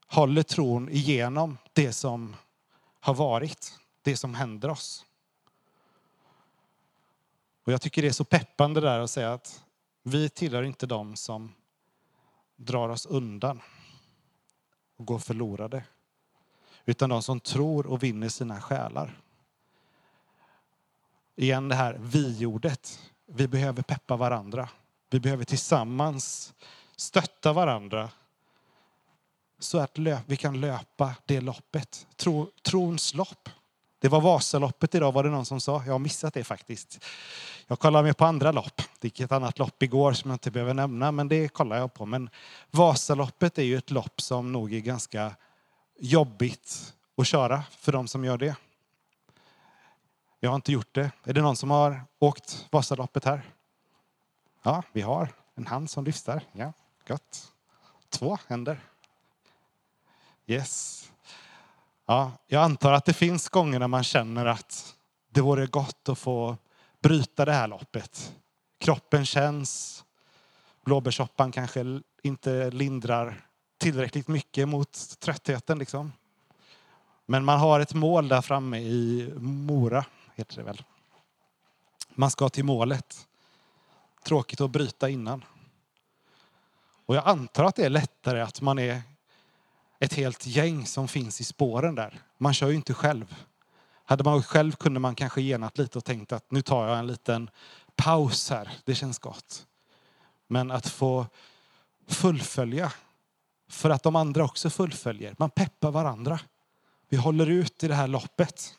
Håller 0.08 0.44
tron 0.44 0.90
igenom 0.90 1.58
det 1.74 1.94
som 1.94 2.36
har 3.02 3.14
varit, 3.14 3.80
det 4.02 4.18
som 4.18 4.34
händer 4.34 4.70
oss. 4.70 5.06
Och 7.64 7.74
jag 7.74 7.82
tycker 7.82 8.02
det 8.02 8.08
är 8.08 8.12
så 8.12 8.24
peppande 8.24 8.82
där 8.82 9.00
att 9.00 9.12
säga 9.12 9.34
att 9.34 9.64
vi 10.04 10.30
tillhör 10.30 10.64
inte 10.64 10.86
dem 10.86 11.16
som 11.16 11.54
drar 12.56 12.90
oss 12.90 13.06
undan 13.06 13.62
och 14.98 15.06
går 15.06 15.20
förlorade. 15.20 15.84
Utan 16.86 17.10
de 17.10 17.24
som 17.24 17.40
tror 17.40 17.86
och 17.88 18.04
vinner 18.04 18.30
sina 18.30 18.62
själar. 18.62 19.22
Igen 21.36 21.70
det 21.70 21.76
här 21.76 21.98
vi-ordet. 22.00 23.00
Vi 23.26 23.48
behöver 23.48 23.84
peppa 23.84 24.16
varandra. 24.16 24.70
Vi 25.10 25.20
behöver 25.20 25.44
tillsammans 25.44 26.54
stötta 26.96 27.54
varandra 27.54 28.10
så 29.64 29.80
att 29.80 29.98
vi 30.26 30.38
kan 30.38 30.62
löpa 30.62 31.16
det 31.26 31.42
loppet. 31.42 32.08
Tro, 32.16 32.52
trons 32.62 33.14
lopp. 33.14 33.50
Det 34.00 34.08
var 34.08 34.22
Vasaloppet 34.22 34.96
idag 34.96 35.12
var 35.12 35.24
det 35.24 35.30
någon 35.30 35.46
som 35.46 35.62
sa. 35.62 35.84
Jag 35.86 35.92
har 35.92 36.00
missat 36.00 36.34
det 36.34 36.44
faktiskt. 36.44 37.06
Jag 37.68 37.80
kollar 37.80 38.04
mig 38.04 38.14
på 38.14 38.26
andra 38.26 38.52
lopp. 38.52 38.82
Det 39.00 39.08
gick 39.08 39.20
ett 39.20 39.32
annat 39.32 39.60
lopp 39.60 39.84
igår 39.84 40.14
som 40.14 40.32
jag 40.32 40.36
inte 40.36 40.52
behöver 40.52 40.74
nämna, 40.74 41.12
men 41.12 41.28
det 41.28 41.48
kollar 41.50 41.78
jag 41.78 41.94
på. 41.94 42.06
Men 42.06 42.30
Vasaloppet 42.72 43.58
är 43.58 43.64
ju 43.64 43.78
ett 43.78 43.92
lopp 43.92 44.22
som 44.22 44.52
nog 44.52 44.74
är 44.74 44.80
ganska 44.80 45.36
jobbigt 46.00 46.94
att 47.18 47.28
köra 47.28 47.64
för 47.72 47.92
de 47.92 48.08
som 48.08 48.26
gör 48.26 48.38
det. 48.38 48.56
Jag 50.40 50.50
har 50.50 50.56
inte 50.56 50.72
gjort 50.72 50.96
det. 50.96 51.12
Är 51.24 51.34
det 51.34 51.42
någon 51.42 51.56
som 51.56 51.72
har 51.72 52.02
åkt 52.20 52.68
Vasaloppet 52.72 53.26
här? 53.26 53.42
Ja, 54.64 54.84
vi 54.92 55.02
har 55.02 55.30
en 55.56 55.68
hand 55.68 55.90
som 55.90 56.06
lyfts 56.06 56.24
där. 56.24 56.44
Ja, 56.52 56.74
gott. 57.08 57.52
Två 58.10 58.38
händer. 58.48 58.80
Yes. 60.52 61.12
Ja, 62.06 62.32
jag 62.48 62.64
antar 62.64 62.92
att 62.94 63.06
det 63.06 63.14
finns 63.14 63.50
gånger 63.50 63.80
när 63.80 63.88
man 63.88 64.04
känner 64.04 64.46
att 64.46 64.96
det 65.30 65.42
vore 65.42 65.68
gott 65.68 66.10
att 66.10 66.20
få 66.20 66.58
bryta 67.02 67.46
det 67.46 67.54
här 67.54 67.68
loppet. 67.68 68.34
Kroppen 68.80 69.26
känns, 69.26 70.04
blåbärssoppan 70.86 71.52
kanske 71.52 72.02
inte 72.24 72.72
lindrar 72.72 73.46
tillräckligt 73.78 74.28
mycket 74.28 74.68
mot 74.68 75.20
tröttheten. 75.20 75.80
Liksom. 75.80 76.12
Men 77.26 77.46
man 77.46 77.60
har 77.60 77.80
ett 77.80 77.94
mål 77.94 78.28
där 78.28 78.42
framme 78.42 78.80
i 78.80 79.34
Mora, 79.40 80.06
heter 80.36 80.56
det 80.56 80.64
väl. 80.64 80.84
Man 82.10 82.32
ska 82.32 82.50
till 82.50 82.66
målet. 82.66 83.28
Tråkigt 84.24 84.62
att 84.62 84.72
bryta 84.72 85.10
innan. 85.10 85.46
Och 87.06 87.16
jag 87.16 87.28
antar 87.28 87.64
att 87.64 87.76
det 87.76 87.86
är 87.86 87.90
lättare 87.90 88.42
att 88.42 88.62
man 88.62 88.80
är 88.80 89.02
ett 90.02 90.14
helt 90.14 90.46
gäng 90.46 90.86
som 90.86 91.08
finns 91.08 91.42
i 91.42 91.44
spåren 91.44 91.96
där. 91.96 92.22
Man 92.38 92.54
kör 92.54 92.70
ju 92.70 92.76
inte 92.76 92.94
själv. 92.94 93.36
Hade 94.06 94.24
man 94.24 94.44
själv 94.44 94.72
kunde 94.72 95.00
man 95.00 95.16
kanske 95.16 95.42
genat 95.42 95.78
lite 95.78 95.98
och 95.98 96.06
tänkt 96.06 96.32
att 96.32 96.52
nu 96.52 96.62
tar 96.62 96.88
jag 96.88 97.00
en 97.00 97.08
liten 97.08 97.50
paus 97.96 98.50
här. 98.50 98.72
Det 98.86 98.96
känns 98.96 99.20
gott. 99.20 99.68
Men 100.48 100.72
att 100.72 100.88
få 100.88 101.26
fullfölja 102.08 102.94
för 103.70 103.90
att 103.90 104.04
de 104.04 104.16
andra 104.16 104.44
också 104.44 104.70
fullföljer. 104.70 105.36
Man 105.38 105.50
peppar 105.50 105.92
varandra. 105.92 106.40
Vi 107.10 107.18
håller 107.18 107.50
ut 107.50 107.84
i 107.84 107.88
det 107.88 107.96
här 107.96 108.08
loppet. 108.08 108.76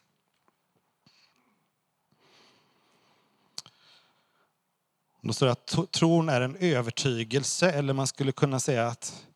Då 5.20 5.32
står 5.32 5.46
det 5.46 5.52
att 5.52 5.92
tron 5.92 6.28
är 6.28 6.40
en 6.40 6.56
övertygelse, 6.56 7.70
eller 7.70 7.92
man 7.92 8.06
skulle 8.06 8.32
kunna 8.32 8.60
säga 8.60 8.86
att 8.86 9.26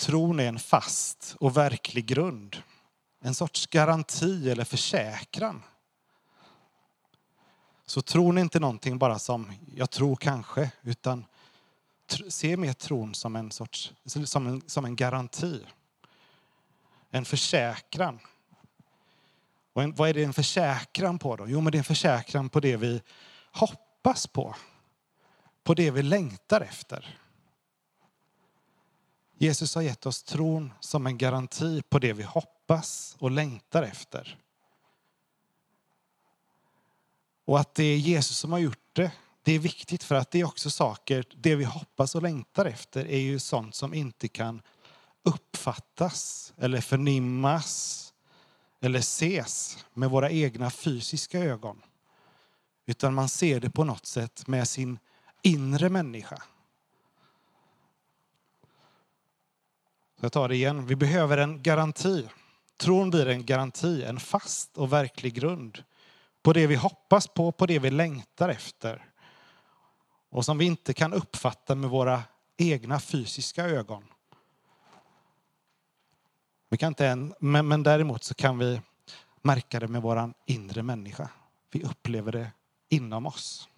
tron 0.00 0.40
är 0.40 0.48
en 0.48 0.58
fast 0.58 1.36
och 1.40 1.56
verklig 1.56 2.06
grund. 2.06 2.56
En 3.20 3.34
sorts 3.34 3.66
garanti 3.66 4.50
eller 4.50 4.64
försäkran. 4.64 5.62
Så 7.86 8.02
tron 8.02 8.38
är 8.38 8.42
inte 8.42 8.60
någonting 8.60 8.98
bara 8.98 9.18
som 9.18 9.52
jag 9.74 9.90
tror 9.90 10.16
kanske, 10.16 10.70
utan 10.82 11.24
se 12.28 12.56
mer 12.56 12.72
tron 12.72 13.14
som 13.14 13.36
en 13.36 13.50
sorts, 13.50 13.92
som 14.24 14.46
en, 14.46 14.62
som 14.66 14.84
en 14.84 14.96
garanti. 14.96 15.60
En 17.10 17.24
försäkran. 17.24 18.18
Och 19.72 19.82
en, 19.82 19.94
vad 19.94 20.08
är 20.08 20.14
det 20.14 20.24
en 20.24 20.32
försäkran 20.32 21.18
på 21.18 21.36
då? 21.36 21.48
Jo, 21.48 21.60
men 21.60 21.72
det 21.72 21.76
är 21.76 21.80
en 21.80 21.84
försäkran 21.84 22.48
på 22.48 22.60
det 22.60 22.76
vi 22.76 23.02
hoppas 23.52 24.26
på. 24.26 24.56
På 25.64 25.74
det 25.74 25.90
vi 25.90 26.02
längtar 26.02 26.60
efter. 26.60 27.18
Jesus 29.42 29.74
har 29.74 29.82
gett 29.82 30.06
oss 30.06 30.22
tron 30.22 30.72
som 30.80 31.06
en 31.06 31.18
garanti 31.18 31.82
på 31.82 31.98
det 31.98 32.12
vi 32.12 32.22
hoppas 32.22 33.16
och 33.18 33.30
längtar 33.30 33.82
efter. 33.82 34.38
Och 37.44 37.60
att 37.60 37.74
det 37.74 37.84
är 37.84 37.96
Jesus 37.96 38.38
som 38.38 38.52
har 38.52 38.58
gjort 38.58 38.88
det, 38.92 39.12
det 39.42 39.52
är 39.52 39.58
viktigt 39.58 40.02
för 40.02 40.14
att 40.14 40.30
det 40.30 40.40
är 40.40 40.44
också 40.44 40.70
saker, 40.70 41.24
det 41.36 41.54
vi 41.54 41.64
hoppas 41.64 42.14
och 42.14 42.22
längtar 42.22 42.66
efter 42.66 43.06
är 43.06 43.18
ju 43.18 43.38
sånt 43.38 43.74
som 43.74 43.94
inte 43.94 44.28
kan 44.28 44.62
uppfattas 45.22 46.52
eller 46.56 46.80
förnimmas 46.80 48.06
eller 48.80 48.98
ses 48.98 49.84
med 49.94 50.10
våra 50.10 50.30
egna 50.30 50.70
fysiska 50.70 51.38
ögon. 51.38 51.82
Utan 52.86 53.14
man 53.14 53.28
ser 53.28 53.60
det 53.60 53.70
på 53.70 53.84
något 53.84 54.06
sätt 54.06 54.46
med 54.46 54.68
sin 54.68 54.98
inre 55.42 55.88
människa. 55.88 56.42
Så 60.20 60.24
jag 60.24 60.32
tar 60.32 60.48
det 60.48 60.54
igen. 60.54 60.86
Vi 60.86 60.96
behöver 60.96 61.38
en 61.38 61.62
garanti. 61.62 62.28
Tron 62.76 63.10
blir 63.10 63.28
en 63.28 63.46
garanti, 63.46 64.04
en 64.04 64.20
fast 64.20 64.78
och 64.78 64.92
verklig 64.92 65.34
grund 65.34 65.84
på 66.42 66.52
det 66.52 66.66
vi 66.66 66.74
hoppas 66.74 67.28
på, 67.28 67.52
på 67.52 67.66
det 67.66 67.78
vi 67.78 67.90
längtar 67.90 68.48
efter 68.48 69.10
och 70.30 70.44
som 70.44 70.58
vi 70.58 70.64
inte 70.64 70.94
kan 70.94 71.12
uppfatta 71.12 71.74
med 71.74 71.90
våra 71.90 72.22
egna 72.56 73.00
fysiska 73.00 73.64
ögon. 73.64 74.04
Vi 76.68 76.76
kan 76.76 76.88
inte 76.88 77.06
än, 77.06 77.34
men, 77.40 77.68
men 77.68 77.82
däremot 77.82 78.24
så 78.24 78.34
kan 78.34 78.58
vi 78.58 78.80
märka 79.42 79.80
det 79.80 79.88
med 79.88 80.02
vår 80.02 80.32
inre 80.46 80.82
människa. 80.82 81.28
Vi 81.70 81.82
upplever 81.82 82.32
det 82.32 82.52
inom 82.88 83.26
oss. 83.26 83.68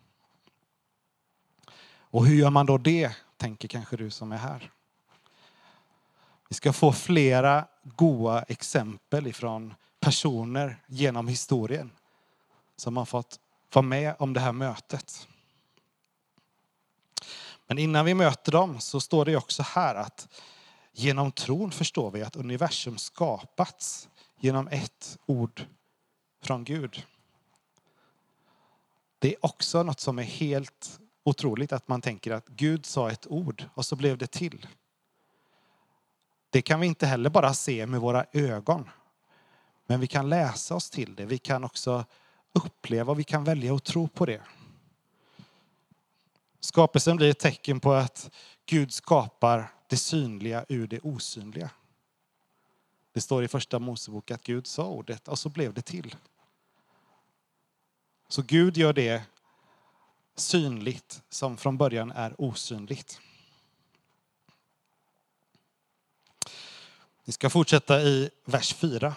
Och 1.95 2.27
hur 2.27 2.35
gör 2.35 2.51
man 2.51 2.67
då 2.67 2.79
det, 2.79 3.17
tänker 3.37 3.69
kanske 3.69 3.97
du 3.97 4.11
som 4.11 4.33
är 4.33 4.37
här. 4.37 4.71
Vi 6.53 6.57
ska 6.57 6.73
få 6.73 6.93
flera 6.93 7.67
goda 7.83 8.43
exempel 8.43 9.27
ifrån 9.27 9.75
personer 10.01 10.83
genom 10.87 11.29
historien 11.29 11.91
som 12.77 12.97
har 12.97 13.05
fått 13.05 13.41
vara 13.73 13.83
med 13.83 14.15
om 14.19 14.33
det 14.33 14.41
här 14.41 14.53
mötet. 14.53 15.29
Men 17.67 17.79
innan 17.79 18.05
vi 18.05 18.15
möter 18.15 18.53
dem 18.53 18.81
så 18.81 19.01
står 19.01 19.25
det 19.25 19.37
också 19.37 19.63
här 19.63 19.95
att 19.95 20.29
genom 20.93 21.33
tron 21.33 21.71
förstår 21.71 22.11
vi 22.11 22.23
att 22.23 22.37
universum 22.37 22.99
skapats 22.99 24.09
genom 24.41 24.69
ett 24.69 25.19
ord 25.27 25.67
från 26.43 26.65
Gud. 26.65 27.07
Det 29.19 29.35
är 29.35 29.45
också 29.45 29.83
något 29.83 30.01
som 30.01 30.19
är 30.19 30.23
helt 30.23 31.01
otroligt 31.25 31.73
att 31.73 31.89
man 31.89 32.01
tänker 32.01 32.31
att 32.31 32.49
Gud 32.49 32.87
sa 32.87 33.11
ett 33.11 33.27
ord 33.27 33.65
och 33.75 33.87
så 33.87 33.97
blev 33.97 34.19
det 34.19 34.27
till. 34.27 34.67
Det 36.53 36.63
kan 36.63 36.81
vi 36.81 36.87
inte 36.87 37.07
heller 37.07 37.31
bara 37.31 37.55
se 37.55 37.87
med 37.87 38.01
våra 38.01 38.27
ögon. 38.33 38.91
Men 39.87 40.01
vi 40.01 40.07
kan 40.07 40.29
läsa 40.29 40.75
oss 40.75 40.91
till 40.91 41.15
det. 41.15 41.25
Vi 41.25 41.39
kan 41.39 41.65
också 41.65 42.05
uppleva 42.53 43.13
och 43.13 43.19
vi 43.19 43.25
kan 43.25 43.45
välja 43.45 43.75
att 43.75 43.85
tro 43.85 44.09
på 44.09 44.27
det. 44.27 44.43
Skapelsen 46.61 47.17
blir 47.17 47.31
ett 47.31 47.39
tecken 47.39 47.81
på 47.81 47.93
att 47.93 48.31
Gud 48.67 48.93
skapar 48.93 49.73
det 49.87 49.97
synliga 49.97 50.65
ur 50.69 50.87
det 50.87 51.01
osynliga. 51.01 51.71
Det 53.13 53.21
står 53.21 53.45
i 53.45 53.49
första 53.49 53.79
Mosebok 53.79 54.31
att 54.31 54.43
Gud 54.43 54.67
sa 54.67 54.87
ordet 54.87 55.29
och 55.29 55.39
så 55.39 55.49
blev 55.49 55.75
det 55.75 55.83
till. 55.83 56.17
Så 58.29 58.43
Gud 58.43 58.77
gör 58.77 58.93
det 58.93 59.23
synligt 60.37 61.23
som 61.29 61.57
från 61.57 61.79
början 61.79 62.11
är 62.11 62.41
osynligt. 62.41 63.21
Vi 67.25 67.33
ska 67.33 67.51
fortsätta 67.51 68.03
i 68.03 68.31
vers 68.45 68.75
4. 68.75 69.15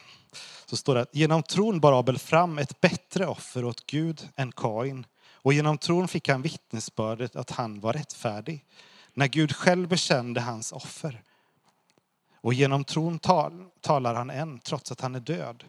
Så 0.65 0.77
står 0.77 0.95
det 0.95 1.01
att 1.01 1.15
genom 1.15 1.43
tron 1.43 1.79
bar 1.79 1.99
Abel 1.99 2.17
fram 2.17 2.57
ett 2.57 2.81
bättre 2.81 3.27
offer 3.27 3.65
åt 3.65 3.85
Gud 3.85 4.29
än 4.35 4.51
Kain. 4.51 5.05
Och 5.31 5.53
genom 5.53 5.77
tron 5.77 6.07
fick 6.07 6.29
han 6.29 6.41
vittnesbördet 6.41 7.35
att 7.35 7.51
han 7.51 7.79
var 7.79 7.93
rättfärdig 7.93 8.65
när 9.13 9.27
Gud 9.27 9.55
själv 9.55 9.87
bekände 9.87 10.41
hans 10.41 10.71
offer. 10.71 11.21
Och 12.41 12.53
genom 12.53 12.83
tron 12.83 13.19
tal, 13.19 13.65
talar 13.81 14.13
han 14.13 14.29
än, 14.29 14.59
trots 14.59 14.91
att 14.91 15.01
han 15.01 15.15
är 15.15 15.19
död. 15.19 15.63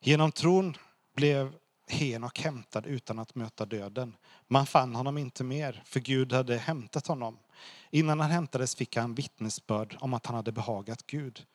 Genom 0.00 0.32
tron 0.32 0.76
blev 1.16 1.52
Henok 1.90 2.38
hämtad 2.38 2.86
utan 2.86 3.18
att 3.18 3.34
möta 3.34 3.66
döden. 3.66 4.16
Man 4.48 4.66
fann 4.66 4.94
honom 4.94 5.18
inte 5.18 5.44
mer, 5.44 5.82
för 5.84 6.00
Gud 6.00 6.32
hade 6.32 6.56
hämtat 6.56 7.06
honom. 7.06 7.38
Innan 7.90 8.20
han 8.20 8.30
hämtades 8.30 8.74
fick 8.74 8.96
han 8.96 9.14
vittnesbörd 9.14 9.96
om 10.00 10.14
att 10.14 10.26
han 10.26 10.36
hade 10.36 10.52
behagat 10.52 11.06
Gud. 11.06 11.46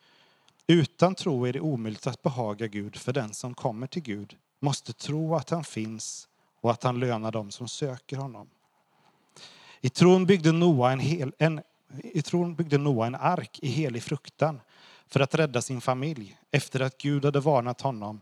Utan 0.67 1.15
tro 1.15 1.45
är 1.45 1.53
det 1.53 1.59
omöjligt 1.59 2.07
att 2.07 2.21
behaga 2.21 2.67
Gud, 2.67 2.95
för 2.95 3.13
den 3.13 3.33
som 3.33 3.53
kommer 3.53 3.87
till 3.87 4.01
Gud 4.01 4.37
måste 4.59 4.93
tro 4.93 5.35
att 5.35 5.49
han 5.49 5.63
finns 5.63 6.27
och 6.61 6.71
att 6.71 6.83
han 6.83 6.99
lönar 6.99 7.31
dem 7.31 7.51
som 7.51 7.67
söker 7.67 8.17
honom. 8.17 8.49
I 9.81 9.89
tron 9.89 10.25
byggde 10.25 10.51
Noa 10.51 10.91
en, 10.91 10.99
hel, 10.99 11.33
en, 11.37 11.61
i 12.03 12.21
tron 12.21 12.55
byggde 12.55 12.77
Noa 12.77 13.07
en 13.07 13.15
ark 13.15 13.59
i 13.61 13.67
helig 13.67 14.03
fruktan 14.03 14.61
för 15.07 15.19
att 15.19 15.35
rädda 15.35 15.61
sin 15.61 15.81
familj 15.81 16.37
efter 16.51 16.79
att 16.79 16.97
Gud 16.97 17.25
hade 17.25 17.39
varnat 17.39 17.81
honom 17.81 18.21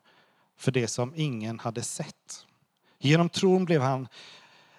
för 0.57 0.71
det 0.71 0.87
som 0.87 1.13
ingen 1.15 1.59
hade 1.59 1.81
sett. 1.81 2.45
Genom 2.99 3.29
tron 3.29 3.65
blev 3.65 3.81
han 3.81 4.07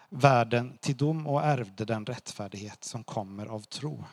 världen 0.08 0.78
till 0.80 0.96
dom 0.96 1.26
och 1.26 1.42
ärvde 1.42 1.84
den 1.84 2.06
rättfärdighet 2.06 2.84
som 2.84 3.04
kommer 3.04 3.46
av 3.46 3.60
tro. 3.60 4.04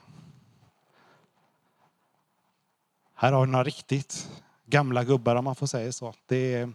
Här 3.13 3.31
har 3.31 3.45
vi 3.45 3.51
några 3.51 3.63
riktigt 3.63 4.29
gamla 4.65 5.03
gubbar 5.03 5.35
om 5.35 5.43
man 5.45 5.55
får 5.55 5.67
säga 5.67 5.91
så. 5.91 6.13
Det, 6.25 6.69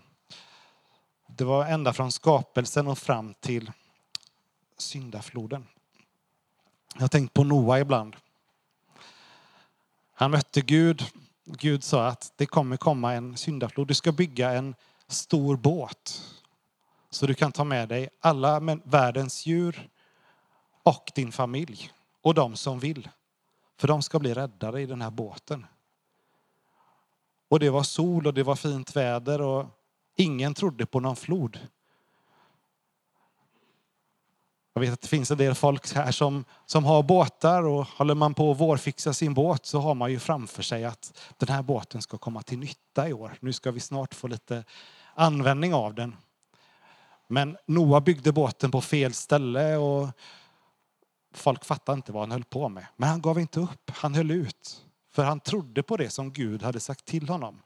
det 1.26 1.45
var 1.45 1.66
ända 1.66 1.93
från 1.93 2.12
skapelsen 2.12 2.89
och 2.89 2.99
fram 2.99 3.34
till 3.34 3.72
syndafloden. 4.78 5.66
Jag 6.95 7.01
har 7.01 7.09
tänkt 7.09 7.34
på 7.34 7.45
Noa 7.45 7.80
ibland. 7.80 8.16
Han 10.12 10.30
mötte 10.30 10.61
Gud. 10.61 11.05
Gud 11.49 11.84
sa 11.84 12.07
att 12.07 12.32
det 12.36 12.47
kommer 12.47 12.76
komma 12.76 13.14
en 13.14 13.36
syndaflod. 13.36 13.88
Du 13.88 13.94
ska 13.94 14.12
bygga 14.12 14.53
en 14.53 14.74
stor 15.09 15.57
båt 15.57 16.22
så 17.11 17.26
du 17.26 17.34
kan 17.34 17.53
ta 17.53 17.64
med 17.64 17.88
dig 17.88 18.09
alla 18.20 18.61
världens 18.84 19.47
djur 19.47 19.88
och 20.82 21.12
din 21.14 21.32
familj 21.32 21.90
och 22.22 22.34
de 22.34 22.57
som 22.57 22.78
vill. 22.78 23.09
För 23.76 23.88
de 23.88 24.03
ska 24.03 24.18
bli 24.18 24.34
räddade 24.34 24.80
i 24.80 24.86
den 24.86 25.03
här 25.03 25.11
båten. 25.11 25.66
Och 27.49 27.61
det 27.61 27.70
var 27.70 27.82
sol 27.82 28.26
och 28.26 28.34
det 28.34 28.42
var 28.42 28.57
fint 28.57 28.97
väder 28.97 29.40
och 29.40 29.66
ingen 30.16 30.55
trodde 30.55 30.86
på 30.86 31.01
någon 31.01 31.16
flod. 31.16 31.59
Jag 34.77 34.81
vet 34.81 34.93
att 34.93 35.01
det 35.01 35.09
finns 35.09 35.31
en 35.31 35.39
del 35.39 35.55
folk 35.55 35.95
här 35.95 36.12
som, 36.12 36.45
som 36.66 36.85
har 36.85 37.03
båtar 37.03 37.62
och 37.62 37.87
håller 37.87 38.14
man 38.14 38.35
på 38.35 38.51
att 38.51 38.61
vårfixa 38.61 39.12
sin 39.12 39.35
båt 39.35 39.66
så 39.66 39.81
har 39.81 39.95
man 39.95 40.11
ju 40.11 40.18
framför 40.18 40.62
sig 40.62 40.85
att 40.85 41.18
den 41.37 41.49
här 41.49 41.62
båten 41.62 42.03
ska 42.03 42.18
komma 42.18 42.43
till 42.43 42.59
nytta 42.59 43.09
i 43.09 43.12
år. 43.12 43.35
Nu 43.41 43.53
ska 43.53 43.70
vi 43.70 43.81
snart 43.81 44.14
få 44.14 44.27
lite 44.27 44.64
användning 45.14 45.74
av 45.74 45.95
den. 45.95 46.16
Men 47.27 47.57
Noa 47.66 48.01
byggde 48.01 48.33
båten 48.33 48.70
på 48.70 48.81
fel 48.81 49.12
ställe 49.12 49.77
och 49.77 50.09
folk 51.35 51.64
fattade 51.64 51.97
inte 51.97 52.12
vad 52.12 52.22
han 52.22 52.33
höll 52.33 52.45
på 52.45 52.68
med. 52.68 52.87
Men 52.97 53.09
han 53.09 53.20
gav 53.20 53.41
inte 53.41 53.61
upp, 53.61 53.91
han 53.91 54.14
höll 54.14 54.31
ut. 54.31 54.85
För 55.12 55.24
han 55.24 55.41
trodde 55.41 55.83
på 55.83 55.97
det 55.97 56.11
som 56.11 56.33
Gud 56.33 56.62
hade 56.62 56.81
sagt 56.81 57.05
till 57.05 57.29
honom. 57.29 57.62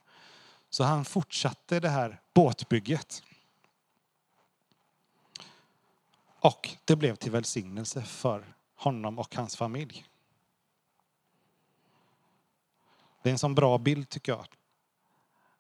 Så 0.71 0.85
han 0.85 1.05
fortsatte 1.05 1.81
det 1.81 1.89
här 1.89 2.21
båtbygget. 2.35 3.23
Och 6.41 6.69
det 6.85 6.97
blev 6.97 7.17
till 7.17 7.31
välsignelse 7.33 8.03
för 8.03 8.55
honom 8.75 9.19
och 9.19 9.35
hans 9.35 9.57
familj. 9.57 10.05
Det 13.23 13.29
är 13.29 13.33
en 13.33 13.39
sån 13.39 13.55
bra 13.55 13.79
bild 13.79 14.09
tycker 14.09 14.33
jag. 14.33 14.47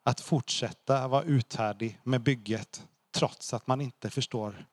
Att 0.03 0.21
fortsätta 0.21 1.09
vara 1.09 1.23
uthärdig 1.23 2.01
med 2.03 2.21
bygget 2.21 2.87
trots 3.11 3.55
att 3.55 3.67
man 3.67 3.81
inte 3.81 4.11
förstår 4.11 4.67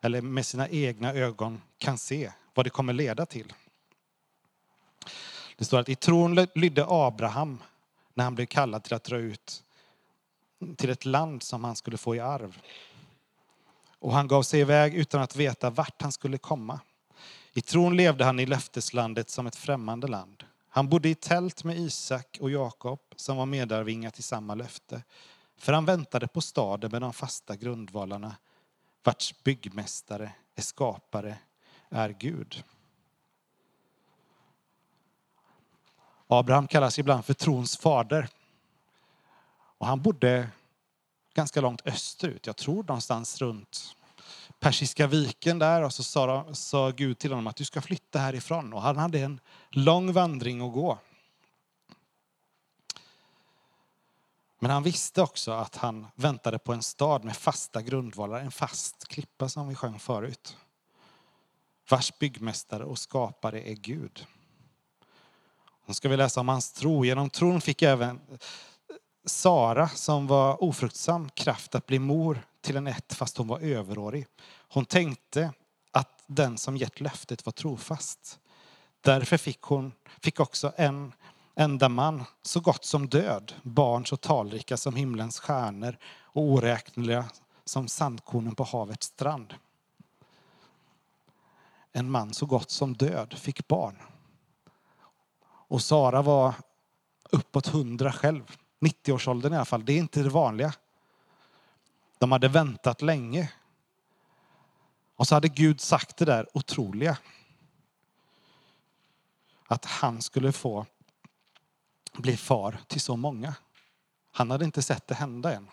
eller 0.00 0.20
med 0.20 0.46
sina 0.46 0.68
egna 0.68 1.12
ögon 1.12 1.62
kan 1.78 1.98
se 1.98 2.32
vad 2.54 2.66
det 2.66 2.70
kommer 2.70 2.92
leda 2.92 3.26
till. 3.26 3.52
Det 5.56 5.64
står 5.64 5.78
att 5.78 5.88
i 5.88 5.94
tron 5.94 6.46
lydde 6.54 6.84
Abraham 6.88 7.62
när 8.14 8.24
han 8.24 8.34
blev 8.34 8.46
kallad 8.46 8.84
till 8.84 8.94
att 8.94 9.04
dra 9.04 9.16
ut 9.16 9.64
till 10.76 10.90
ett 10.90 11.04
land 11.04 11.42
som 11.42 11.64
han 11.64 11.76
skulle 11.76 11.96
få 11.96 12.16
i 12.16 12.20
arv. 12.20 12.60
Och 14.00 14.12
han 14.12 14.28
gav 14.28 14.42
sig 14.42 14.60
iväg 14.60 14.94
utan 14.94 15.22
att 15.22 15.36
veta 15.36 15.70
vart 15.70 16.02
han 16.02 16.12
skulle 16.12 16.38
komma. 16.38 16.80
I 17.52 17.60
tron 17.60 17.96
levde 17.96 18.24
han 18.24 18.40
i 18.40 18.46
löfteslandet 18.46 19.30
som 19.30 19.46
ett 19.46 19.56
främmande 19.56 20.06
land. 20.06 20.44
Han 20.68 20.88
bodde 20.88 21.08
i 21.08 21.14
tält 21.14 21.64
med 21.64 21.78
Isak 21.78 22.38
och 22.40 22.50
Jakob 22.50 23.00
som 23.16 23.36
var 23.36 23.46
medarvingar 23.46 24.10
till 24.10 24.24
samma 24.24 24.54
löfte. 24.54 25.02
För 25.56 25.72
han 25.72 25.84
väntade 25.84 26.28
på 26.28 26.40
staden 26.40 26.90
med 26.90 27.02
de 27.02 27.12
fasta 27.12 27.56
grundvalarna 27.56 28.36
vars 29.02 29.34
byggmästare 29.44 30.32
är 30.54 30.62
skapare 30.62 31.38
är 31.88 32.16
Gud. 32.18 32.64
Abraham 36.26 36.68
kallas 36.68 36.98
ibland 36.98 37.24
för 37.24 37.34
trons 37.34 37.76
fader. 37.76 38.28
Och 39.78 39.86
han 39.86 40.02
bodde 40.02 40.48
ganska 41.34 41.60
långt 41.60 41.86
österut, 41.86 42.46
jag 42.46 42.56
tror 42.56 42.82
någonstans 42.82 43.40
runt 43.40 43.96
Persiska 44.60 45.06
viken 45.06 45.58
där 45.58 45.82
och 45.82 45.92
så 45.92 46.02
sa, 46.02 46.54
sa 46.54 46.90
Gud 46.90 47.18
till 47.18 47.30
honom 47.30 47.46
att 47.46 47.56
du 47.56 47.64
ska 47.64 47.80
flytta 47.82 48.18
härifrån. 48.18 48.72
Och 48.72 48.82
han 48.82 48.96
hade 48.96 49.20
en 49.20 49.40
lång 49.70 50.12
vandring 50.12 50.60
att 50.60 50.72
gå. 50.72 50.98
Men 54.58 54.70
han 54.70 54.82
visste 54.82 55.22
också 55.22 55.52
att 55.52 55.76
han 55.76 56.06
väntade 56.14 56.58
på 56.58 56.72
en 56.72 56.82
stad 56.82 57.24
med 57.24 57.36
fasta 57.36 57.82
grundvalar, 57.82 58.40
en 58.40 58.50
fast 58.50 59.08
klippa 59.08 59.48
som 59.48 59.68
vi 59.68 59.74
sjöng 59.74 59.98
förut. 59.98 60.56
Vars 61.88 62.18
byggmästare 62.18 62.84
och 62.84 62.98
skapare 62.98 63.70
är 63.70 63.74
Gud. 63.74 64.26
Nu 65.86 65.94
ska 65.94 66.08
vi 66.08 66.16
läsa 66.16 66.40
om 66.40 66.48
hans 66.48 66.72
tro. 66.72 67.04
Genom 67.04 67.30
tron 67.30 67.60
fick 67.60 67.82
även 67.82 68.20
Sara, 69.24 69.88
som 69.88 70.26
var 70.26 70.64
ofruktsam, 70.64 71.30
kraft 71.30 71.74
att 71.74 71.86
bli 71.86 71.98
mor 71.98 72.42
till 72.60 72.76
en 72.76 72.86
ett 72.86 73.12
fast 73.12 73.36
hon 73.36 73.48
var 73.48 73.60
överårig. 73.60 74.26
Hon 74.68 74.84
tänkte 74.84 75.52
att 75.90 76.22
den 76.26 76.58
som 76.58 76.76
gett 76.76 77.00
löftet 77.00 77.46
var 77.46 77.52
trofast. 77.52 78.38
Därför 79.00 79.36
fick 79.36 79.62
hon 79.62 79.92
fick 80.20 80.40
också 80.40 80.72
en 80.76 81.12
enda 81.54 81.88
man, 81.88 82.24
så 82.42 82.60
gott 82.60 82.84
som 82.84 83.08
död, 83.08 83.54
barn 83.62 84.06
så 84.06 84.16
talrika 84.16 84.76
som 84.76 84.94
himlens 84.94 85.40
stjärnor 85.40 85.96
och 86.22 86.42
oräkneliga 86.42 87.24
som 87.64 87.88
sandkornen 87.88 88.54
på 88.54 88.64
havets 88.64 89.06
strand. 89.06 89.54
En 91.92 92.10
man 92.10 92.34
så 92.34 92.46
gott 92.46 92.70
som 92.70 92.96
död 92.96 93.34
fick 93.38 93.68
barn. 93.68 93.96
Och 95.44 95.82
Sara 95.82 96.22
var 96.22 96.54
uppåt 97.30 97.66
hundra 97.66 98.12
själv. 98.12 98.56
90-årsåldern 98.80 99.52
i 99.52 99.56
alla 99.56 99.64
fall. 99.64 99.84
Det 99.84 99.92
är 99.92 99.98
inte 99.98 100.22
det 100.22 100.28
vanliga. 100.28 100.74
De 102.18 102.32
hade 102.32 102.48
väntat 102.48 103.02
länge. 103.02 103.52
Och 105.16 105.28
så 105.28 105.34
hade 105.34 105.48
Gud 105.48 105.80
sagt 105.80 106.16
det 106.16 106.24
där 106.24 106.48
otroliga. 106.52 107.18
Att 109.66 109.84
han 109.84 110.22
skulle 110.22 110.52
få 110.52 110.86
bli 112.12 112.36
far 112.36 112.78
till 112.86 113.00
så 113.00 113.16
många. 113.16 113.54
Han 114.32 114.50
hade 114.50 114.64
inte 114.64 114.82
sett 114.82 115.06
det 115.06 115.14
hända 115.14 115.54
än. 115.54 115.70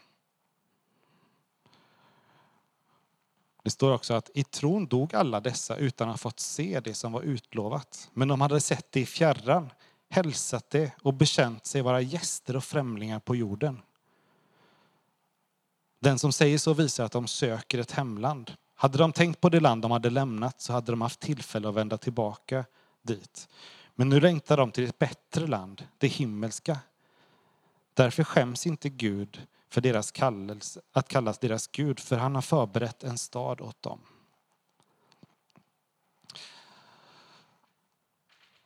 Det 3.64 3.72
står 3.72 3.94
också 3.94 4.14
att 4.14 4.30
i 4.34 4.44
tron 4.44 4.88
dog 4.88 5.16
alla 5.16 5.40
dessa 5.40 5.76
utan 5.76 6.10
att 6.10 6.14
ha 6.14 6.18
fått 6.18 6.40
se 6.40 6.80
det 6.80 6.94
som 6.94 7.12
var 7.12 7.22
utlovat. 7.22 8.10
Men 8.14 8.28
de 8.28 8.42
hade 8.42 8.62
sett 8.62 8.92
det 8.92 9.00
i 9.00 9.06
fjärran, 9.06 9.70
hälsat 10.10 10.70
det 10.70 10.92
och 11.02 11.14
bekänt 11.14 11.66
sig 11.66 11.82
vara 11.82 12.02
gäster 12.02 12.56
och 12.56 12.64
främlingar 12.64 13.20
på 13.20 13.36
jorden. 13.36 13.82
Den 16.00 16.20
som 16.20 16.32
säger 16.32 16.58
så 16.58 16.74
visar 16.74 17.06
att 17.06 17.12
de 17.12 17.28
söker 17.28 17.80
ett 17.80 17.92
hemland. 17.92 18.54
Hade 18.76 18.98
de 18.98 19.14
tänkt 19.14 19.42
på 19.42 19.50
det 19.50 19.60
land 19.60 19.82
de 19.82 19.92
hade 19.92 20.10
lämnat 20.10 20.62
så 20.62 20.74
hade 20.74 20.92
de 20.92 21.02
haft 21.02 21.20
tillfälle 21.20 21.70
att 21.70 21.76
vända 21.76 21.98
tillbaka 21.98 22.66
dit. 23.02 23.50
Men 23.96 24.10
nu 24.10 24.20
längtar 24.20 24.58
de 24.58 24.72
till 24.72 24.84
ett 24.84 25.00
bättre 25.00 25.48
land, 25.48 25.88
det 25.98 26.08
himmelska. 26.08 26.80
Därför 27.94 28.24
skäms 28.24 28.68
inte 28.68 28.90
Gud 28.90 29.48
för 29.70 29.82
deras 29.82 30.12
kallelse, 30.12 30.82
att 30.92 31.08
kallas 31.08 31.40
deras 31.40 31.68
Gud, 31.68 32.00
för 32.00 32.18
han 32.18 32.36
har 32.36 32.42
förberett 32.42 33.04
en 33.04 33.18
stad 33.18 33.62
åt 33.62 33.82
dem. 33.82 34.00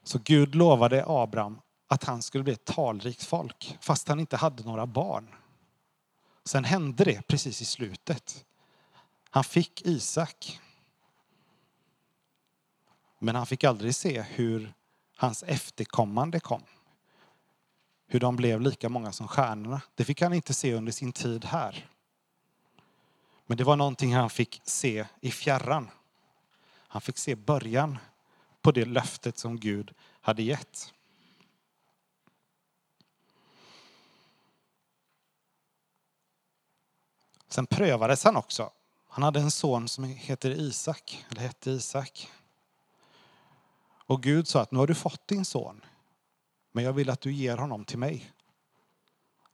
Så 0.04 0.20
Gud 0.24 0.56
lovade 0.56 1.04
Abraham 1.08 1.62
att 1.88 2.04
han 2.04 2.22
skulle 2.22 2.44
bli 2.44 2.54
ett 2.54 2.66
talrikt 2.66 3.24
folk, 3.24 3.78
fast 3.82 4.08
han 4.08 4.20
inte 4.20 4.38
hade 4.38 4.64
några 4.64 4.86
barn. 4.86 5.36
Sen 6.44 6.64
hände 6.64 7.04
det 7.04 7.28
precis 7.28 7.62
i 7.62 7.66
slutet. 7.66 8.46
Han 9.30 9.44
fick 9.44 9.82
Isak. 9.82 10.60
Men 13.20 13.36
han 13.36 13.46
fick 13.46 13.64
aldrig 13.64 13.96
se 13.96 14.22
hur 14.22 14.74
hans 15.16 15.44
efterkommande 15.44 16.40
kom. 16.40 16.64
Hur 18.08 18.20
de 18.20 18.36
blev 18.36 18.62
lika 18.62 18.90
många 18.90 19.12
som 19.12 19.28
stjärnorna. 19.28 19.82
Det 19.96 20.06
fick 20.06 20.22
han 20.22 20.34
inte 20.34 20.54
se 20.54 20.74
under 20.74 20.92
sin 20.92 21.12
tid 21.12 21.46
här. 21.46 21.90
Men 23.46 23.58
det 23.58 23.64
var 23.64 23.76
någonting 23.76 24.16
han 24.16 24.30
fick 24.30 24.62
se 24.64 25.06
i 25.22 25.32
fjärran. 25.32 25.90
Han 26.88 27.02
fick 27.02 27.18
se 27.18 27.36
början 27.36 27.98
på 28.62 28.72
det 28.72 28.86
löftet 28.86 29.38
som 29.38 29.60
Gud 29.60 29.94
hade 30.22 30.44
gett. 30.44 30.94
Sen 37.48 37.66
prövades 37.66 38.24
han 38.24 38.36
också. 38.36 38.72
Han 39.08 39.24
hade 39.24 39.40
en 39.40 39.52
son 39.52 39.88
som 39.88 40.04
heter 40.04 40.52
Isak, 40.52 41.26
eller 41.30 41.42
hette 41.42 41.72
Isak. 41.72 42.32
Och 44.06 44.24
Gud 44.24 44.48
sa 44.48 44.62
att 44.62 44.72
nu 44.72 44.80
har 44.80 44.88
du 44.88 44.96
fått 44.96 45.28
din 45.28 45.46
son, 45.46 45.82
men 46.72 46.84
jag 46.84 46.94
vill 46.94 47.10
att 47.10 47.22
du 47.22 47.34
ger 47.34 47.58
honom 47.58 47.86
till 47.86 47.98
mig. 47.98 48.32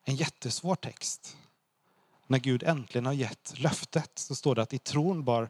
En 0.03 0.15
jättesvår 0.15 0.75
text. 0.75 1.37
När 2.27 2.39
Gud 2.39 2.63
äntligen 2.63 3.05
har 3.05 3.13
gett 3.13 3.59
löftet 3.59 4.11
så 4.15 4.35
står 4.35 4.55
det 4.55 4.61
att 4.61 4.73
i 4.73 4.79
tron 4.79 5.23
bar 5.23 5.49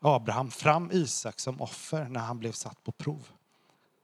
Abraham 0.00 0.50
fram 0.50 0.90
Isak 0.92 1.40
som 1.40 1.60
offer 1.60 2.04
när 2.04 2.20
han 2.20 2.38
blev 2.38 2.52
satt 2.52 2.84
på 2.84 2.92
prov. 2.92 3.28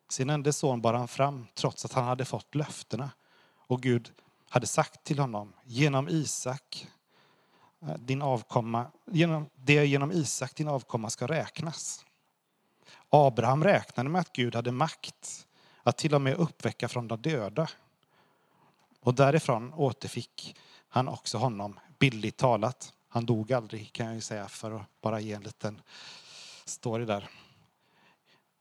Sin 0.09 0.30
enda 0.30 0.53
son 0.53 0.80
bar 0.80 0.95
han 0.95 1.09
fram 1.09 1.47
trots 1.55 1.84
att 1.84 1.92
han 1.92 2.05
hade 2.05 2.24
fått 2.24 2.55
löftena. 2.55 3.11
Och 3.66 3.82
Gud 3.82 4.12
hade 4.49 4.66
sagt 4.66 5.05
till 5.05 5.18
honom, 5.18 5.53
genom 5.64 6.09
Isak 6.09 6.88
eh, 7.82 7.95
din 7.95 8.22
avkomma, 8.22 8.86
genom, 9.07 9.47
det 9.55 9.86
genom 9.86 10.12
Isak 10.12 10.55
din 10.55 10.68
avkomma 10.68 11.11
ska 11.11 11.26
räknas. 11.26 12.05
Abraham 13.11 13.64
räknade 13.64 14.09
med 14.09 14.20
att 14.20 14.32
Gud 14.32 14.55
hade 14.55 14.72
makt 14.72 15.47
att 15.82 15.97
till 15.97 16.14
och 16.14 16.20
med 16.20 16.34
uppväcka 16.34 16.88
från 16.88 17.09
de 17.09 17.22
döda. 17.22 17.68
Och 19.01 19.14
därifrån 19.14 19.72
återfick 19.74 20.57
han 20.88 21.09
också 21.09 21.38
honom, 21.38 21.80
bildligt 21.99 22.36
talat. 22.36 22.92
Han 23.15 23.27
dog 23.27 23.53
aldrig 23.53 23.93
kan 23.93 24.07
jag 24.07 24.15
ju 24.15 24.21
säga 24.21 24.49
för 24.49 24.71
att 24.71 25.01
bara 25.01 25.21
ge 25.21 25.33
en 25.33 25.43
liten 25.43 25.81
story 26.65 27.05
där. 27.05 27.29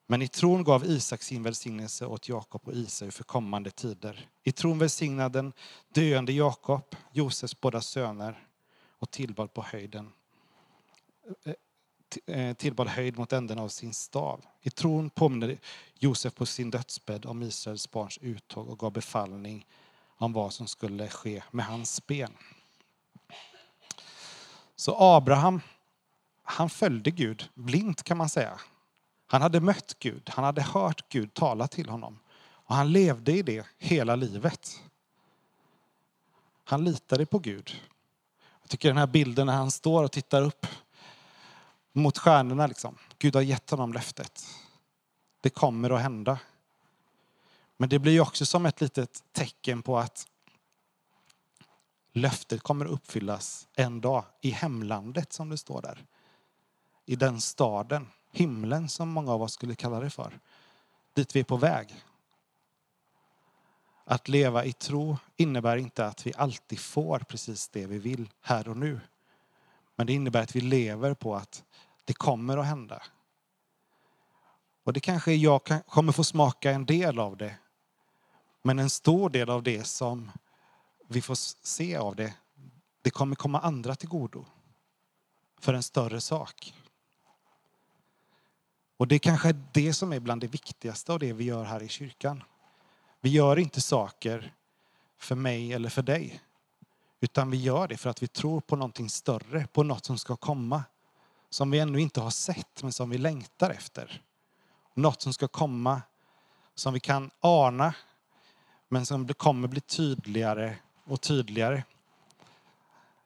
Men 0.08 0.22
i 0.22 0.28
tron 0.28 0.64
gav 0.64 0.86
Isak 0.86 1.24
sin 1.24 1.44
välsignelse 1.44 2.06
åt 2.06 2.30
Jakob 2.30 2.62
och 2.68 2.74
Isau 2.74 3.12
för 3.12 3.24
kommande 3.24 3.72
tider. 3.72 4.30
I 4.44 4.52
tron 4.52 4.80
välsignade 4.80 5.40
den 5.40 5.54
döende 5.94 6.34
Jakob 6.34 6.96
Josefs 7.12 7.62
båda 7.62 7.82
söner 7.82 8.48
och 9.00 9.12
tillbad 9.12 9.54
på 9.54 9.64
höjden 9.64 10.12
eh, 11.44 12.40
eh, 12.40 12.54
tillbad 12.54 12.88
höjd 12.88 13.18
mot 13.18 13.34
änden 13.34 13.60
av 13.60 13.70
sin 13.70 13.94
stav. 13.94 14.46
I 14.62 14.70
tron 14.70 15.10
påminner 15.10 15.60
Josef 16.00 16.36
på 16.36 16.46
sin 16.46 16.72
dödsbädd 16.72 17.26
om 17.26 17.44
Israels 17.44 17.92
barns 17.92 18.18
uttåg 18.18 18.70
och 18.70 18.80
gav 18.80 18.92
befallning 18.92 19.68
om 20.18 20.34
vad 20.34 20.54
som 20.54 20.68
skulle 20.68 21.10
ske 21.10 21.44
med 21.52 21.66
hans 21.66 22.08
ben. 22.08 22.34
Så 24.84 24.96
Abraham, 25.00 25.62
han 26.44 26.70
följde 26.70 27.12
Gud 27.12 27.50
blint 27.54 28.04
kan 28.04 28.18
man 28.18 28.30
säga. 28.30 28.60
Han 29.28 29.42
hade 29.42 29.60
mött 29.60 29.96
Gud, 30.00 30.30
han 30.34 30.46
hade 30.46 30.62
hört 30.62 31.10
Gud 31.10 31.34
tala 31.34 31.68
till 31.68 31.90
honom 31.90 32.20
och 32.44 32.76
han 32.76 32.92
levde 32.92 33.32
i 33.32 33.42
det 33.42 33.66
hela 33.78 34.16
livet. 34.16 34.82
Han 36.64 36.84
litade 36.84 37.26
på 37.26 37.40
Gud 37.40 37.82
jag 38.64 38.70
tycker 38.70 38.90
den 38.90 38.98
här 38.98 39.08
bilden 39.08 39.48
när 39.48 39.54
han 39.54 39.72
står 39.72 40.04
och 40.04 40.12
tittar 40.12 40.42
upp 40.42 40.66
mot 41.94 42.18
stjärnorna. 42.18 42.68
Liksom. 42.68 42.98
Gud 43.20 43.36
har 43.36 43.42
gett 43.42 43.70
honom 43.70 43.94
löftet. 43.94 44.46
Det 45.42 45.50
kommer 45.50 45.90
att 45.90 46.02
hända. 46.02 46.40
Men 47.78 47.90
det 47.90 48.00
blir 48.00 48.22
också 48.22 48.46
som 48.46 48.66
ett 48.66 48.82
litet 48.82 49.24
tecken 49.32 49.82
på 49.82 49.98
att 49.98 50.28
löftet 52.14 52.62
kommer 52.62 52.86
att 52.86 52.92
uppfyllas 52.92 53.68
en 53.76 54.02
dag 54.02 54.26
i 54.42 54.50
hemlandet 54.50 55.34
som 55.34 55.50
det 55.50 55.58
står 55.58 55.82
där. 55.82 56.06
I 57.06 57.16
den 57.16 57.42
staden, 57.42 58.08
himlen 58.32 58.90
som 58.90 59.10
många 59.10 59.32
av 59.32 59.42
oss 59.42 59.54
skulle 59.54 59.76
kalla 59.76 60.00
det 60.00 60.10
för. 60.10 60.40
Dit 61.14 61.36
vi 61.36 61.40
är 61.40 61.44
på 61.44 61.58
väg. 61.58 62.04
Att 64.06 64.28
leva 64.28 64.66
i 64.66 64.74
tro 64.74 65.18
innebär 65.36 65.78
inte 65.78 66.06
att 66.06 66.28
vi 66.28 66.34
alltid 66.38 66.80
får 66.80 67.20
precis 67.20 67.68
det 67.68 67.88
vi 67.88 68.00
vill 68.00 68.30
här 68.42 68.68
och 68.68 68.78
nu. 68.78 69.00
Men 69.96 70.08
det 70.08 70.14
innebär 70.14 70.42
att 70.42 70.56
vi 70.56 70.62
lever 70.62 71.14
på 71.14 71.36
att 71.36 71.64
det 72.06 72.14
kommer 72.14 72.58
att 72.58 72.66
hända. 72.66 73.04
Och 74.84 74.94
det 74.94 75.00
kanske 75.00 75.34
jag 75.34 75.62
kommer 75.88 76.12
få 76.12 76.24
smaka 76.24 76.72
en 76.72 76.86
del 76.86 77.20
av 77.20 77.38
det. 77.38 77.56
Men 78.62 78.80
en 78.80 78.90
stor 78.90 79.30
del 79.30 79.50
av 79.50 79.64
det 79.64 79.84
som 79.84 80.32
vi 81.08 81.22
får 81.22 81.36
se 81.66 81.96
av 81.96 82.16
det, 82.16 82.34
det 83.02 83.10
kommer 83.10 83.36
komma 83.36 83.60
andra 83.60 83.96
till 83.96 84.10
godo. 84.10 84.46
För 85.60 85.74
en 85.74 85.84
större 85.84 86.22
sak. 86.22 86.74
Och 88.98 89.08
det 89.08 89.20
kanske 89.20 89.50
är 89.50 89.64
det 89.74 89.94
som 89.94 90.14
är 90.14 90.20
bland 90.20 90.42
det 90.42 90.48
viktigaste 90.48 91.14
av 91.14 91.20
det 91.20 91.34
vi 91.34 91.44
gör 91.44 91.64
här 91.64 91.84
i 91.84 91.88
kyrkan. 91.88 92.44
Vi 93.22 93.30
gör 93.30 93.60
inte 93.60 93.82
saker 93.82 94.54
för 95.18 95.36
mig 95.36 95.74
eller 95.74 95.90
för 95.90 96.02
dig. 96.02 96.42
Utan 97.20 97.52
vi 97.52 97.58
gör 97.58 97.88
det 97.88 97.98
för 97.98 98.10
att 98.10 98.24
vi 98.24 98.28
tror 98.28 98.62
på 98.62 98.76
någonting 98.76 99.10
större, 99.10 99.68
på 99.68 99.84
något 99.84 100.06
som 100.06 100.18
ska 100.18 100.36
komma. 100.36 100.84
Som 101.50 101.72
vi 101.72 101.80
ännu 101.80 102.00
inte 102.00 102.22
har 102.22 102.30
sett, 102.30 102.84
men 102.84 102.92
som 102.92 103.10
vi 103.10 103.18
längtar 103.18 103.70
efter. 103.70 104.22
Något 104.94 105.22
som 105.22 105.34
ska 105.34 105.48
komma, 105.48 106.02
som 106.76 106.94
vi 106.94 107.00
kan 107.00 107.32
ana, 107.40 107.96
men 108.90 109.06
som 109.06 109.28
kommer 109.28 109.68
bli 109.68 109.82
tydligare 109.82 110.76
och 111.04 111.22
tydligare. 111.22 111.84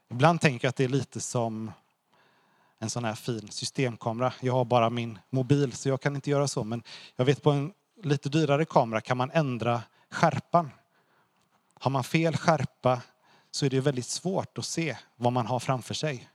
Ibland 0.09 0.41
tänker 0.41 0.65
jag 0.65 0.69
att 0.69 0.75
det 0.75 0.83
är 0.83 0.89
lite 0.89 1.21
som 1.21 1.71
en 2.79 2.89
sån 2.89 3.05
här 3.05 3.15
fin 3.15 3.51
systemkamera. 3.51 4.33
Jag 4.41 4.53
har 4.53 4.65
bara 4.65 4.89
min 4.89 5.19
mobil 5.29 5.73
så 5.73 5.89
jag 5.89 6.01
kan 6.01 6.15
inte 6.15 6.29
göra 6.29 6.47
så. 6.47 6.63
Men 6.63 6.83
jag 7.15 7.25
vet 7.25 7.43
på 7.43 7.51
en 7.51 7.73
lite 8.03 8.29
dyrare 8.29 8.65
kamera 8.65 9.01
kan 9.01 9.17
man 9.17 9.31
ändra 9.31 9.81
skärpan. 10.11 10.71
Har 11.79 11.91
man 11.91 12.03
fel 12.03 12.37
skärpa 12.37 13.01
så 13.51 13.65
är 13.65 13.69
det 13.69 13.79
väldigt 13.79 14.05
svårt 14.05 14.57
att 14.57 14.65
se 14.65 14.97
vad 15.15 15.33
man 15.33 15.47
har 15.47 15.59
framför 15.59 15.93
sig. 15.93 16.29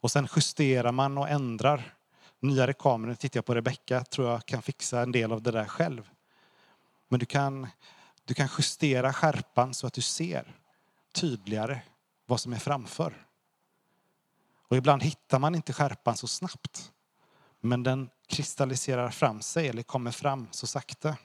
Och 0.00 0.10
sen 0.10 0.28
justerar 0.36 0.92
man 0.92 1.18
och 1.18 1.28
ändrar. 1.28 1.92
Nyare 2.40 2.72
kameror, 2.72 3.14
tittar 3.14 3.38
jag 3.38 3.44
på 3.44 3.54
Rebecka, 3.54 4.04
tror 4.04 4.30
jag 4.30 4.46
kan 4.46 4.62
fixa 4.62 5.00
en 5.00 5.12
del 5.12 5.32
av 5.32 5.42
det 5.42 5.50
där 5.50 5.64
själv. 5.64 6.10
Men 7.08 7.20
du 7.20 7.26
kan, 7.26 7.66
du 8.26 8.34
kan 8.34 8.48
justera 8.58 9.12
skärpan 9.12 9.74
så 9.74 9.86
att 9.86 9.92
du 9.92 10.02
ser 10.02 10.54
tydligare 11.12 11.80
vad 12.26 12.40
som 12.40 12.52
är 12.52 12.58
framför. 12.58 13.26
Och 14.68 14.76
ibland 14.76 15.02
hittar 15.02 15.38
man 15.38 15.54
inte 15.54 15.72
skärpan 15.72 16.16
så 16.16 16.26
snabbt. 16.26 16.92
Men 17.60 17.82
den 17.82 18.10
kristalliserar 18.26 19.10
fram 19.10 19.42
sig 19.42 19.68
eller 19.68 19.82
kommer 19.82 20.10
fram 20.10 20.48
så 20.50 20.66
sakta. 20.66 21.16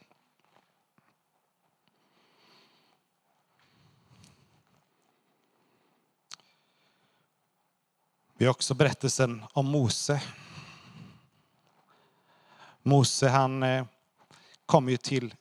Vi 8.37 8.45
har 8.45 8.51
också 8.51 8.73
berättelsen 8.73 9.43
om 9.53 9.65
Mose. 9.65 10.23
Mose 12.83 13.29
han 13.29 13.63
eh, 13.63 13.85
kom 14.65 14.89
ju 14.89 14.97
till, 14.97 15.35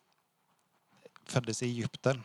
föddes 1.30 1.62
i 1.62 1.66
Egypten. 1.66 2.22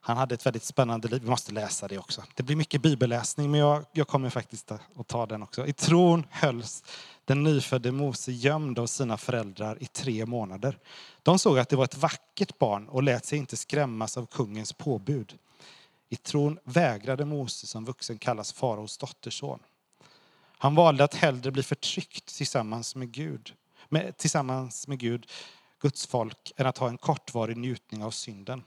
Han 0.00 0.16
hade 0.16 0.34
ett 0.34 0.46
väldigt 0.46 0.64
spännande 0.64 1.08
liv. 1.08 1.22
Vi 1.22 1.30
måste 1.30 1.52
läsa 1.52 1.88
det 1.88 1.98
också. 1.98 2.22
Det 2.34 2.42
blir 2.42 2.56
mycket 2.56 2.82
bibelläsning, 2.82 3.50
men 3.50 3.60
jag, 3.60 3.84
jag 3.92 4.08
kommer 4.08 4.30
faktiskt 4.30 4.70
att 4.70 5.06
ta 5.06 5.26
den 5.26 5.42
också. 5.42 5.66
I 5.66 5.72
tron 5.72 6.26
hölls 6.30 6.84
den 7.24 7.42
nyfödde 7.42 7.92
Mose 7.92 8.32
gömd 8.32 8.78
av 8.78 8.86
sina 8.86 9.16
föräldrar 9.16 9.82
i 9.82 9.86
tre 9.86 10.26
månader. 10.26 10.78
De 11.22 11.38
såg 11.38 11.58
att 11.58 11.68
det 11.68 11.76
var 11.76 11.84
ett 11.84 11.96
vackert 11.96 12.58
barn 12.58 12.88
och 12.88 13.02
lät 13.02 13.24
sig 13.24 13.38
inte 13.38 13.56
skrämmas 13.56 14.16
av 14.16 14.26
kungens 14.26 14.72
påbud. 14.72 15.38
I 16.08 16.16
tron 16.16 16.58
vägrade 16.64 17.24
Mose 17.24 17.66
som 17.66 17.84
vuxen 17.84 18.18
kallas 18.18 18.52
faraos 18.52 18.98
dotterson. 18.98 19.60
Han 20.58 20.74
valde 20.74 21.04
att 21.04 21.14
hellre 21.14 21.50
bli 21.50 21.62
förtryckt 21.62 22.36
tillsammans 22.36 22.94
med 22.94 23.10
Gud, 23.12 23.54
med, 23.88 24.16
tillsammans 24.16 24.88
med 24.88 24.98
Gud, 24.98 25.26
Guds 25.80 26.06
folk, 26.06 26.52
än 26.56 26.66
att 26.66 26.78
ha 26.78 26.88
en 26.88 26.98
kortvarig 26.98 27.56
njutning 27.56 28.04
av 28.04 28.10
synden. 28.10 28.62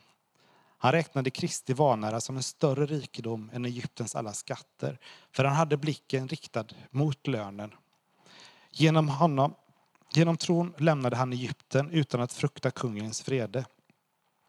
Han 0.77 0.91
räknade 0.91 1.29
Kristi 1.29 1.73
vanära 1.73 2.21
som 2.21 2.37
en 2.37 2.43
större 2.43 2.85
rikedom 2.85 3.49
än 3.53 3.65
Egyptens 3.65 4.15
alla 4.15 4.33
skatter, 4.33 4.99
för 5.31 5.43
han 5.43 5.55
hade 5.55 5.77
blicken 5.77 6.27
riktad 6.27 6.65
mot 6.89 7.27
lönen. 7.27 7.71
Genom 8.71 9.09
honom, 9.09 9.53
genom 10.13 10.37
tron 10.37 10.73
lämnade 10.77 11.15
han 11.15 11.33
Egypten 11.33 11.91
utan 11.91 12.21
att 12.21 12.33
frukta 12.33 12.71
kungens 12.71 13.27
vrede. 13.27 13.65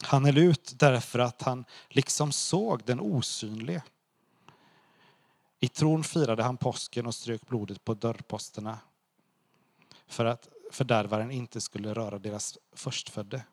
Han 0.03 0.25
höll 0.25 0.39
ut 0.39 0.75
därför 0.79 1.19
att 1.19 1.43
han 1.43 1.65
liksom 1.89 2.33
såg 2.33 2.83
den 2.85 3.01
osynlige. 3.01 3.83
I 5.61 5.69
tron 5.69 6.05
firade 6.05 6.43
han 6.43 6.57
påsken 6.57 7.07
och 7.07 7.15
strök 7.15 7.47
blodet 7.47 7.85
på 7.85 7.95
dörrposterna 7.95 8.79
för 10.07 10.25
att 10.25 10.49
fördärvaren 10.73 11.31
inte 11.31 11.61
skulle 11.61 11.95
röra 11.95 12.19
deras 12.19 12.59
förstfödde. 12.73 13.45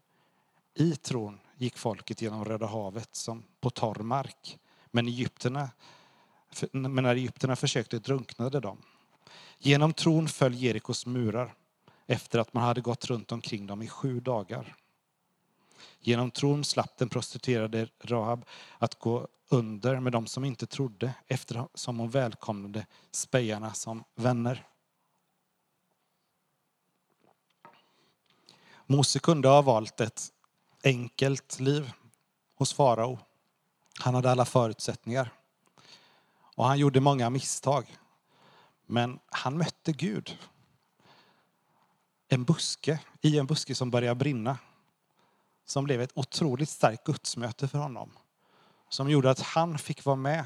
I 0.74 0.96
tron 0.96 1.40
gick 1.58 1.78
folket 1.78 2.22
genom 2.22 2.46
Röda 2.46 2.66
havet 2.66 3.16
som 3.16 3.44
på 3.62 3.70
torr 3.70 4.04
mark. 4.04 4.60
Men, 4.92 5.08
Egypterna, 5.08 5.70
men 6.72 6.96
när 6.96 7.16
egyptierna 7.16 7.56
försökte 7.56 8.00
drunknade 8.00 8.60
de. 8.60 8.78
Genom 9.58 9.94
tron 9.94 10.28
föll 10.28 10.56
Jerikos 10.56 11.06
murar 11.06 11.54
efter 12.08 12.40
att 12.40 12.54
man 12.54 12.64
hade 12.64 12.82
gått 12.82 13.06
runt 13.06 13.32
omkring 13.32 13.68
dem 13.68 13.82
i 13.82 13.88
sju 13.88 14.20
dagar. 14.20 14.76
Genom 16.00 16.32
tron 16.32 16.64
slapp 16.64 16.98
den 16.98 17.10
prostituerade 17.10 17.88
Rahab 18.04 18.46
att 18.78 19.00
gå 19.00 19.28
under 19.50 20.00
med 20.00 20.12
dem 20.12 20.28
som 20.28 20.46
inte 20.46 20.66
trodde 20.66 21.14
eftersom 21.28 22.00
hon 22.00 22.10
välkomnade 22.10 22.86
spejarna 23.12 23.74
som 23.74 24.04
vänner. 24.16 24.66
Mose 28.92 29.20
kunde 29.20 29.48
ha 29.48 29.62
valt 29.62 30.02
ett 30.02 30.32
enkelt 30.84 31.60
liv 31.60 31.92
hos 32.56 32.74
farao. 32.74 33.20
Han 34.00 34.16
hade 34.16 34.32
alla 34.32 34.46
förutsättningar. 34.46 35.34
Och 36.56 36.66
han 36.66 36.80
gjorde 36.80 37.00
många 37.00 37.30
misstag. 37.30 37.98
Men 38.86 39.20
han 39.30 39.58
mötte 39.58 39.92
Gud. 39.92 40.38
En 42.28 42.44
buske, 42.44 43.00
i 43.22 43.40
en 43.40 43.46
buske 43.46 43.76
som 43.76 43.92
började 43.92 44.16
brinna. 44.16 44.58
Som 45.66 45.84
blev 45.84 46.02
ett 46.02 46.12
otroligt 46.14 46.70
starkt 46.70 47.04
gudsmöte 47.04 47.68
för 47.68 47.78
honom. 47.78 48.12
Som 48.90 49.10
gjorde 49.10 49.32
att 49.32 49.40
han 49.40 49.78
fick 49.78 50.06
vara 50.06 50.16
med 50.16 50.46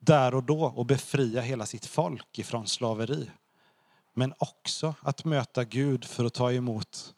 där 0.00 0.34
och 0.34 0.42
då 0.42 0.64
och 0.64 0.86
befria 0.86 1.40
hela 1.40 1.66
sitt 1.66 1.86
folk 1.86 2.38
ifrån 2.38 2.66
slaveri. 2.66 3.30
Men 4.12 4.34
också 4.38 4.94
att 5.00 5.24
möta 5.24 5.64
Gud 5.64 6.04
för 6.04 6.24
att 6.24 6.34
ta 6.34 6.52
emot 6.52 7.14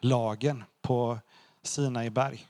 lagen 0.00 0.64
på 0.82 1.18
Sinai 1.62 2.10
berg. 2.10 2.46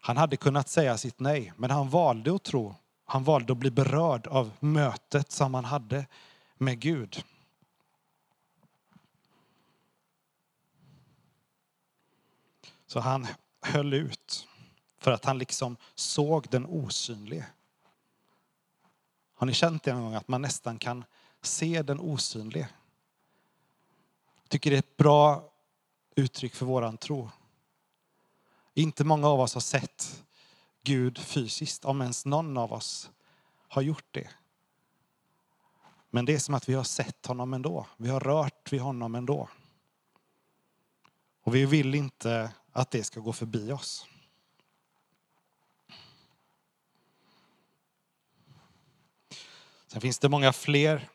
Han 0.00 0.16
hade 0.16 0.36
kunnat 0.36 0.68
säga 0.68 0.98
sitt 0.98 1.20
nej, 1.20 1.52
men 1.56 1.70
han 1.70 1.90
valde 1.90 2.34
att 2.34 2.42
tro. 2.42 2.74
Han 3.04 3.24
valde 3.24 3.52
att 3.52 3.58
bli 3.58 3.70
berörd 3.70 4.26
av 4.26 4.50
mötet 4.60 5.32
som 5.32 5.54
han 5.54 5.64
hade 5.64 6.06
med 6.54 6.80
Gud. 6.80 7.24
Så 12.86 13.00
han 13.00 13.26
höll 13.60 13.94
ut 13.94 14.48
för 14.98 15.12
att 15.12 15.24
han 15.24 15.38
liksom 15.38 15.76
såg 15.94 16.46
den 16.50 16.66
osynlige. 16.66 17.46
Har 19.34 19.46
ni 19.46 19.54
känt 19.54 19.82
det 19.82 19.94
någon 19.94 20.02
gång 20.02 20.14
att 20.14 20.28
man 20.28 20.42
nästan 20.42 20.78
kan 20.78 21.04
se 21.42 21.82
den 21.82 22.00
osynlige? 22.00 22.68
Jag 24.42 24.48
tycker 24.48 24.70
det 24.70 24.76
är 24.76 24.78
ett 24.78 24.96
bra 24.96 25.52
uttryck 26.16 26.54
för 26.54 26.66
våran 26.66 26.96
tro. 26.96 27.30
Inte 28.74 29.04
många 29.04 29.28
av 29.28 29.40
oss 29.40 29.54
har 29.54 29.60
sett 29.60 30.24
Gud 30.82 31.18
fysiskt, 31.18 31.84
om 31.84 32.00
ens 32.00 32.24
någon 32.24 32.56
av 32.56 32.72
oss 32.72 33.10
har 33.68 33.82
gjort 33.82 34.06
det. 34.10 34.30
Men 36.10 36.24
det 36.24 36.34
är 36.34 36.38
som 36.38 36.54
att 36.54 36.68
vi 36.68 36.74
har 36.74 36.84
sett 36.84 37.26
honom 37.26 37.54
ändå. 37.54 37.86
Vi 37.96 38.08
har 38.08 38.20
rört 38.20 38.72
vid 38.72 38.80
honom 38.80 39.14
ändå. 39.14 39.48
Och 41.42 41.54
vi 41.54 41.66
vill 41.66 41.94
inte 41.94 42.52
att 42.72 42.90
det 42.90 43.04
ska 43.04 43.20
gå 43.20 43.32
förbi 43.32 43.72
oss. 43.72 44.06
Sen 49.86 50.00
finns 50.00 50.18
det 50.18 50.28
många 50.28 50.52
fler 50.52 51.08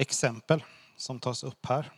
exempel 0.00 0.64
som 0.96 1.20
tas 1.20 1.44
upp 1.44 1.66
här. 1.66 1.92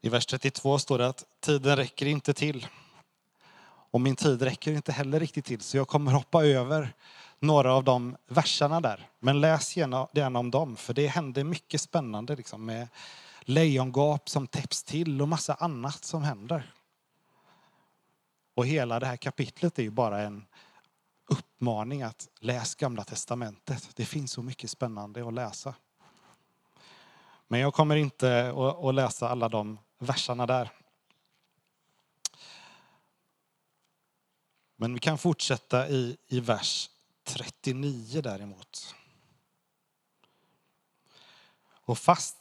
I 0.00 0.08
vers 0.08 0.26
32 0.26 0.78
står 0.78 0.98
det 0.98 1.06
att 1.06 1.24
tiden 1.40 1.76
räcker 1.76 2.06
inte 2.06 2.34
till. 2.34 2.66
Och 3.90 4.00
min 4.00 4.16
tid 4.16 4.42
räcker 4.42 4.72
inte 4.72 4.92
heller 4.92 5.20
riktigt 5.20 5.44
till 5.44 5.60
så 5.60 5.76
jag 5.76 5.88
kommer 5.88 6.12
hoppa 6.12 6.44
över 6.44 6.92
några 7.38 7.74
av 7.74 7.84
de 7.84 8.16
verserna 8.26 8.80
där. 8.80 9.08
Men 9.18 9.40
läs 9.40 9.76
gärna 9.76 10.38
om 10.38 10.50
dem 10.50 10.76
för 10.76 10.94
det 10.94 11.06
händer 11.06 11.44
mycket 11.44 11.80
spännande 11.80 12.36
liksom, 12.36 12.64
med 12.64 12.88
lejongap 13.40 14.28
som 14.28 14.46
täpps 14.46 14.82
till 14.82 15.22
och 15.22 15.28
massa 15.28 15.54
annat 15.54 16.04
som 16.04 16.22
händer. 16.22 16.72
Och 18.54 18.66
hela 18.66 19.00
det 19.00 19.06
här 19.06 19.16
kapitlet 19.16 19.78
är 19.78 19.82
ju 19.82 19.90
bara 19.90 20.22
en 20.22 20.44
uppmaning 21.26 22.02
att 22.02 22.28
läs 22.40 22.74
Gamla 22.74 23.04
Testamentet. 23.04 23.90
Det 23.96 24.04
finns 24.06 24.32
så 24.32 24.42
mycket 24.42 24.70
spännande 24.70 25.26
att 25.28 25.34
läsa. 25.34 25.74
Men 27.48 27.60
jag 27.60 27.74
kommer 27.74 27.96
inte 27.96 28.48
att- 28.50 28.84
att 28.84 28.94
läsa 28.94 29.28
alla 29.28 29.48
de 29.48 29.78
verserna 29.98 30.46
där. 30.46 30.70
Men 34.76 34.94
vi 34.94 35.00
kan 35.00 35.18
fortsätta 35.18 35.88
i, 35.88 36.16
i 36.26 36.40
vers 36.40 36.90
39 37.24 38.20
däremot. 38.22 38.94
Och 41.66 41.98
fast 41.98 42.36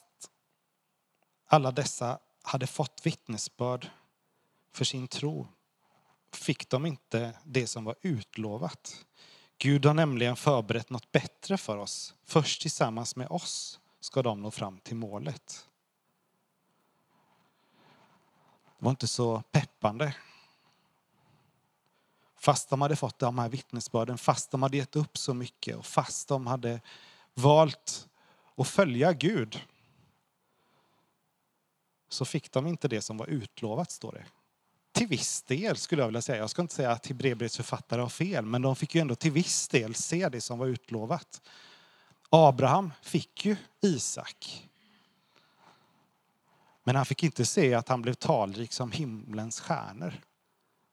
alla 1.46 1.72
dessa 1.72 2.20
hade 2.44 2.68
fått 2.68 3.06
vittnesbörd 3.06 3.90
för 4.72 4.86
sin 4.86 5.08
tro 5.08 5.48
fick 6.36 6.70
de 6.70 6.86
inte 6.86 7.34
det 7.44 7.68
som 7.68 7.84
var 7.84 7.96
utlovat. 8.02 9.06
Gud 9.58 9.86
har 9.86 9.94
nämligen 9.94 10.36
förberett 10.36 10.90
något 10.90 11.12
bättre 11.12 11.58
för 11.58 11.78
oss. 11.78 12.16
Först 12.26 12.62
tillsammans 12.62 13.16
med 13.16 13.28
oss 13.28 13.80
ska 14.00 14.22
de 14.22 14.42
nå 14.42 14.52
fram 14.52 14.78
till 14.78 14.96
målet. 14.96 15.68
Det 18.66 18.86
var 18.86 18.90
inte 18.90 19.08
så 19.08 19.42
peppande. 19.52 20.16
Fast 22.36 22.70
de 22.70 22.82
hade 22.82 22.96
fått 22.96 23.20
de 23.20 23.38
här 23.40 23.50
vittnesbörden, 23.50 24.18
fast 24.18 24.52
de 24.52 24.64
hade 24.64 24.78
gett 24.78 24.96
upp 24.96 25.18
så 25.18 25.34
mycket 25.34 25.76
och 25.76 25.86
fast 25.86 26.28
de 26.28 26.48
hade 26.48 26.82
valt 27.34 28.10
att 28.58 28.68
följa 28.68 29.14
Gud 29.14 29.62
så 32.10 32.26
fick 32.26 32.52
de 32.52 32.68
inte 32.68 32.88
det 32.88 33.02
som 33.02 33.18
var 33.18 33.28
utlovat, 33.28 33.92
står 33.92 34.12
det. 34.12 34.26
Till 34.94 35.08
viss 35.08 35.42
del 35.42 35.78
skulle 35.78 36.02
jag 36.02 36.08
vilja 36.08 36.22
säga. 36.22 36.38
Jag 36.38 36.50
ska 36.50 36.62
inte 36.62 36.76
säga 36.76 36.92
att 36.92 37.08
Hebreerbrevets 37.08 37.58
författare 37.58 38.02
har 38.02 38.10
fel, 38.10 38.46
men 38.46 38.62
de 38.62 38.76
fick 38.76 38.96
ju 38.96 39.02
ändå 39.02 39.16
till 39.16 39.32
viss 39.32 39.68
del 39.68 39.96
se 39.96 40.30
det 40.30 40.42
som 40.42 40.60
var 40.60 40.68
utlovat. 40.68 41.42
Abraham 42.30 42.94
fick 43.02 43.46
ju 43.46 43.56
Isak. 43.82 44.70
Men 46.84 46.96
han 46.96 47.06
fick 47.06 47.24
inte 47.24 47.46
se 47.46 47.74
att 47.74 47.88
han 47.88 48.02
blev 48.02 48.14
talrik 48.14 48.74
som 48.74 48.92
himlens 48.92 49.60
stjärnor. 49.60 50.14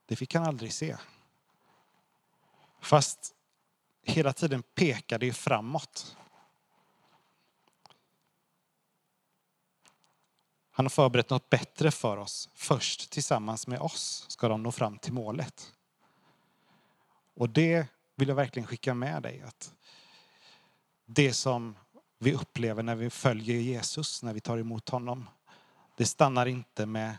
Det 0.07 0.17
fick 0.17 0.35
han 0.35 0.45
aldrig 0.45 0.73
se. 0.73 0.97
Fast 2.81 3.35
hela 4.03 4.33
tiden 4.33 4.63
pekade 4.63 5.27
det 5.27 5.33
framåt. 5.33 6.17
Han 10.81 10.85
har 10.85 10.91
förberett 10.91 11.31
något 11.31 11.51
bättre 11.51 11.91
för 11.91 12.17
oss. 12.17 12.49
Först 12.55 13.11
tillsammans 13.11 13.67
med 13.67 13.81
oss 13.81 14.25
ska 14.29 14.49
de 14.49 14.63
nå 14.63 14.73
fram 14.73 14.99
till 14.99 15.13
målet. 15.13 15.73
Och 17.35 17.51
det 17.51 17.87
vill 18.17 18.29
jag 18.29 18.35
verkligen 18.35 18.67
skicka 18.67 18.95
med 18.95 19.23
dig. 19.23 19.43
Att 19.43 19.75
det 21.07 21.33
som 21.33 21.77
vi 22.19 22.35
upplever 22.35 22.83
när 22.83 22.95
vi 22.95 23.11
följer 23.11 23.57
Jesus, 23.61 24.23
när 24.23 24.33
vi 24.33 24.41
tar 24.41 24.59
emot 24.59 24.89
honom, 24.89 25.29
det 25.97 26.07
stannar 26.07 26.47
inte 26.47 26.87
med 26.87 27.17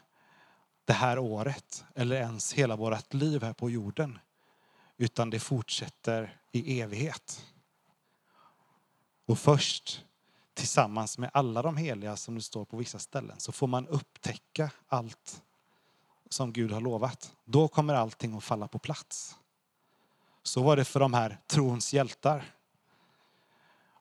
det 0.86 0.94
här 0.94 1.20
året 1.20 1.84
eller 1.96 2.16
ens 2.16 2.54
hela 2.54 2.76
vårt 2.76 3.14
liv 3.14 3.44
här 3.44 3.54
på 3.54 3.70
jorden. 3.70 4.20
Utan 4.98 5.30
det 5.30 5.40
fortsätter 5.40 6.40
i 6.52 6.82
evighet. 6.82 7.46
Och 9.26 9.40
först 9.40 10.06
tillsammans 10.62 11.18
med 11.18 11.30
alla 11.34 11.62
de 11.62 11.78
heliga 11.78 12.16
som 12.16 12.36
det 12.36 12.42
står 12.42 12.66
på 12.66 12.78
vissa 12.78 13.00
ställen 13.00 13.40
så 13.40 13.52
får 13.52 13.68
man 13.68 13.88
upptäcka 13.88 14.72
allt 14.88 15.42
som 16.30 16.54
Gud 16.54 16.72
har 16.72 16.82
lovat. 16.82 17.36
Då 17.46 17.68
kommer 17.68 17.94
allting 17.94 18.38
att 18.38 18.44
falla 18.44 18.68
på 18.68 18.80
plats. 18.80 19.36
Så 20.44 20.64
var 20.64 20.76
det 20.76 20.86
för 20.86 21.00
de 21.00 21.14
här 21.14 21.40
trons 21.48 21.94
hjältar. 21.94 22.56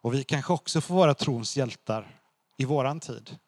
Och 0.03 0.15
vi 0.15 0.25
kanske 0.25 0.53
också 0.53 0.81
får 0.81 0.95
vara 0.95 1.15
trons 1.15 1.57
hjältar 1.57 2.21
i 2.57 2.65
våran 2.65 3.01
tid. 3.01 3.39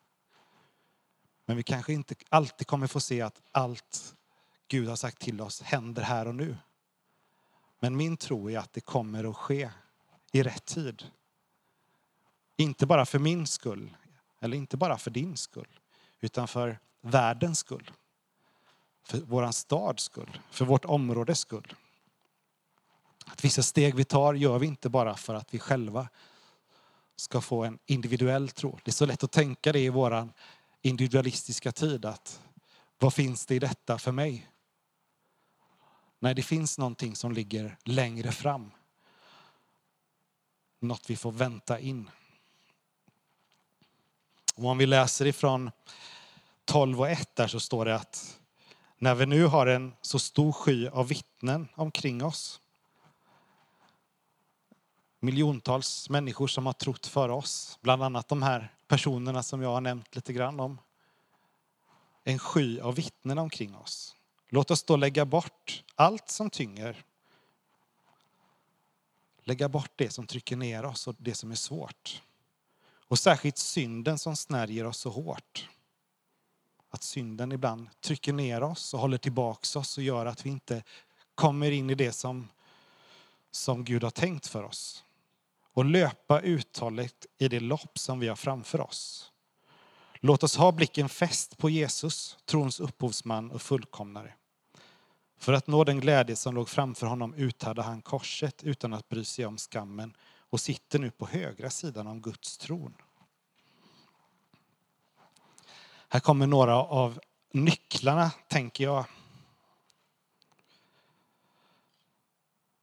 Men 1.47 1.57
vi 1.57 1.63
kanske 1.63 1.93
inte 1.93 2.15
alltid 2.29 2.67
kommer 2.67 2.87
få 2.87 3.01
se 3.01 3.21
att 3.21 3.43
allt 3.53 4.15
Gud 4.69 4.89
har 4.89 4.97
sagt 4.97 5.19
till 5.19 5.41
oss 5.41 5.63
händer 5.63 6.03
här 6.03 6.29
och 6.29 6.35
nu. 6.35 6.57
Men 7.81 7.97
min 7.97 8.17
tro 8.17 8.51
är 8.51 8.59
att 8.59 8.73
det 8.73 8.81
kommer 8.81 9.31
att 9.31 9.37
ske 9.37 9.71
i 10.33 10.43
rätt 10.43 10.65
tid. 10.65 11.05
Inte 12.63 12.87
bara 12.87 13.07
för 13.07 13.19
min 13.19 13.47
skull, 13.47 13.97
eller 14.41 14.57
inte 14.57 14.77
bara 14.77 14.99
för 14.99 15.11
din 15.11 15.37
skull, 15.37 15.79
utan 16.21 16.49
för 16.49 16.79
världens 17.01 17.59
skull. 17.59 17.91
För 19.05 19.19
vår 19.19 19.53
stads 19.53 20.03
skull, 20.03 20.41
för 20.51 20.65
vårt 20.65 20.85
områdes 20.85 21.39
skull. 21.39 21.75
Att 23.27 23.45
vissa 23.45 23.63
steg 23.63 23.95
vi 23.95 24.05
tar 24.05 24.35
gör 24.35 24.59
vi 24.59 24.67
inte 24.67 24.89
bara 24.89 25.17
för 25.17 25.35
att 25.35 25.55
vi 25.55 25.59
själva 25.59 26.09
ska 27.17 27.41
få 27.41 27.65
en 27.65 27.79
individuell 27.87 28.49
tro. 28.49 28.79
Det 28.85 28.91
är 28.91 28.93
så 28.93 29.07
lätt 29.07 29.25
att 29.25 29.33
tänka 29.33 29.73
det 29.73 29.81
i 29.81 29.89
vår 29.89 30.29
individualistiska 30.83 31.73
tid 31.73 32.05
att 32.05 32.43
vad 32.99 33.15
finns 33.15 33.47
det 33.47 33.55
i 33.55 33.59
detta 33.59 33.99
för 33.99 34.13
mig? 34.13 34.51
Nej, 36.19 36.35
det 36.35 36.43
finns 36.43 36.79
någonting 36.79 37.17
som 37.17 37.33
ligger 37.33 37.77
längre 37.85 38.33
fram. 38.33 38.71
Något 40.81 41.11
vi 41.11 41.17
får 41.17 41.33
vänta 41.33 41.79
in. 41.79 42.11
Och 44.55 44.65
om 44.65 44.79
vi 44.79 44.87
läser 44.87 45.27
ifrån 45.27 45.71
12 46.65 47.01
och 47.01 47.11
1 47.11 47.37
där 47.37 47.47
så 47.47 47.61
står 47.61 47.85
det 47.85 47.95
att 47.95 48.39
när 48.99 49.15
vi 49.15 49.27
nu 49.27 49.47
har 49.47 49.67
en 49.67 49.93
så 50.01 50.19
stor 50.19 50.53
sky 50.53 50.89
av 50.89 51.09
vittnen 51.09 51.69
omkring 51.75 52.25
oss 52.25 52.61
miljontals 55.23 56.11
människor 56.11 56.47
som 56.47 56.67
har 56.67 56.73
trott 56.73 57.07
för 57.07 57.29
oss, 57.29 57.79
bland 57.81 58.03
annat 58.03 58.29
de 58.29 58.43
här 58.43 58.75
personerna 58.89 59.43
som 59.43 59.63
jag 59.63 59.69
har 59.69 59.81
nämnt 59.81 60.17
lite 60.17 60.33
grann 60.33 60.61
om. 60.61 60.79
En 62.25 62.39
sky 62.39 62.81
av 62.81 62.95
vittnen 62.95 63.39
omkring 63.39 63.77
oss. 63.77 64.17
Låt 64.49 64.71
oss 64.71 64.83
då 64.83 64.97
lägga 64.97 65.25
bort 65.25 65.85
allt 65.95 66.31
som 66.31 66.51
tynger. 66.51 67.05
Lägga 69.45 69.69
bort 69.69 69.93
det 69.97 70.11
som 70.11 70.27
trycker 70.27 70.57
ner 70.57 70.85
oss 70.85 71.09
och 71.09 71.15
det 71.19 71.35
som 71.35 71.51
är 71.51 71.55
svårt. 71.55 72.23
Och 73.13 73.19
särskilt 73.19 73.59
synden 73.59 74.19
som 74.19 74.37
snärjer 74.37 74.87
oss 74.87 74.99
så 74.99 75.11
hårt. 75.11 75.69
Att 76.91 77.03
synden 77.03 77.53
ibland 77.53 77.89
trycker 78.01 78.33
ner 78.33 78.63
oss 78.63 78.95
och 78.95 79.01
håller 79.01 79.19
tillbaks 79.19 79.77
oss 79.77 79.99
och 79.99 80.05
gör 80.05 80.27
att 80.27 80.47
vi 80.47 80.51
inte 80.51 80.83
kommer 81.35 81.71
in 81.71 81.91
i 81.91 81.95
det 81.95 82.13
som, 82.13 82.49
som 83.51 83.85
Gud 83.85 84.03
har 84.03 84.11
tänkt 84.11 84.47
för 84.47 84.63
oss. 84.63 85.05
Och 85.73 85.85
löpa 85.85 86.41
uthålligt 86.41 87.27
i 87.39 87.49
det 87.49 87.61
lopp 87.61 87.99
som 87.99 88.21
vi 88.21 88.29
har 88.29 88.37
framför 88.37 88.81
oss. 88.81 89.33
Låt 90.15 90.43
oss 90.43 90.57
ha 90.57 90.73
blicken 90.73 91.09
fäst 91.09 91.59
på 91.59 91.71
Jesus, 91.71 92.39
trons 92.45 92.81
upphovsman 92.81 93.51
och 93.51 93.63
fullkomnare. 93.63 94.35
För 95.39 95.53
att 95.53 95.67
nå 95.67 95.85
den 95.85 96.01
glädje 96.01 96.37
som 96.37 96.55
låg 96.55 96.69
framför 96.69 97.07
honom 97.07 97.35
uthärdade 97.35 97.83
han 97.83 98.03
korset 98.03 98.63
utan 98.63 98.93
att 98.93 99.09
bry 99.09 99.25
sig 99.25 99.47
om 99.47 99.59
skammen 99.59 100.17
och 100.53 100.61
sitter 100.61 100.99
nu 100.99 101.11
på 101.11 101.27
högra 101.27 101.71
sidan 101.71 102.07
om 102.07 102.21
Guds 102.21 102.59
tron. 102.59 102.95
Här 106.09 106.21
kommer 106.21 106.47
några 106.47 106.77
av 106.77 107.21
nycklarna, 107.53 108.31
tänker 108.49 108.85
jag. 108.85 109.05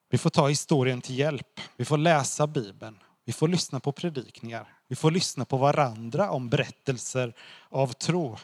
Vi 0.09 0.17
får 0.17 0.30
ta 0.30 0.47
historien 0.47 1.01
till 1.01 1.20
hjälp. 1.20 1.59
Vi 1.76 1.86
får 1.86 1.97
läsa 1.97 2.47
Bibeln. 2.47 2.99
Vi 3.26 3.34
får 3.34 3.47
lyssna 3.47 3.80
på 3.80 3.91
predikningar. 3.91 4.74
Vi 4.88 4.95
får 4.95 5.11
lyssna 5.11 5.45
på 5.45 5.57
varandra 5.57 6.32
om 6.32 6.49
berättelser 6.49 7.36
av 7.70 7.93
tro. 7.93 8.38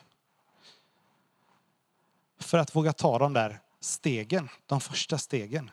För 2.37 2.57
att 2.57 2.75
våga 2.75 2.93
ta 2.93 3.19
de 3.19 3.33
där 3.33 3.59
stegen, 3.79 4.49
de 4.65 4.81
första 4.81 5.17
stegen. 5.17 5.71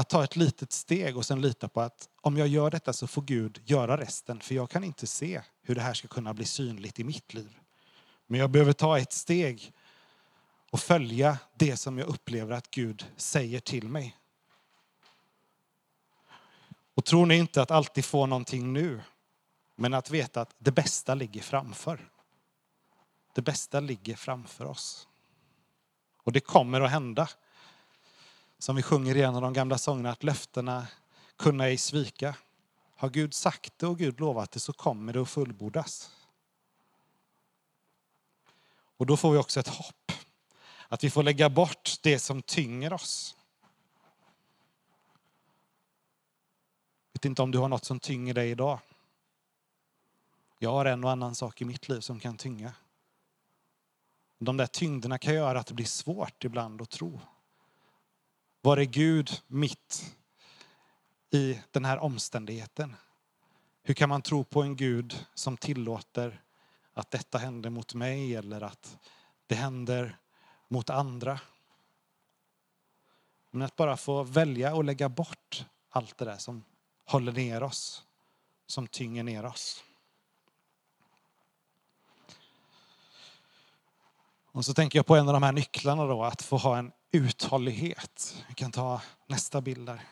Att 0.00 0.08
ta 0.08 0.24
ett 0.24 0.36
litet 0.36 0.72
steg 0.72 1.16
och 1.16 1.26
sen 1.26 1.40
lita 1.40 1.68
på 1.68 1.80
att 1.80 2.08
om 2.20 2.36
jag 2.36 2.48
gör 2.48 2.70
detta 2.70 2.92
så 2.92 3.06
får 3.06 3.22
Gud 3.22 3.62
göra 3.64 3.96
resten. 3.96 4.40
För 4.40 4.54
jag 4.54 4.70
kan 4.70 4.84
inte 4.84 5.06
se 5.06 5.42
hur 5.62 5.74
det 5.74 5.80
här 5.80 5.94
ska 5.94 6.08
kunna 6.08 6.34
bli 6.34 6.44
synligt 6.44 6.98
i 6.98 7.04
mitt 7.04 7.34
liv. 7.34 7.58
Men 8.26 8.40
jag 8.40 8.50
behöver 8.50 8.72
ta 8.72 8.98
ett 8.98 9.12
steg 9.12 9.72
och 10.70 10.80
följa 10.80 11.38
det 11.54 11.76
som 11.76 11.98
jag 11.98 12.08
upplever 12.08 12.54
att 12.54 12.70
Gud 12.70 13.06
säger 13.16 13.60
till 13.60 13.88
mig. 13.88 14.16
Och 16.94 17.04
tror 17.04 17.26
ni 17.26 17.36
inte 17.36 17.62
att 17.62 17.70
alltid 17.70 18.04
få 18.04 18.26
någonting 18.26 18.72
nu, 18.72 19.00
men 19.76 19.94
att 19.94 20.10
veta 20.10 20.40
att 20.40 20.54
det 20.58 20.72
bästa 20.72 21.14
ligger 21.14 21.42
framför. 21.42 22.10
Det 23.34 23.42
bästa 23.42 23.80
ligger 23.80 24.16
framför 24.16 24.64
oss. 24.64 25.08
Och 26.22 26.32
det 26.32 26.40
kommer 26.40 26.80
att 26.80 26.90
hända. 26.90 27.28
Som 28.60 28.76
vi 28.76 28.82
sjunger 28.82 29.16
i 29.16 29.22
en 29.22 29.34
av 29.34 29.42
de 29.42 29.52
gamla 29.52 29.78
sångerna, 29.78 30.10
att 30.10 30.22
löftena 30.22 30.86
kunna 31.36 31.64
ej 31.64 31.78
svika. 31.78 32.36
Har 32.96 33.10
Gud 33.10 33.34
sagt 33.34 33.78
det 33.78 33.86
och 33.86 33.98
Gud 33.98 34.20
lovat 34.20 34.50
det 34.50 34.60
så 34.60 34.72
kommer 34.72 35.12
det 35.12 35.22
att 35.22 35.28
fullbordas. 35.28 36.10
Och 38.96 39.06
då 39.06 39.16
får 39.16 39.32
vi 39.32 39.38
också 39.38 39.60
ett 39.60 39.68
hopp. 39.68 40.12
Att 40.88 41.04
vi 41.04 41.10
får 41.10 41.22
lägga 41.22 41.50
bort 41.50 41.96
det 42.02 42.18
som 42.18 42.42
tynger 42.42 42.92
oss. 42.92 43.36
Jag 47.12 47.18
vet 47.18 47.24
inte 47.24 47.42
om 47.42 47.50
du 47.50 47.58
har 47.58 47.68
något 47.68 47.84
som 47.84 48.00
tynger 48.00 48.34
dig 48.34 48.50
idag. 48.50 48.78
Jag 50.58 50.72
har 50.72 50.84
en 50.84 51.04
och 51.04 51.10
annan 51.10 51.34
sak 51.34 51.62
i 51.62 51.64
mitt 51.64 51.88
liv 51.88 52.00
som 52.00 52.20
kan 52.20 52.36
tynga. 52.36 52.72
De 54.38 54.56
där 54.56 54.66
tyngderna 54.66 55.18
kan 55.18 55.34
göra 55.34 55.60
att 55.60 55.66
det 55.66 55.74
blir 55.74 55.86
svårt 55.86 56.44
ibland 56.44 56.82
att 56.82 56.90
tro. 56.90 57.20
Var 58.62 58.76
är 58.76 58.84
Gud 58.84 59.30
mitt 59.46 60.16
i 61.30 61.60
den 61.70 61.84
här 61.84 61.98
omständigheten? 61.98 62.96
Hur 63.82 63.94
kan 63.94 64.08
man 64.08 64.22
tro 64.22 64.44
på 64.44 64.62
en 64.62 64.76
Gud 64.76 65.26
som 65.34 65.56
tillåter 65.56 66.42
att 66.94 67.10
detta 67.10 67.38
händer 67.38 67.70
mot 67.70 67.94
mig 67.94 68.36
eller 68.36 68.60
att 68.60 68.98
det 69.46 69.54
händer 69.54 70.18
mot 70.68 70.90
andra? 70.90 71.40
Men 73.50 73.62
att 73.62 73.76
bara 73.76 73.96
få 73.96 74.22
välja 74.22 74.74
och 74.74 74.84
lägga 74.84 75.08
bort 75.08 75.64
allt 75.90 76.18
det 76.18 76.24
där 76.24 76.36
som 76.36 76.64
håller 77.04 77.32
ner 77.32 77.62
oss, 77.62 78.04
som 78.66 78.86
tynger 78.86 79.22
ner 79.22 79.44
oss. 79.44 79.84
Och 84.52 84.64
så 84.64 84.74
tänker 84.74 84.98
jag 84.98 85.06
på 85.06 85.16
en 85.16 85.28
av 85.28 85.32
de 85.32 85.42
här 85.42 85.52
nycklarna 85.52 86.06
då, 86.06 86.24
att 86.24 86.42
få 86.42 86.56
ha 86.56 86.78
en 86.78 86.92
uthållighet. 87.10 88.44
Vi 88.48 88.54
kan 88.54 88.72
ta 88.72 89.02
nästa 89.26 89.60
bild 89.60 89.86
där. 89.86 90.02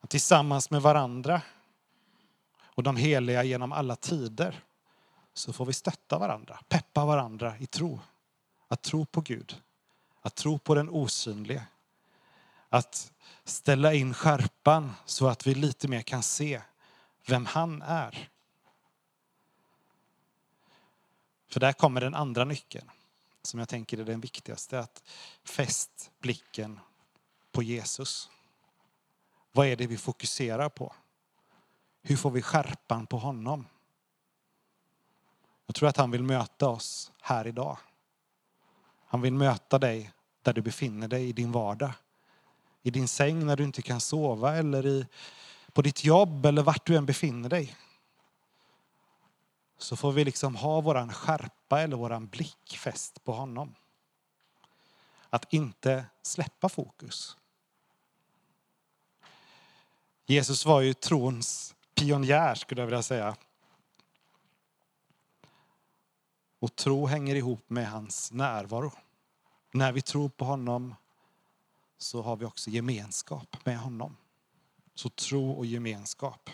Att 0.00 0.10
tillsammans 0.10 0.70
med 0.70 0.82
varandra 0.82 1.42
och 2.60 2.82
de 2.82 2.96
heliga 2.96 3.44
genom 3.44 3.72
alla 3.72 3.96
tider 3.96 4.64
så 5.34 5.52
får 5.52 5.66
vi 5.66 5.72
stötta 5.72 6.18
varandra, 6.18 6.60
peppa 6.68 7.04
varandra 7.04 7.58
i 7.58 7.66
tro. 7.66 8.00
Att 8.68 8.82
tro 8.82 9.06
på 9.06 9.20
Gud, 9.20 9.62
att 10.22 10.34
tro 10.34 10.58
på 10.58 10.74
den 10.74 10.90
osynlige. 10.90 11.66
Att 12.68 13.12
ställa 13.44 13.94
in 13.94 14.14
skärpan 14.14 14.94
så 15.04 15.28
att 15.28 15.46
vi 15.46 15.54
lite 15.54 15.88
mer 15.88 16.02
kan 16.02 16.22
se 16.22 16.62
vem 17.26 17.46
han 17.46 17.82
är. 17.82 18.28
För 21.46 21.60
där 21.60 21.72
kommer 21.72 22.00
den 22.00 22.14
andra 22.14 22.44
nyckeln 22.44 22.90
som 23.48 23.58
jag 23.58 23.68
tänker 23.68 23.98
är 23.98 24.04
den 24.04 24.20
viktigaste. 24.20 24.78
Att 24.78 25.02
fäst 25.44 26.10
blicken 26.20 26.80
på 27.52 27.62
Jesus. 27.62 28.30
Vad 29.52 29.66
är 29.66 29.76
det 29.76 29.86
vi 29.86 29.96
fokuserar 29.96 30.68
på? 30.68 30.94
Hur 32.02 32.16
får 32.16 32.30
vi 32.30 32.42
skärpan 32.42 33.06
på 33.06 33.18
honom? 33.18 33.66
Jag 35.66 35.74
tror 35.74 35.88
att 35.88 35.96
han 35.96 36.10
vill 36.10 36.22
möta 36.22 36.68
oss 36.68 37.12
här 37.20 37.46
idag. 37.46 37.78
Han 39.06 39.20
vill 39.20 39.34
möta 39.34 39.78
dig 39.78 40.12
där 40.42 40.52
du 40.52 40.62
befinner 40.62 41.08
dig 41.08 41.28
i 41.28 41.32
din 41.32 41.52
vardag. 41.52 41.92
I 42.82 42.90
din 42.90 43.08
säng 43.08 43.46
när 43.46 43.56
du 43.56 43.64
inte 43.64 43.82
kan 43.82 44.00
sova 44.00 44.56
eller 44.56 44.86
i, 44.86 45.06
på 45.72 45.82
ditt 45.82 46.04
jobb 46.04 46.46
eller 46.46 46.62
vart 46.62 46.86
du 46.86 46.96
än 46.96 47.06
befinner 47.06 47.48
dig. 47.48 47.76
Så 49.78 49.96
får 49.96 50.12
vi 50.12 50.24
liksom 50.24 50.56
ha 50.56 50.80
våran 50.80 51.12
skärpa 51.12 51.80
eller 51.80 51.96
våran 51.96 52.26
blick 52.26 52.76
fäst 52.78 53.24
på 53.24 53.32
honom. 53.32 53.74
Att 55.30 55.52
inte 55.52 56.06
släppa 56.22 56.68
fokus. 56.68 57.36
Jesus 60.26 60.66
var 60.66 60.80
ju 60.80 60.94
trons 60.94 61.74
pionjär 61.94 62.54
skulle 62.54 62.80
jag 62.80 62.86
vilja 62.86 63.02
säga. 63.02 63.36
Och 66.58 66.76
tro 66.76 67.06
hänger 67.06 67.34
ihop 67.34 67.70
med 67.70 67.90
hans 67.90 68.32
närvaro. 68.32 68.92
När 69.70 69.92
vi 69.92 70.02
tror 70.02 70.28
på 70.28 70.44
honom 70.44 70.94
så 71.98 72.22
har 72.22 72.36
vi 72.36 72.44
också 72.44 72.70
gemenskap 72.70 73.56
med 73.64 73.78
honom. 73.78 74.16
Så 74.94 75.08
tro 75.08 75.52
och 75.52 75.66
gemenskap. 75.66 76.50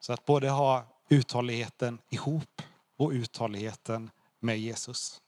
Så 0.00 0.12
att 0.12 0.24
både 0.24 0.50
ha 0.50 0.93
uthålligheten 1.14 1.98
ihop 2.08 2.62
och 2.96 3.10
uthålligheten 3.10 4.10
med 4.40 4.58
Jesus. 4.58 5.20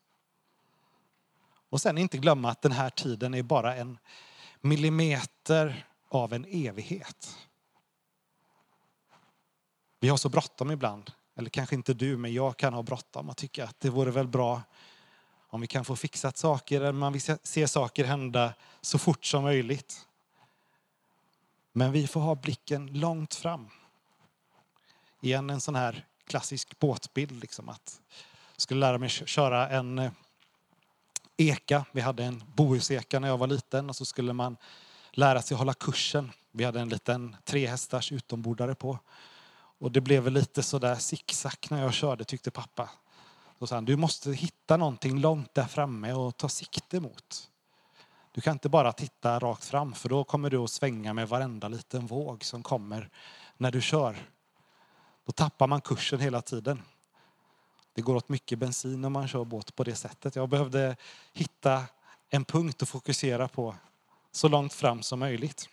Och 1.70 1.80
sen 1.80 1.98
inte 1.98 2.18
glömma 2.18 2.50
att 2.50 2.62
den 2.62 2.72
här 2.72 2.90
tiden 2.90 3.34
är 3.34 3.42
bara 3.42 3.76
en 3.76 3.98
millimeter 4.60 5.86
av 6.08 6.32
en 6.32 6.44
evighet. 6.44 7.36
Vi 10.00 10.08
har 10.08 10.16
så 10.16 10.28
bråttom 10.28 10.70
ibland, 10.70 11.12
eller 11.36 11.50
kanske 11.50 11.74
inte 11.74 11.94
du, 11.94 12.16
men 12.16 12.34
jag 12.34 12.56
kan 12.56 12.74
ha 12.74 12.82
bråttom 12.82 13.28
och 13.28 13.36
tycka 13.36 13.64
att 13.64 13.80
det 13.80 13.90
vore 13.90 14.10
väl 14.10 14.28
bra 14.28 14.62
om 15.48 15.60
vi 15.60 15.66
kan 15.66 15.84
få 15.84 15.96
fixat 15.96 16.36
saker, 16.36 16.80
eller 16.80 16.92
man 16.92 17.12
vill 17.12 17.38
se 17.42 17.68
saker 17.68 18.04
hända 18.04 18.54
så 18.80 18.98
fort 18.98 19.24
som 19.24 19.42
möjligt. 19.42 20.06
Men 21.72 21.92
vi 21.92 22.06
får 22.06 22.20
ha 22.20 22.34
blicken 22.34 22.86
långt 22.86 23.34
fram. 23.34 23.70
Igen 25.26 25.50
en 25.50 25.60
sån 25.60 25.74
här 25.74 26.04
klassisk 26.26 26.78
båtbild, 26.78 27.40
liksom 27.40 27.68
att 27.68 28.00
jag 28.54 28.60
skulle 28.60 28.80
lära 28.80 28.98
mig 28.98 29.08
köra 29.08 29.68
en 29.68 29.98
eh, 29.98 30.12
eka. 31.36 31.84
Vi 31.92 32.00
hade 32.00 32.24
en 32.24 32.42
bohuseka 32.54 33.20
när 33.20 33.28
jag 33.28 33.38
var 33.38 33.46
liten 33.46 33.88
och 33.88 33.96
så 33.96 34.04
skulle 34.04 34.32
man 34.32 34.56
lära 35.10 35.42
sig 35.42 35.56
hålla 35.56 35.74
kursen. 35.74 36.32
Vi 36.52 36.64
hade 36.64 36.80
en 36.80 36.88
liten 36.88 37.36
trehästars 37.44 38.12
utombordare 38.12 38.74
på. 38.74 38.98
Och 39.78 39.92
det 39.92 40.00
blev 40.00 40.22
väl 40.22 40.32
lite 40.32 40.62
sådär 40.62 40.94
sicksack 40.94 41.70
när 41.70 41.82
jag 41.82 41.94
körde 41.94 42.24
tyckte 42.24 42.50
pappa. 42.50 42.90
Då 43.58 43.66
sa 43.66 43.74
han, 43.74 43.84
du 43.84 43.96
måste 43.96 44.32
hitta 44.32 44.76
någonting 44.76 45.20
långt 45.20 45.54
där 45.54 45.66
framme 45.66 46.12
och 46.12 46.36
ta 46.36 46.48
sikte 46.48 47.00
mot. 47.00 47.50
Du 48.32 48.40
kan 48.40 48.52
inte 48.52 48.68
bara 48.68 48.92
titta 48.92 49.38
rakt 49.38 49.64
fram 49.64 49.94
för 49.94 50.08
då 50.08 50.24
kommer 50.24 50.50
du 50.50 50.56
att 50.56 50.70
svänga 50.70 51.14
med 51.14 51.28
varenda 51.28 51.68
liten 51.68 52.06
våg 52.06 52.44
som 52.44 52.62
kommer 52.62 53.08
när 53.56 53.70
du 53.70 53.80
kör. 53.80 54.16
Då 55.26 55.32
tappar 55.32 55.66
man 55.66 55.80
kursen 55.80 56.20
hela 56.20 56.42
tiden. 56.42 56.82
Det 57.94 58.02
går 58.02 58.16
åt 58.16 58.28
mycket 58.28 58.58
bensin 58.58 59.00
när 59.00 59.08
man 59.08 59.28
kör 59.28 59.44
båt 59.44 59.76
på 59.76 59.84
det 59.84 59.94
sättet. 59.94 60.36
Jag 60.36 60.48
behövde 60.48 60.96
hitta 61.32 61.84
en 62.28 62.44
punkt 62.44 62.82
att 62.82 62.88
fokusera 62.88 63.48
på 63.48 63.76
så 64.32 64.48
långt 64.48 64.72
fram 64.72 65.02
som 65.02 65.18
möjligt. 65.18 65.68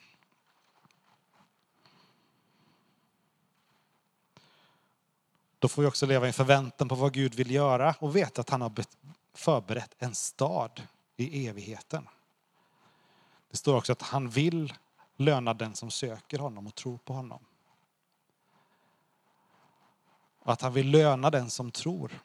Då 5.59 5.67
får 5.67 5.81
vi 5.81 5.87
också 5.87 6.05
leva 6.05 6.27
i 6.27 6.33
förväntan 6.33 6.89
på 6.89 6.95
vad 6.95 7.13
Gud 7.13 7.35
vill 7.35 7.51
göra 7.51 7.95
och 7.99 8.15
veta 8.15 8.41
att 8.41 8.49
han 8.49 8.61
har 8.61 8.73
förberett 9.33 9.95
en 9.99 10.15
stad 10.15 10.81
i 11.15 11.47
evigheten. 11.47 12.07
Det 13.51 13.57
står 13.57 13.77
också 13.77 13.91
att 13.91 14.01
han 14.01 14.29
vill 14.29 14.73
löna 15.15 15.53
den 15.53 15.75
som 15.75 15.91
söker 15.91 16.39
honom 16.39 16.67
och 16.67 16.75
tror 16.75 16.97
på 16.97 17.13
honom. 17.13 17.45
Och 20.43 20.53
att 20.53 20.61
han 20.61 20.73
vill 20.73 20.91
löna 20.91 21.29
den 21.29 21.49
som 21.49 21.71
tror. 21.71 22.19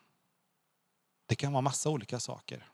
Det 1.27 1.35
kan 1.35 1.53
vara 1.53 1.62
massa 1.62 1.91
olika 1.91 2.21
saker. 2.21 2.69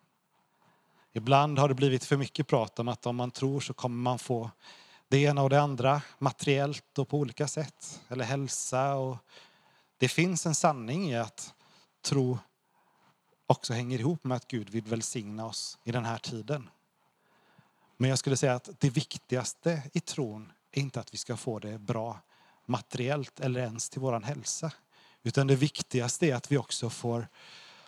Ibland 1.13 1.59
har 1.59 1.69
det 1.69 1.75
blivit 1.75 2.05
för 2.05 2.17
mycket 2.17 2.47
prat 2.47 2.79
om 2.79 2.89
att 2.89 3.07
om 3.07 3.17
man 3.17 3.31
tror 3.31 3.61
så 3.61 3.75
kommer 3.75 4.03
man 4.03 4.19
få 4.19 4.51
det 5.09 5.19
ena 5.19 5.43
och 5.43 5.51
det 5.51 5.61
andra 5.61 6.03
materiellt 6.19 6.99
och 6.99 7.09
på 7.09 7.19
olika 7.19 7.49
sätt. 7.49 8.01
Eller 8.09 8.25
hälsa. 8.25 8.95
Och 8.95 9.17
det 9.99 10.09
finns 10.09 10.47
en 10.47 10.55
sanning 10.55 11.11
i 11.11 11.17
att 11.17 11.55
tro 12.03 12.39
också 13.47 13.73
hänger 13.73 13.99
ihop 13.99 14.25
med 14.25 14.37
att 14.37 14.49
Gud 14.49 14.71
vill 14.71 14.85
välsigna 14.85 15.47
oss 15.47 15.79
i 15.85 15.93
den 15.93 16.05
här 16.05 16.19
tiden. 16.19 16.71
Men 17.97 18.11
jag 18.11 18.19
skulle 18.19 18.37
säga 18.37 18.55
att 18.55 18.71
det 18.81 18.91
viktigaste 18.91 19.83
i 19.93 20.01
tron 20.01 20.53
är 20.71 20.81
inte 20.81 21.01
att 21.01 21.15
vi 21.15 21.19
ska 21.19 21.37
få 21.37 21.59
det 21.59 21.79
bra 21.79 22.21
materiellt 22.67 23.41
eller 23.41 23.61
ens 23.61 23.91
till 23.91 24.01
vår 24.01 24.21
hälsa. 24.21 24.73
Utan 25.27 25.47
det 25.47 25.57
viktigaste 25.57 26.27
är 26.27 26.35
att 26.35 26.53
vi 26.53 26.57
också 26.57 26.91
får 26.91 27.29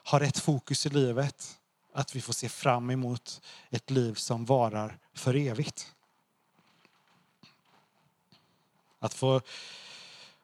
ha 0.05 0.20
rätt 0.20 0.39
fokus 0.39 0.87
i 0.87 0.89
livet. 0.89 1.59
Att 1.93 2.16
vi 2.16 2.20
får 2.20 2.32
se 2.32 2.49
fram 2.49 2.91
emot 2.91 3.41
ett 3.70 3.91
liv 3.91 4.14
som 4.14 4.45
varar 4.45 4.99
för 5.14 5.37
evigt. 5.37 5.95
Att 8.99 9.14
få, 9.14 9.41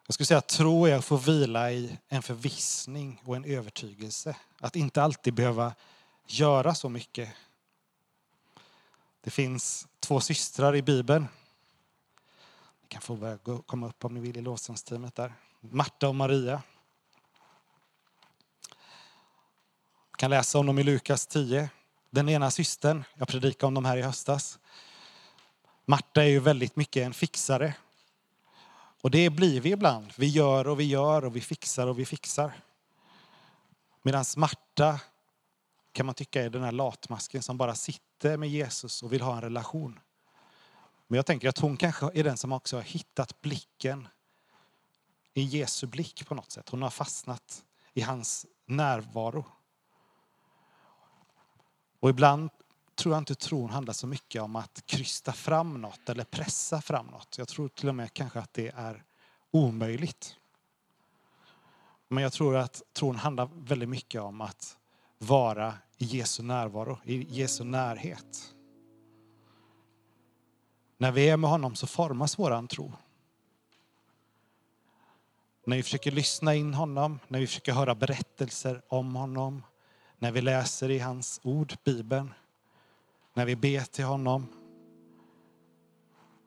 jag 0.07 0.15
skulle 0.15 0.27
säga 0.27 0.39
att 0.39 0.49
tro 0.49 0.87
är 0.87 0.95
att 0.95 1.05
få 1.05 1.17
vila 1.17 1.73
i 1.73 1.99
en 2.09 2.23
förvissning 2.23 3.23
och 3.25 3.37
en 3.37 3.45
övertygelse. 3.45 4.37
Att 4.61 4.77
inte 4.77 5.03
alltid 5.03 5.35
behöva 5.35 5.75
göra 6.27 6.75
så 6.75 6.89
mycket. 6.89 7.31
Det 9.21 9.31
finns 9.31 9.89
två 10.01 10.21
systrar 10.21 10.77
i 10.77 10.83
Bibeln. 10.83 11.27
Ni 12.83 12.89
kan 12.89 13.03
få 13.03 13.17
börja 13.17 13.39
komma 13.67 13.89
upp 13.89 14.05
om 14.05 14.15
ni 14.15 14.21
vill 14.21 14.37
i 14.37 14.41
lovsångsteamet 14.41 15.15
där. 15.15 15.35
Marta 15.61 16.09
och 16.09 16.15
Maria. 16.15 16.63
Kan 20.23 20.31
läsa 20.31 20.59
om 20.59 20.67
dem 20.67 20.79
i 20.79 20.83
Lukas 20.83 21.27
10. 21.27 21.69
Den 22.11 22.29
ena 22.29 22.51
systern, 22.51 23.05
jag 23.15 23.29
predikade 23.29 23.67
om 23.67 23.75
dem 23.75 23.85
här 23.85 23.97
i 23.97 24.03
höstas. 24.03 24.59
Marta 25.85 26.23
är 26.23 26.29
ju 26.29 26.41
väldigt 26.41 26.77
mycket 26.77 27.07
en 27.07 27.15
fixare. 27.15 27.75
Och 29.01 29.11
det 29.11 29.31
blir 29.31 29.61
vi 29.61 29.71
ibland. 29.71 30.13
Vi 30.17 30.27
gör 30.27 30.69
och 30.69 30.81
vi 30.81 30.85
gör 30.85 31.25
och 31.25 31.37
vi 31.37 31.41
fixar 31.41 31.87
och 31.87 31.99
vi 31.99 32.07
fixar. 32.07 32.53
Medan 34.03 34.25
Marta 34.37 35.01
kan 35.93 36.07
man 36.07 36.15
tycka 36.15 36.43
är 36.43 36.51
den 36.51 36.63
här 36.63 36.73
latmasken 36.73 37.43
som 37.43 37.57
bara 37.57 37.75
sitter 37.75 38.37
med 38.37 38.49
Jesus 38.49 39.03
och 39.03 39.13
vill 39.13 39.23
ha 39.23 39.35
en 39.35 39.41
relation. 39.41 40.01
Men 41.07 41.17
jag 41.17 41.27
tänker 41.27 41.49
att 41.49 41.59
hon 41.59 41.77
kanske 41.77 42.11
är 42.15 42.25
den 42.25 42.37
som 42.37 42.53
också 42.53 42.77
har 42.77 42.83
hittat 42.83 43.41
blicken 43.41 44.09
i 45.35 45.43
Jesu 45.43 45.87
blick 45.87 46.27
på 46.27 46.35
något 46.35 46.51
sätt. 46.51 46.69
Hon 46.69 46.83
har 46.83 46.91
fastnat 46.91 47.65
i 47.95 48.01
hans 48.01 48.47
närvaro. 48.67 49.45
Och 52.03 52.11
ibland 52.11 52.51
tror 52.95 53.15
jag 53.15 53.21
inte 53.21 53.35
tron 53.35 53.71
handlar 53.71 53.95
så 53.95 54.07
mycket 54.07 54.43
om 54.43 54.57
att 54.57 54.83
krysta 54.87 55.33
fram 55.33 55.81
något 55.81 56.09
eller 56.09 56.25
pressa 56.25 56.81
fram 56.81 57.07
något. 57.07 57.39
Jag 57.39 57.49
tror 57.49 57.69
till 57.69 57.89
och 57.89 57.95
med 57.95 58.13
kanske 58.13 58.39
att 58.39 58.55
det 58.55 58.69
är 58.69 59.05
omöjligt. 59.51 60.37
Men 62.09 62.23
jag 62.23 62.33
tror 62.33 62.57
att 62.57 62.83
tron 62.93 63.17
handlar 63.17 63.49
väldigt 63.55 63.89
mycket 63.89 64.21
om 64.21 64.41
att 64.41 64.77
vara 65.19 65.75
i 65.99 66.05
Jesu 66.05 66.43
närvaro, 66.43 66.99
i 67.05 67.23
Jesu 67.23 67.65
närhet. 67.65 68.55
När 70.99 71.13
vi 71.13 71.29
är 71.29 71.37
med 71.37 71.51
honom 71.51 71.75
så 71.75 71.87
formas 71.87 72.39
våran 72.39 72.69
tro. 72.69 72.93
När 75.65 75.77
vi 75.77 75.83
försöker 75.83 76.11
lyssna 76.11 76.55
in 76.55 76.75
honom, 76.75 77.19
när 77.29 77.41
vi 77.41 77.47
försöker 77.47 77.73
höra 77.73 77.95
berättelser 77.95 78.83
om 78.89 79.17
honom, 79.17 79.63
när 80.23 80.33
vi 80.33 80.41
läser 80.41 80.91
i 80.91 80.99
hans 80.99 81.41
ord, 81.43 81.77
Bibeln, 81.85 82.35
när 83.35 83.47
vi 83.47 83.57
ber 83.57 83.81
till 83.81 84.05
honom. 84.05 84.47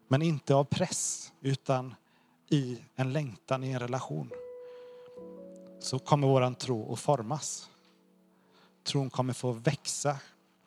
Men 0.07 0.21
inte 0.21 0.55
av 0.55 0.63
press, 0.63 1.33
utan 1.41 1.95
i 2.49 2.81
en 2.95 3.13
längtan, 3.13 3.63
i 3.63 3.71
en 3.71 3.79
relation. 3.79 4.29
Så 5.79 5.99
kommer 5.99 6.27
våran 6.27 6.55
tro 6.55 6.93
att 6.93 6.99
formas. 6.99 7.69
Tron 8.83 9.09
kommer 9.09 9.33
få 9.33 9.51
växa 9.51 10.17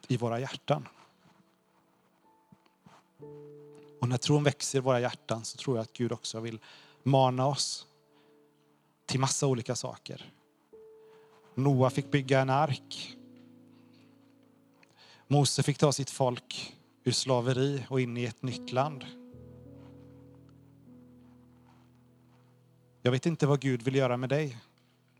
i 0.08 0.16
våra 0.16 0.40
hjärtan. 0.40 0.88
Och 4.00 4.08
när 4.08 4.18
tron 4.18 4.44
växer 4.44 4.78
i 4.78 4.82
våra 4.82 5.00
hjärtan 5.00 5.44
så 5.44 5.58
tror 5.58 5.76
jag 5.76 5.82
att 5.82 5.92
Gud 5.92 6.12
också 6.12 6.40
vill 6.40 6.60
mana 7.02 7.46
oss 7.46 7.86
till 9.06 9.20
massa 9.20 9.46
olika 9.46 9.74
saker. 9.74 10.32
Noa 11.58 11.90
fick 11.90 12.10
bygga 12.10 12.40
en 12.40 12.50
ark. 12.50 13.16
Mose 15.26 15.62
fick 15.62 15.78
ta 15.78 15.92
sitt 15.92 16.10
folk 16.10 16.74
ur 17.04 17.12
slaveri 17.12 17.86
och 17.88 18.00
in 18.00 18.16
i 18.16 18.24
ett 18.24 18.42
nytt 18.42 18.72
land. 18.72 19.04
Jag 23.02 23.12
vet 23.12 23.26
inte 23.26 23.46
vad 23.46 23.60
Gud 23.60 23.82
vill 23.82 23.94
göra 23.94 24.16
med 24.16 24.28
dig. 24.28 24.56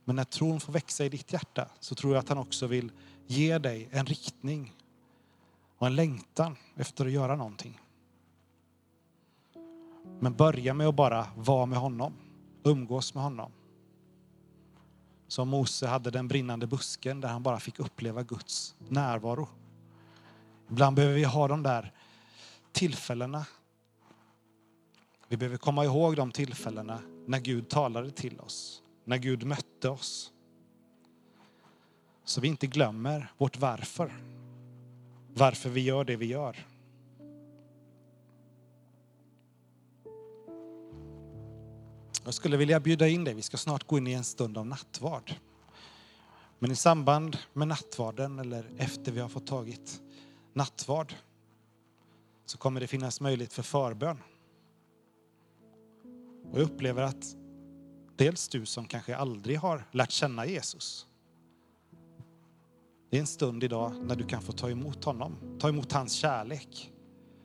Men 0.05 0.17
när 0.17 0.25
tron 0.25 0.61
får 0.61 0.73
växa 0.73 1.05
i 1.05 1.09
ditt 1.09 1.33
hjärta 1.33 1.69
så 1.81 1.95
tror 1.95 2.13
jag 2.13 2.21
att 2.21 2.29
han 2.29 2.39
också 2.39 2.67
vill 2.67 2.93
ge 3.27 3.59
dig 3.59 3.89
en 3.91 4.07
riktning 4.07 4.73
och 5.79 5.87
en 5.87 5.95
längtan 5.97 6.57
efter 6.77 7.07
att 7.07 7.13
göra 7.13 7.37
någonting. 7.37 7.81
Men 10.21 10.35
börja 10.37 10.75
med 10.75 10.89
att 10.89 10.95
bara 10.95 11.27
vara 11.37 11.67
med 11.67 11.79
honom, 11.79 12.13
umgås 12.65 13.15
med 13.15 13.23
honom. 13.23 13.53
Som 15.29 15.49
Mose 15.49 15.87
hade 15.87 16.11
den 16.11 16.29
brinnande 16.29 16.67
busken 16.67 17.21
där 17.21 17.29
han 17.29 17.43
bara 17.43 17.61
fick 17.61 17.79
uppleva 17.79 18.23
Guds 18.23 18.75
närvaro. 18.79 19.49
Ibland 20.71 20.97
behöver 20.97 21.15
vi 21.15 21.25
ha 21.25 21.49
de 21.49 21.63
där 21.63 21.93
tillfällena. 22.73 23.47
Vi 25.29 25.37
behöver 25.37 25.57
komma 25.57 25.85
ihåg 25.85 26.17
de 26.17 26.33
tillfällena 26.33 27.01
när 27.27 27.39
Gud 27.39 27.69
talade 27.69 28.11
till 28.11 28.41
oss, 28.41 28.83
när 29.05 29.17
Gud 29.17 29.45
mötte 29.45 29.89
oss. 29.89 30.33
Så 32.25 32.41
vi 32.41 32.49
inte 32.49 32.67
glömmer 32.67 33.33
vårt 33.39 33.57
varför. 33.57 34.13
Varför 35.35 35.71
vi 35.71 35.81
gör 35.81 36.05
det 36.05 36.17
vi 36.17 36.27
gör. 36.27 36.67
Jag 42.25 42.35
skulle 42.35 42.57
vilja 42.57 42.81
bjuda 42.81 43.09
in 43.09 43.25
dig, 43.25 43.35
vi 43.35 43.43
ska 43.43 43.57
snart 43.57 43.87
gå 43.87 43.99
in 43.99 44.07
i 44.07 44.13
en 44.13 44.25
stund 44.25 44.59
av 44.59 44.67
nattvard. 44.67 45.35
Men 46.59 46.71
i 46.71 46.77
samband 46.77 47.39
med 47.53 47.69
nattvarden 47.69 48.39
eller 48.39 48.71
efter 48.77 49.13
vi 49.13 49.21
har 49.21 49.29
fått 49.29 49.47
tagit 49.47 50.01
nattvard 50.53 51.15
så 52.47 52.59
kommer 52.59 52.81
det 52.81 52.87
finnas 52.87 53.21
möjlighet 53.21 53.53
för 53.53 53.63
förbön. 53.63 54.19
Och 56.53 56.59
jag 56.59 56.65
upplever 56.65 57.03
att 57.03 57.37
dels 58.17 58.49
du 58.49 58.67
som 58.67 58.85
kanske 58.85 59.17
aldrig 59.17 59.59
har 59.59 59.85
lärt 59.93 60.11
känna 60.11 60.47
Jesus. 60.47 61.07
Det 63.11 63.17
är 63.17 63.21
en 63.21 63.27
stund 63.27 63.65
idag 63.65 64.05
när 64.05 64.17
du 64.17 64.27
kan 64.27 64.43
få 64.43 64.53
ta 64.53 64.71
emot 64.71 65.05
honom, 65.05 65.59
ta 65.61 65.69
emot 65.69 65.93
hans 65.93 66.13
kärlek. 66.13 66.93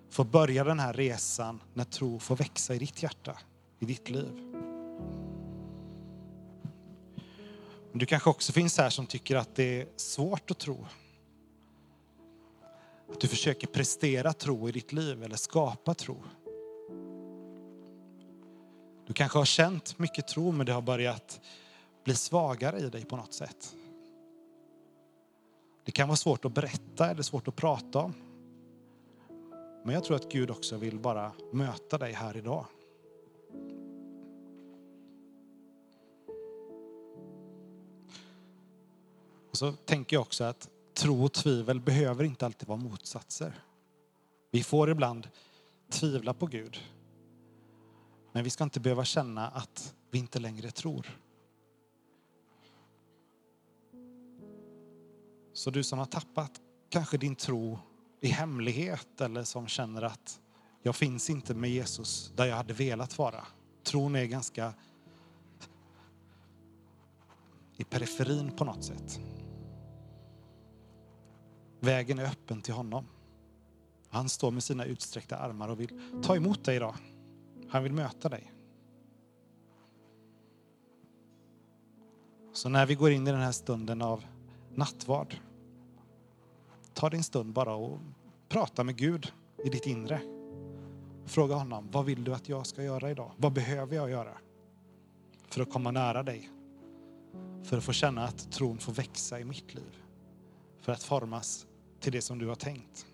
Få 0.10 0.24
börja 0.24 0.64
den 0.64 0.80
här 0.80 0.94
resan 0.94 1.62
när 1.74 1.84
tro 1.84 2.20
får 2.20 2.36
växa 2.36 2.76
i 2.76 2.80
ditt 2.80 3.04
hjärta, 3.04 3.38
i 3.80 3.86
ditt 3.86 4.10
liv. 4.10 4.53
Men 7.94 8.00
Du 8.00 8.06
kanske 8.06 8.30
också 8.30 8.52
finns 8.52 8.78
här 8.78 8.90
som 8.90 9.06
tycker 9.06 9.36
att 9.36 9.56
det 9.56 9.82
är 9.82 9.88
svårt 9.96 10.52
att 10.52 10.60
tro. 10.60 10.86
Att 13.12 13.20
du 13.20 13.28
försöker 13.28 13.68
prestera 13.68 14.34
tro 14.34 14.70
i 14.70 14.72
ditt 14.72 14.94
liv 14.94 15.24
eller 15.24 15.36
skapa 15.36 15.94
tro. 15.94 16.24
Du 19.08 19.14
kanske 19.14 19.38
har 19.38 19.46
känt 19.46 20.00
mycket 20.00 20.28
tro 20.28 20.52
men 20.52 20.66
det 20.66 20.72
har 20.72 20.82
börjat 20.82 21.42
bli 22.04 22.16
svagare 22.16 22.80
i 22.80 22.90
dig 22.90 23.06
på 23.06 23.18
något 23.18 23.34
sätt. 23.34 23.76
Det 25.86 25.92
kan 25.92 26.08
vara 26.08 26.18
svårt 26.18 26.46
att 26.46 26.54
berätta 26.54 27.10
eller 27.10 27.24
svårt 27.24 27.48
att 27.48 27.56
prata 27.56 28.00
om. 28.00 28.14
Men 29.86 29.96
jag 29.96 30.04
tror 30.04 30.16
att 30.16 30.32
Gud 30.32 30.52
också 30.52 30.78
vill 30.78 31.00
bara 31.00 31.32
möta 31.52 31.98
dig 31.98 32.14
här 32.14 32.38
idag. 32.38 32.66
Och 39.54 39.58
så 39.58 39.72
tänker 39.72 40.16
jag 40.16 40.22
också 40.22 40.44
att 40.44 40.70
tro 40.94 41.24
och 41.26 41.34
tvivel 41.34 41.80
behöver 41.80 42.24
inte 42.24 42.46
alltid 42.46 42.68
vara 42.68 42.80
motsatser. 42.80 43.64
Vi 44.52 44.64
får 44.64 44.90
ibland 44.90 45.28
tvivla 45.90 46.34
på 46.34 46.46
Gud. 46.46 46.78
Men 48.32 48.44
vi 48.44 48.50
ska 48.50 48.64
inte 48.64 48.80
behöva 48.80 49.06
känna 49.06 49.48
att 49.48 49.96
vi 50.12 50.20
inte 50.20 50.40
längre 50.40 50.72
tror. 50.72 51.20
Så 55.54 55.70
du 55.70 55.84
som 55.84 56.00
har 56.00 56.06
tappat 56.06 56.52
kanske 56.90 57.18
din 57.18 57.36
tro 57.36 57.80
i 58.22 58.28
hemlighet 58.28 59.22
eller 59.22 59.44
som 59.44 59.68
känner 59.68 60.02
att 60.02 60.42
jag 60.84 60.96
finns 60.96 61.30
inte 61.30 61.54
med 61.54 61.70
Jesus 61.70 62.32
där 62.36 62.46
jag 62.46 62.56
hade 62.56 62.74
velat 62.74 63.18
vara. 63.18 63.46
Tron 63.84 64.16
är 64.16 64.26
ganska 64.26 64.74
i 67.78 67.84
periferin 67.84 68.52
på 68.52 68.66
något 68.66 68.84
sätt. 68.84 69.20
Vägen 71.84 72.20
är 72.20 72.26
öppen 72.26 72.62
till 72.62 72.74
honom. 72.74 73.06
Han 74.10 74.30
står 74.30 74.52
med 74.52 74.64
sina 74.64 74.86
utsträckta 74.86 75.38
armar 75.38 75.70
och 75.70 75.80
vill 75.80 76.00
ta 76.24 76.36
emot 76.36 76.64
dig 76.64 76.76
idag. 76.76 76.96
Han 77.70 77.84
vill 77.84 77.94
möta 77.94 78.30
dig. 78.30 78.54
Så 82.54 82.70
när 82.70 82.86
vi 82.86 82.96
går 82.96 83.12
in 83.12 83.28
i 83.28 83.32
den 83.32 83.40
här 83.40 83.52
stunden 83.52 84.02
av 84.02 84.26
nattvard, 84.76 85.36
ta 86.94 87.10
din 87.10 87.24
stund 87.24 87.54
bara 87.54 87.76
och 87.76 88.00
prata 88.50 88.84
med 88.84 88.96
Gud 88.96 89.32
i 89.64 89.70
ditt 89.70 89.86
inre. 89.86 90.22
Fråga 91.26 91.56
honom, 91.56 91.90
vad 91.92 92.06
vill 92.06 92.24
du 92.24 92.34
att 92.34 92.50
jag 92.50 92.68
ska 92.68 92.84
göra 92.84 93.12
idag? 93.12 93.32
Vad 93.38 93.54
behöver 93.54 93.96
jag 93.96 94.10
göra 94.10 94.38
för 95.48 95.62
att 95.62 95.72
komma 95.72 95.92
nära 95.92 96.24
dig? 96.24 96.50
För 97.64 97.78
att 97.78 97.84
få 97.84 97.94
känna 97.94 98.24
att 98.24 98.52
tron 98.52 98.78
får 98.78 98.94
växa 98.94 99.40
i 99.40 99.44
mitt 99.44 99.74
liv. 99.74 100.04
För 100.82 100.92
att 100.92 101.04
formas 101.04 101.68
till 102.04 102.12
det 102.12 102.22
som 102.22 102.40
du 102.40 102.48
har 102.48 102.56
tänkt. 102.56 103.06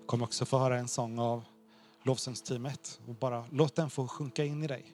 Du 0.00 0.06
kommer 0.06 0.24
också 0.24 0.46
få 0.46 0.58
höra 0.58 0.78
en 0.78 0.88
sång 0.88 1.18
av 1.18 1.44
lovsångsteamet 2.02 3.00
och 3.06 3.14
bara 3.14 3.46
låt 3.52 3.74
den 3.74 3.90
få 3.90 4.08
sjunka 4.08 4.44
in 4.44 4.62
i 4.62 4.66
dig. 4.66 4.92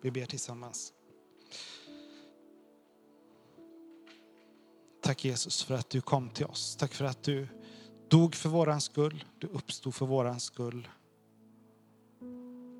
Vi 0.00 0.10
ber 0.10 0.26
tillsammans. 0.26 0.92
Tack 5.02 5.24
Jesus 5.24 5.64
för 5.64 5.74
att 5.74 5.90
du 5.90 6.00
kom 6.00 6.30
till 6.30 6.46
oss. 6.46 6.76
Tack 6.76 6.94
för 6.94 7.04
att 7.04 7.22
du 7.22 7.48
dog 8.08 8.34
för 8.34 8.48
våran 8.48 8.80
skull. 8.80 9.24
Du 9.38 9.46
uppstod 9.46 9.94
för 9.94 10.06
våran 10.06 10.40
skull. 10.40 10.88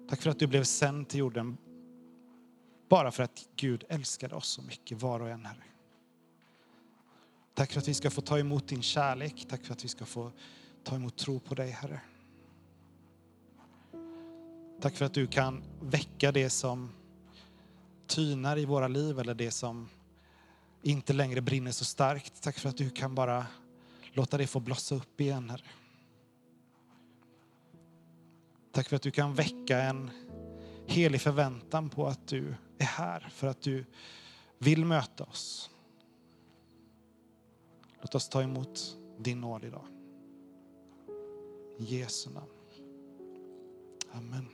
Tack 0.09 0.23
för 0.23 0.31
att 0.31 0.39
du 0.39 0.47
blev 0.47 0.65
sänd 0.65 1.09
till 1.09 1.21
jorden 1.21 1.57
bara 2.89 3.11
för 3.11 3.23
att 3.23 3.49
Gud 3.57 3.85
älskade 3.89 4.35
oss 4.35 4.49
så 4.49 4.63
mycket, 4.63 5.03
var 5.03 5.21
och 5.21 5.29
en, 5.29 5.45
Herre. 5.45 5.76
Tack 7.57 7.73
för 7.73 7.81
att 7.81 7.89
vi 7.89 7.95
ska 7.95 8.11
få 8.11 8.21
ta 8.21 8.39
emot 8.39 8.69
din 8.69 8.83
kärlek. 8.83 9.47
Tack 9.49 9.65
för 9.65 9.73
att 9.73 9.85
vi 9.85 9.89
ska 9.89 10.05
få 10.05 10.33
ta 10.85 10.97
emot 10.97 11.17
tro 11.17 11.41
på 11.41 11.55
dig, 11.55 11.71
Herre. 11.71 12.01
Tack 14.81 14.97
för 14.97 15.05
att 15.05 15.15
du 15.15 15.27
kan 15.27 15.63
väcka 15.81 16.33
det 16.33 16.51
som 16.51 16.93
tynar 18.07 18.59
i 18.59 18.65
våra 18.65 18.89
liv 18.89 19.19
eller 19.19 19.35
det 19.35 19.51
som 19.51 19.89
inte 20.83 21.13
längre 21.13 21.41
brinner 21.41 21.71
så 21.73 21.85
starkt. 21.85 22.43
Tack 22.43 22.59
för 22.59 22.69
att 22.69 22.77
du 22.77 22.91
kan 22.91 23.15
bara 23.15 23.47
låta 24.13 24.39
det 24.39 24.47
få 24.47 24.61
blossa 24.61 24.95
upp 24.95 25.21
igen, 25.21 25.51
Herre. 25.51 25.65
Tack 28.73 28.89
för 28.89 28.97
att 28.97 29.03
du 29.03 29.11
kan 29.11 29.35
väcka 29.35 29.83
en 29.83 30.11
helig 30.87 31.21
förväntan 31.21 31.91
på 31.91 32.07
att 32.07 32.29
du 32.29 32.55
är 32.79 32.87
här, 32.87 33.29
för 33.31 33.47
att 33.47 33.63
du 33.63 33.85
vill 34.59 34.85
möta 34.85 35.25
oss. 35.25 35.71
Låt 38.07 38.15
oss 38.15 38.29
ta 38.29 38.43
emot 38.43 38.97
din 39.19 39.41
nåd 39.41 39.65
idag. 39.65 39.85
I 41.79 41.85
Jesu 41.85 42.31
namn. 42.31 42.47
Amen. 44.13 44.49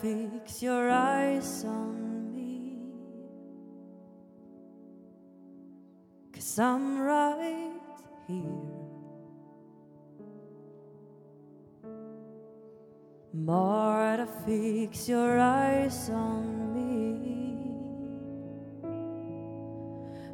fix 0.00 0.62
your 0.62 0.90
eyes 0.90 1.64
on 1.64 2.34
me. 2.34 2.78
Cause 6.32 6.58
I'm 6.58 7.00
right 7.00 7.72
here. 8.26 8.80
Marta, 13.32 14.26
fix 14.46 15.08
your 15.08 15.38
eyes 15.38 16.10
on 16.10 16.74
me. 16.74 16.90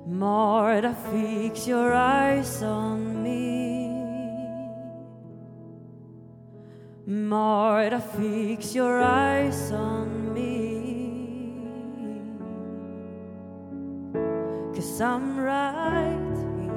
Marta, 0.07 0.97
fix 1.11 1.67
your 1.67 1.93
eyes 1.93 2.63
on 2.63 3.23
me. 3.23 3.66
Marta, 7.17 7.99
fix 7.99 8.75
your 8.75 9.01
eyes 9.01 9.73
on 9.73 10.35
me. 10.35 11.63
Cause 14.75 15.01
I'm 15.01 15.39
right 15.39 16.37
here. 16.53 16.75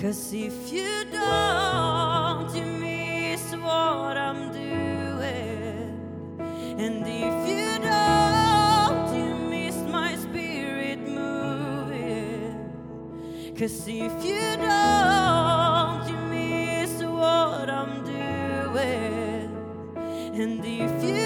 Cause 0.00 0.32
if 0.32 0.72
you 0.72 1.04
don't, 1.12 2.52
you 2.52 2.64
miss 2.64 3.52
what 3.52 4.16
I'm 4.18 4.52
doing. 4.52 5.94
And 6.78 7.06
if 7.06 7.48
you 7.48 7.78
don't, 7.78 9.16
you 9.16 9.34
miss 9.48 9.76
my 9.88 10.16
spirit 10.16 10.98
moving. 10.98 12.58
Cause 13.56 13.86
if 13.86 14.24
you 14.24 14.56
don't, 14.56 15.55
refuse. 20.86 21.25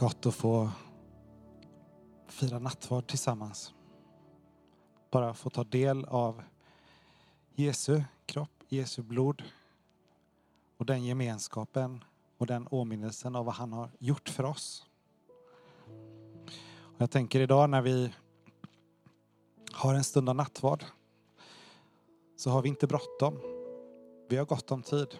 Gott 0.00 0.26
att 0.26 0.34
få 0.34 0.70
fira 2.26 2.58
nattvard 2.58 3.06
tillsammans. 3.06 3.74
Bara 5.10 5.34
få 5.34 5.50
ta 5.50 5.64
del 5.64 6.04
av 6.04 6.42
Jesu 7.54 8.02
kropp, 8.26 8.50
Jesu 8.68 9.02
blod 9.02 9.42
och 10.76 10.86
den 10.86 11.04
gemenskapen 11.04 12.04
och 12.38 12.46
den 12.46 12.68
åminnelsen 12.70 13.36
av 13.36 13.44
vad 13.44 13.54
han 13.54 13.72
har 13.72 13.90
gjort 13.98 14.28
för 14.28 14.44
oss. 14.44 14.86
Och 16.66 17.00
jag 17.00 17.10
tänker 17.10 17.40
idag 17.40 17.70
när 17.70 17.82
vi 17.82 18.12
har 19.72 19.94
en 19.94 20.04
stund 20.04 20.28
av 20.28 20.34
nattvard 20.34 20.84
så 22.36 22.50
har 22.50 22.62
vi 22.62 22.68
inte 22.68 22.86
bråttom. 22.86 23.40
Vi 24.28 24.36
har 24.36 24.44
gott 24.44 24.70
om 24.70 24.82
tid. 24.82 25.18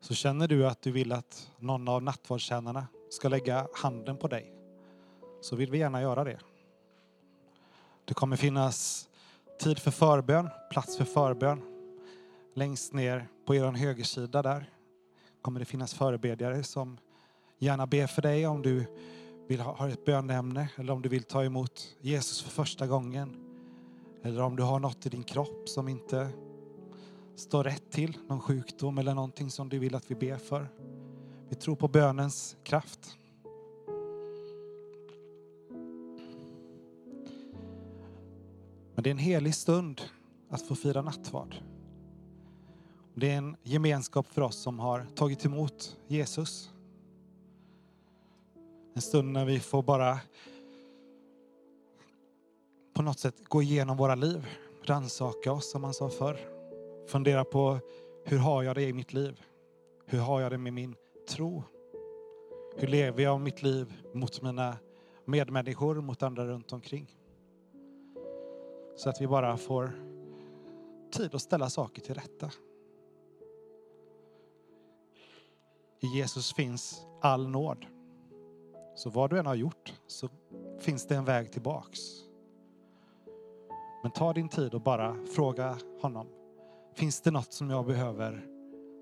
Så 0.00 0.14
känner 0.14 0.48
du 0.48 0.66
att 0.66 0.82
du 0.82 0.92
vill 0.92 1.12
att 1.12 1.50
någon 1.58 1.88
av 1.88 2.02
nattvardstjänarna 2.02 2.86
ska 3.10 3.28
lägga 3.28 3.68
handen 3.74 4.16
på 4.16 4.28
dig 4.28 4.52
så 5.40 5.56
vill 5.56 5.70
vi 5.70 5.78
gärna 5.78 6.02
göra 6.02 6.24
det. 6.24 6.38
Det 8.04 8.14
kommer 8.14 8.36
finnas 8.36 9.08
tid 9.60 9.78
för 9.78 9.90
förbön, 9.90 10.50
plats 10.70 10.96
för 10.96 11.04
förbön. 11.04 11.62
Längst 12.54 12.92
ner 12.92 13.28
på 13.46 13.54
er 13.54 13.64
högersida 13.64 14.42
där 14.42 14.70
kommer 15.42 15.60
det 15.60 15.66
finnas 15.66 15.94
förebedjare 15.94 16.62
som 16.62 16.98
gärna 17.58 17.86
ber 17.86 18.06
för 18.06 18.22
dig 18.22 18.46
om 18.46 18.62
du 18.62 18.86
vill 19.46 19.60
ha 19.60 19.88
ett 19.88 20.04
bönämne 20.04 20.68
eller 20.76 20.92
om 20.92 21.02
du 21.02 21.08
vill 21.08 21.22
ta 21.22 21.44
emot 21.44 21.96
Jesus 22.00 22.42
för 22.42 22.50
första 22.50 22.86
gången. 22.86 23.36
Eller 24.22 24.42
om 24.42 24.56
du 24.56 24.62
har 24.62 24.78
något 24.78 25.06
i 25.06 25.08
din 25.08 25.22
kropp 25.24 25.68
som 25.68 25.88
inte 25.88 26.28
står 27.36 27.64
rätt 27.64 27.90
till, 27.90 28.18
någon 28.28 28.40
sjukdom 28.40 28.98
eller 28.98 29.14
någonting 29.14 29.50
som 29.50 29.68
du 29.68 29.78
vill 29.78 29.94
att 29.94 30.10
vi 30.10 30.14
ber 30.14 30.36
för. 30.36 30.68
Vi 31.48 31.56
tror 31.56 31.76
på 31.76 31.88
bönens 31.88 32.56
kraft. 32.62 33.18
Men 38.94 39.02
det 39.02 39.08
är 39.08 39.10
en 39.10 39.18
helig 39.18 39.54
stund 39.54 40.00
att 40.48 40.62
få 40.62 40.74
fira 40.74 41.02
nattvard. 41.02 41.56
Det 43.14 43.30
är 43.30 43.36
en 43.36 43.56
gemenskap 43.62 44.26
för 44.26 44.42
oss 44.42 44.56
som 44.56 44.78
har 44.78 45.06
tagit 45.14 45.44
emot 45.44 45.96
Jesus. 46.06 46.70
En 48.94 49.02
stund 49.02 49.32
när 49.32 49.44
vi 49.44 49.60
får 49.60 49.82
bara 49.82 50.20
på 52.94 53.02
något 53.02 53.18
sätt 53.18 53.48
gå 53.48 53.62
igenom 53.62 53.96
våra 53.96 54.14
liv, 54.14 54.46
rannsaka 54.84 55.52
oss 55.52 55.70
som 55.70 55.82
man 55.82 55.94
sa 55.94 56.08
förr. 56.08 56.38
Fundera 57.06 57.44
på 57.44 57.78
hur 58.24 58.38
har 58.38 58.62
jag 58.62 58.74
det 58.74 58.82
i 58.82 58.92
mitt 58.92 59.12
liv? 59.12 59.40
Hur 60.06 60.18
har 60.18 60.40
jag 60.40 60.52
det 60.52 60.58
med 60.58 60.72
min 60.72 60.94
tro? 61.26 61.62
Hur 62.76 62.88
lever 62.88 63.22
jag 63.22 63.40
mitt 63.40 63.62
liv 63.62 63.94
mot 64.12 64.42
mina 64.42 64.76
medmänniskor, 65.24 66.00
mot 66.00 66.22
andra 66.22 66.46
runt 66.46 66.72
omkring? 66.72 67.18
Så 68.96 69.08
att 69.08 69.20
vi 69.20 69.26
bara 69.26 69.56
får 69.56 69.92
tid 71.12 71.34
att 71.34 71.42
ställa 71.42 71.70
saker 71.70 72.02
till 72.02 72.14
rätta. 72.14 72.50
I 76.00 76.06
Jesus 76.06 76.54
finns 76.54 77.06
all 77.20 77.48
nåd. 77.48 77.86
Så 78.94 79.10
vad 79.10 79.30
du 79.30 79.38
än 79.38 79.46
har 79.46 79.54
gjort 79.54 80.00
så 80.06 80.28
finns 80.78 81.06
det 81.06 81.16
en 81.16 81.24
väg 81.24 81.52
tillbaks. 81.52 82.00
Men 84.02 84.10
ta 84.12 84.32
din 84.32 84.48
tid 84.48 84.74
och 84.74 84.80
bara 84.80 85.26
fråga 85.26 85.78
honom. 86.00 86.26
Finns 86.94 87.20
det 87.20 87.30
något 87.30 87.52
som 87.52 87.70
jag 87.70 87.86
behöver 87.86 88.46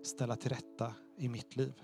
ställa 0.03 0.36
till 0.36 0.51
rätta 0.51 0.94
i 1.19 1.28
mitt 1.28 1.57
liv? 1.57 1.82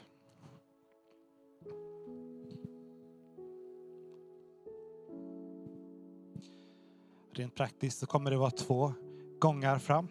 Rent 7.39 7.55
praktiskt 7.55 7.98
så 7.98 8.06
kommer 8.06 8.31
det 8.31 8.36
vara 8.36 8.51
två 8.51 8.93
gångar 9.40 9.78
fram. 9.78 10.09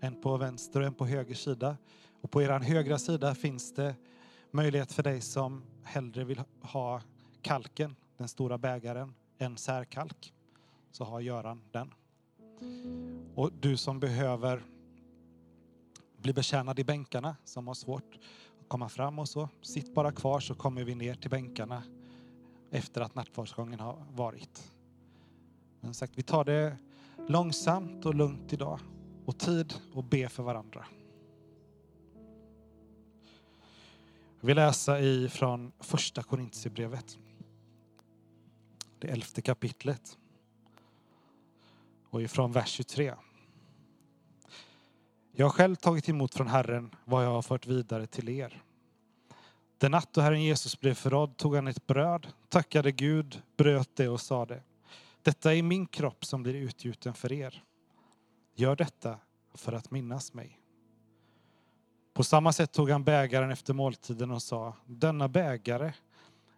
En 0.00 0.20
på 0.20 0.36
vänster 0.36 0.80
och 0.80 0.86
en 0.86 0.94
på 0.94 1.06
höger 1.06 1.34
sida. 1.34 1.76
Och 2.20 2.30
på 2.30 2.42
er 2.42 2.48
högra 2.48 2.98
sida 2.98 3.34
finns 3.34 3.74
det 3.74 3.94
möjlighet 4.50 4.92
för 4.92 5.02
dig 5.02 5.20
som 5.20 5.62
hellre 5.82 6.24
vill 6.24 6.42
ha 6.60 7.00
kalken, 7.42 7.96
den 8.16 8.28
stora 8.28 8.58
bägaren, 8.58 9.14
en 9.38 9.56
särkalk. 9.56 10.34
Så 10.92 11.04
har 11.04 11.20
Göran 11.20 11.62
den. 11.70 11.94
Och 13.34 13.52
du 13.60 13.76
som 13.76 14.00
behöver 14.00 14.62
bli 16.16 16.32
betjänad 16.32 16.78
i 16.78 16.84
bänkarna, 16.84 17.36
som 17.44 17.66
har 17.66 17.74
svårt 17.74 18.18
att 18.60 18.68
komma 18.68 18.88
fram 18.88 19.18
och 19.18 19.28
så, 19.28 19.48
sitt 19.62 19.94
bara 19.94 20.12
kvar 20.12 20.40
så 20.40 20.54
kommer 20.54 20.84
vi 20.84 20.94
ner 20.94 21.14
till 21.14 21.30
bänkarna 21.30 21.82
efter 22.70 23.00
att 23.00 23.14
nattvardsgången 23.14 23.80
har 23.80 24.06
varit. 24.12 24.73
Men 25.84 25.94
sagt, 25.94 26.12
vi 26.18 26.22
tar 26.22 26.44
det 26.44 26.76
långsamt 27.28 28.06
och 28.06 28.14
lugnt 28.14 28.52
idag 28.52 28.80
och 29.24 29.38
tid 29.38 29.74
och 29.92 30.04
be 30.04 30.28
för 30.28 30.42
varandra. 30.42 30.86
Jag 34.40 34.46
vill 34.46 34.56
läsa 34.56 35.00
ifrån 35.00 35.72
första 35.80 36.22
Korintierbrevet. 36.22 37.18
Det 38.98 39.08
elfte 39.08 39.42
kapitlet. 39.42 40.18
Och 42.10 42.22
ifrån 42.22 42.52
vers 42.52 42.68
23. 42.68 43.14
Jag 45.32 45.46
har 45.46 45.50
själv 45.50 45.76
tagit 45.76 46.08
emot 46.08 46.34
från 46.34 46.46
Herren 46.46 46.94
vad 47.04 47.24
jag 47.24 47.30
har 47.30 47.42
fört 47.42 47.66
vidare 47.66 48.06
till 48.06 48.28
er. 48.28 48.62
Den 49.78 49.90
natt 49.90 50.12
då 50.12 50.20
Herren 50.20 50.42
Jesus 50.42 50.80
blev 50.80 50.94
förrådd 50.94 51.36
tog 51.36 51.54
han 51.54 51.66
ett 51.66 51.86
bröd, 51.86 52.26
tackade 52.48 52.92
Gud, 52.92 53.42
bröt 53.56 53.96
det 53.96 54.08
och 54.08 54.20
sade 54.20 54.62
detta 55.24 55.54
är 55.54 55.62
min 55.62 55.86
kropp 55.86 56.24
som 56.24 56.42
blir 56.42 56.54
utgjuten 56.54 57.14
för 57.14 57.32
er. 57.32 57.64
Gör 58.54 58.76
detta 58.76 59.18
för 59.54 59.72
att 59.72 59.90
minnas 59.90 60.34
mig. 60.34 60.60
På 62.12 62.24
samma 62.24 62.52
sätt 62.52 62.72
tog 62.72 62.90
han 62.90 63.04
bägaren 63.04 63.50
efter 63.50 63.74
måltiden 63.74 64.30
och 64.30 64.42
sa 64.42 64.76
Denna 64.86 65.28
bägare 65.28 65.92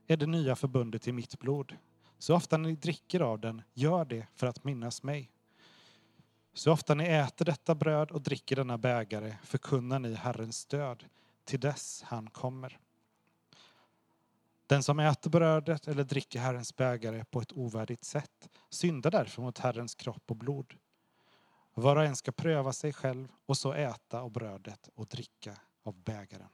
är 0.06 0.16
det 0.16 0.26
nya 0.26 0.56
förbundet 0.56 1.08
i 1.08 1.12
mitt 1.12 1.38
blod. 1.38 1.76
Så 2.18 2.34
ofta 2.34 2.56
ni 2.56 2.76
dricker 2.76 3.20
av 3.20 3.40
den, 3.40 3.62
gör 3.72 4.04
det 4.04 4.26
för 4.34 4.46
att 4.46 4.64
minnas 4.64 5.02
mig. 5.02 5.30
Så 6.54 6.72
ofta 6.72 6.94
ni 6.94 7.04
äter 7.04 7.44
detta 7.44 7.74
bröd 7.74 8.10
och 8.10 8.22
dricker 8.22 8.56
denna 8.56 8.78
bägare 8.78 9.36
förkunnar 9.42 9.98
ni 9.98 10.14
Herrens 10.14 10.66
död 10.66 11.04
till 11.44 11.60
dess 11.60 12.02
han 12.06 12.30
kommer. 12.30 12.78
Den 14.66 14.82
som 14.82 14.98
äter 14.98 15.30
brödet 15.30 15.88
eller 15.88 16.04
dricker 16.04 16.40
Herrens 16.40 16.76
bägare 16.76 17.24
på 17.24 17.40
ett 17.40 17.52
ovärdigt 17.52 18.04
sätt 18.04 18.48
syndar 18.70 19.10
därför 19.10 19.42
mot 19.42 19.58
Herrens 19.58 19.94
kropp 19.94 20.30
och 20.30 20.36
blod. 20.36 20.74
Var 21.74 21.96
och 21.96 22.04
en 22.04 22.16
ska 22.16 22.32
pröva 22.32 22.72
sig 22.72 22.92
själv 22.92 23.28
och 23.46 23.56
så 23.56 23.72
äta 23.72 24.20
av 24.20 24.30
brödet 24.30 24.88
och 24.94 25.06
dricka 25.06 25.56
av 25.82 26.02
bägaren. 26.02 26.48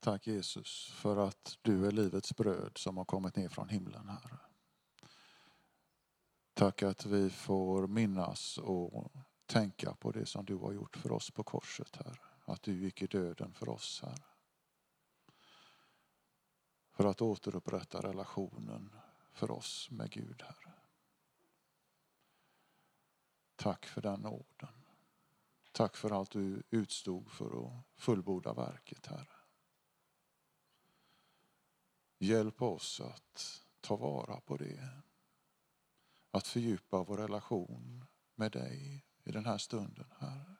Tack 0.00 0.26
Jesus 0.26 0.92
för 0.94 1.16
att 1.16 1.58
du 1.62 1.86
är 1.86 1.90
livets 1.90 2.36
bröd 2.36 2.72
som 2.78 2.96
har 2.96 3.04
kommit 3.04 3.36
ner 3.36 3.48
från 3.48 3.68
himlen, 3.68 4.08
Herre. 4.08 4.38
Tack 6.54 6.82
att 6.82 7.06
vi 7.06 7.30
får 7.30 7.86
minnas 7.86 8.58
och 8.58 9.12
tänka 9.46 9.94
på 9.94 10.12
det 10.12 10.26
som 10.26 10.44
du 10.44 10.56
har 10.56 10.72
gjort 10.72 10.96
för 10.96 11.12
oss 11.12 11.30
på 11.30 11.44
korset, 11.44 11.96
Herre. 11.96 12.35
Att 12.46 12.62
du 12.62 12.72
gick 12.72 13.02
i 13.02 13.06
döden 13.06 13.54
för 13.54 13.68
oss, 13.68 14.02
Herre. 14.02 14.24
För 16.90 17.04
att 17.04 17.22
återupprätta 17.22 18.02
relationen 18.02 18.96
för 19.32 19.50
oss 19.50 19.90
med 19.90 20.10
Gud, 20.10 20.42
Herre. 20.42 20.74
Tack 23.56 23.86
för 23.86 24.02
den 24.02 24.20
nåden. 24.20 24.84
Tack 25.72 25.96
för 25.96 26.10
allt 26.10 26.30
du 26.30 26.62
utstod 26.70 27.30
för 27.30 27.66
att 27.66 27.84
fullborda 27.96 28.52
verket, 28.52 29.06
Herre. 29.06 29.36
Hjälp 32.18 32.62
oss 32.62 33.00
att 33.00 33.64
ta 33.80 33.96
vara 33.96 34.40
på 34.40 34.56
det. 34.56 34.88
Att 36.30 36.46
fördjupa 36.46 37.02
vår 37.02 37.16
relation 37.16 38.04
med 38.34 38.52
dig 38.52 39.06
i 39.24 39.32
den 39.32 39.46
här 39.46 39.58
stunden, 39.58 40.12
Herre. 40.18 40.56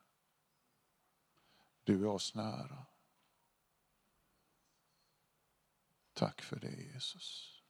Du 1.87 2.03
är 2.03 2.07
oss 2.07 2.35
nära. 2.35 2.87
Tack 6.13 6.43
för 6.43 6.57
det, 6.57 6.71
Jesus. 6.71 7.63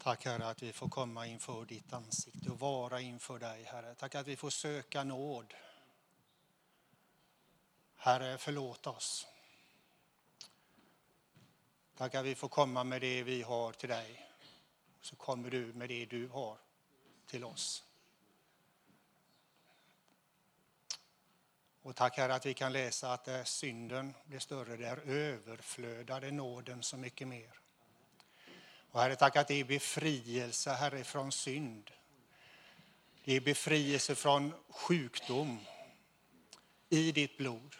Tack 0.00 0.24
Herre 0.24 0.46
att 0.46 0.62
vi 0.62 0.72
får 0.72 0.88
komma 0.88 1.26
inför 1.26 1.64
ditt 1.64 1.92
ansikte 1.92 2.50
och 2.50 2.60
vara 2.60 3.00
inför 3.00 3.38
dig 3.38 3.64
Herre. 3.64 3.94
Tack 3.94 4.14
att 4.14 4.26
vi 4.26 4.36
får 4.36 4.50
söka 4.50 5.04
nåd. 5.04 5.54
Herre 7.94 8.38
förlåt 8.38 8.86
oss. 8.86 9.26
Tack 11.96 12.14
att 12.14 12.24
vi 12.24 12.34
får 12.34 12.48
komma 12.48 12.84
med 12.84 13.00
det 13.00 13.22
vi 13.22 13.42
har 13.42 13.72
till 13.72 13.88
dig. 13.88 14.29
Så 15.00 15.16
kommer 15.16 15.50
du 15.50 15.72
med 15.72 15.88
det 15.88 16.06
du 16.06 16.28
har 16.28 16.58
till 17.26 17.44
oss. 17.44 17.84
Och 21.82 21.96
tack 21.96 22.16
Herre 22.16 22.34
att 22.34 22.46
vi 22.46 22.54
kan 22.54 22.72
läsa 22.72 23.12
att 23.12 23.24
där 23.24 23.44
synden 23.44 24.14
blir 24.24 24.38
större, 24.38 24.76
där 24.76 24.96
överflödade 24.96 26.30
nåden 26.30 26.82
så 26.82 26.96
mycket 26.96 27.28
mer. 27.28 27.60
Och 28.90 29.00
Herre, 29.00 29.16
tack 29.16 29.36
att 29.36 29.48
det 29.48 29.60
är 29.60 29.64
befrielse, 29.64 30.72
Herre, 30.72 31.04
från 31.04 31.32
synd. 31.32 31.90
Det 33.24 33.32
är 33.32 33.40
befrielse 33.40 34.14
från 34.14 34.54
sjukdom 34.68 35.60
i 36.88 37.12
ditt 37.12 37.36
blod. 37.36 37.76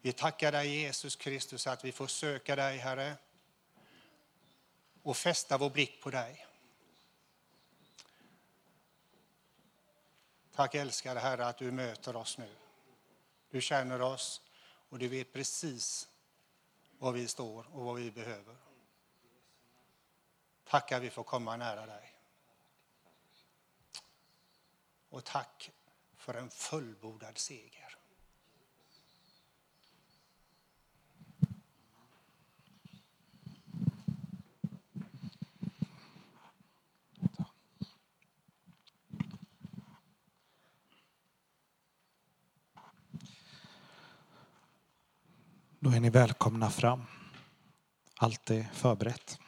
Vi 0.00 0.12
tackar 0.12 0.52
dig 0.52 0.68
Jesus 0.68 1.16
Kristus 1.16 1.66
att 1.66 1.84
vi 1.84 1.92
får 1.92 2.06
söka 2.06 2.56
dig, 2.56 2.78
Herre, 2.78 3.16
och 5.04 5.16
fästa 5.16 5.58
vår 5.58 5.70
blick 5.70 6.02
på 6.02 6.10
dig. 6.10 6.46
Tack 10.54 10.74
älskade 10.74 11.20
Herre 11.20 11.46
att 11.46 11.58
du 11.58 11.70
möter 11.70 12.16
oss 12.16 12.38
nu. 12.38 12.56
Du 13.50 13.60
känner 13.60 14.02
oss 14.02 14.42
och 14.88 14.98
du 14.98 15.08
vet 15.08 15.32
precis 15.32 16.08
var 16.98 17.12
vi 17.12 17.28
står 17.28 17.66
och 17.74 17.84
vad 17.84 17.96
vi 17.96 18.10
behöver. 18.10 18.56
Tack 20.64 20.92
att 20.92 21.02
vi 21.02 21.10
får 21.10 21.24
komma 21.24 21.56
nära 21.56 21.86
dig. 21.86 22.14
Och 25.08 25.24
tack 25.24 25.70
för 26.16 26.34
en 26.34 26.50
fullbordad 26.50 27.38
seger. 27.38 27.83
Då 45.84 45.90
är 45.90 46.00
ni 46.00 46.10
välkomna 46.10 46.70
fram. 46.70 47.02
Allt 48.16 48.50
är 48.50 48.66
förberett. 48.72 49.38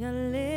Jag 0.00 0.14
lägger 0.14 0.47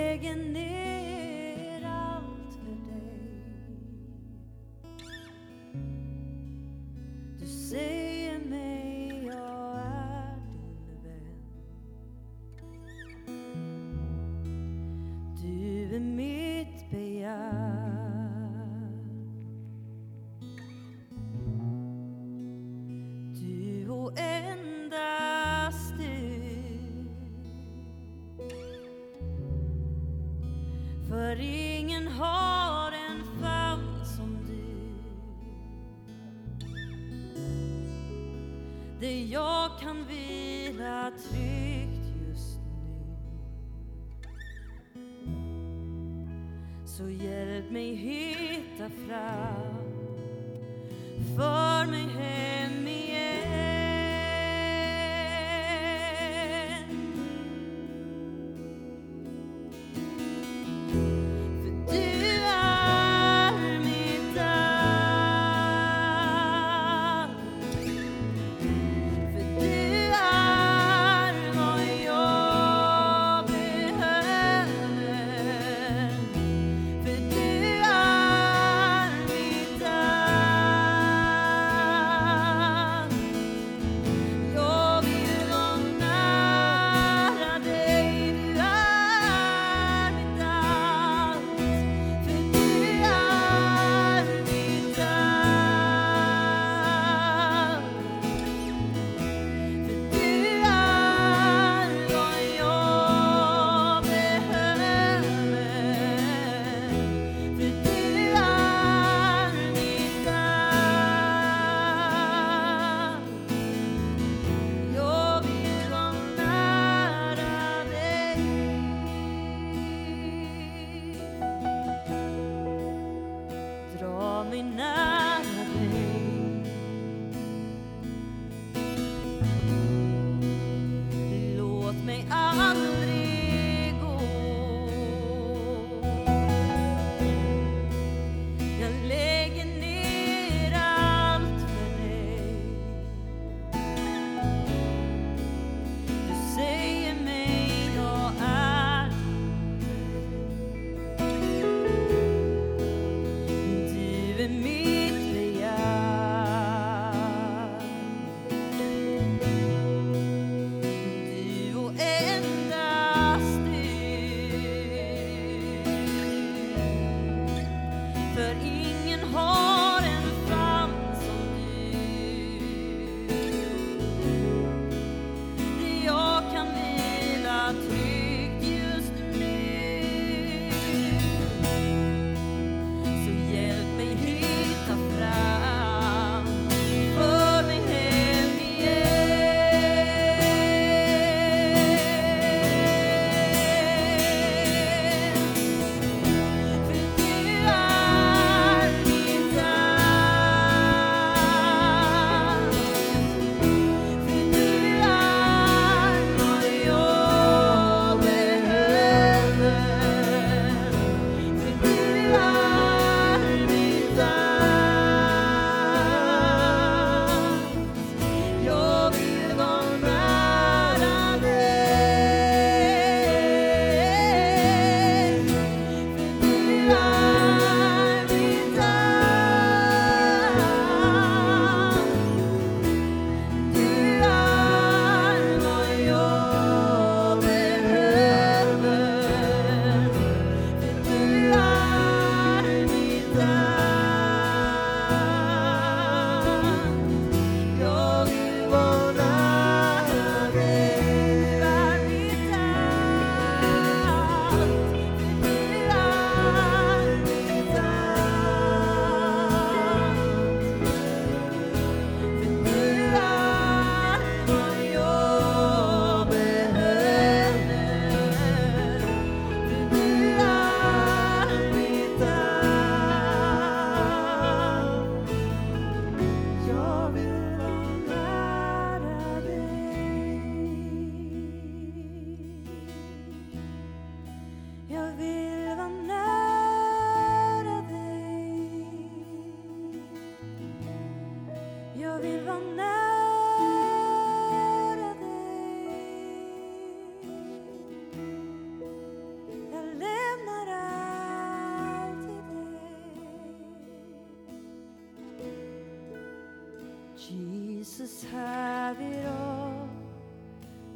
Jesus 307.30 308.26
have 308.32 309.00
it 309.00 309.26
all. 309.28 309.88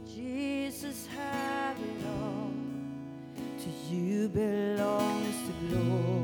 Jesus 0.08 1.08
have 1.16 1.78
it 1.78 2.06
all. 2.08 2.52
To 3.60 3.94
you 3.94 4.28
belongs 4.30 5.36
the 5.48 5.68
glory. 5.68 6.15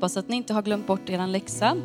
Hoppas 0.00 0.16
att 0.16 0.28
ni 0.28 0.36
inte 0.36 0.54
har 0.54 0.62
glömt 0.62 0.86
bort 0.86 1.10
er 1.10 1.26
läxa. 1.26 1.76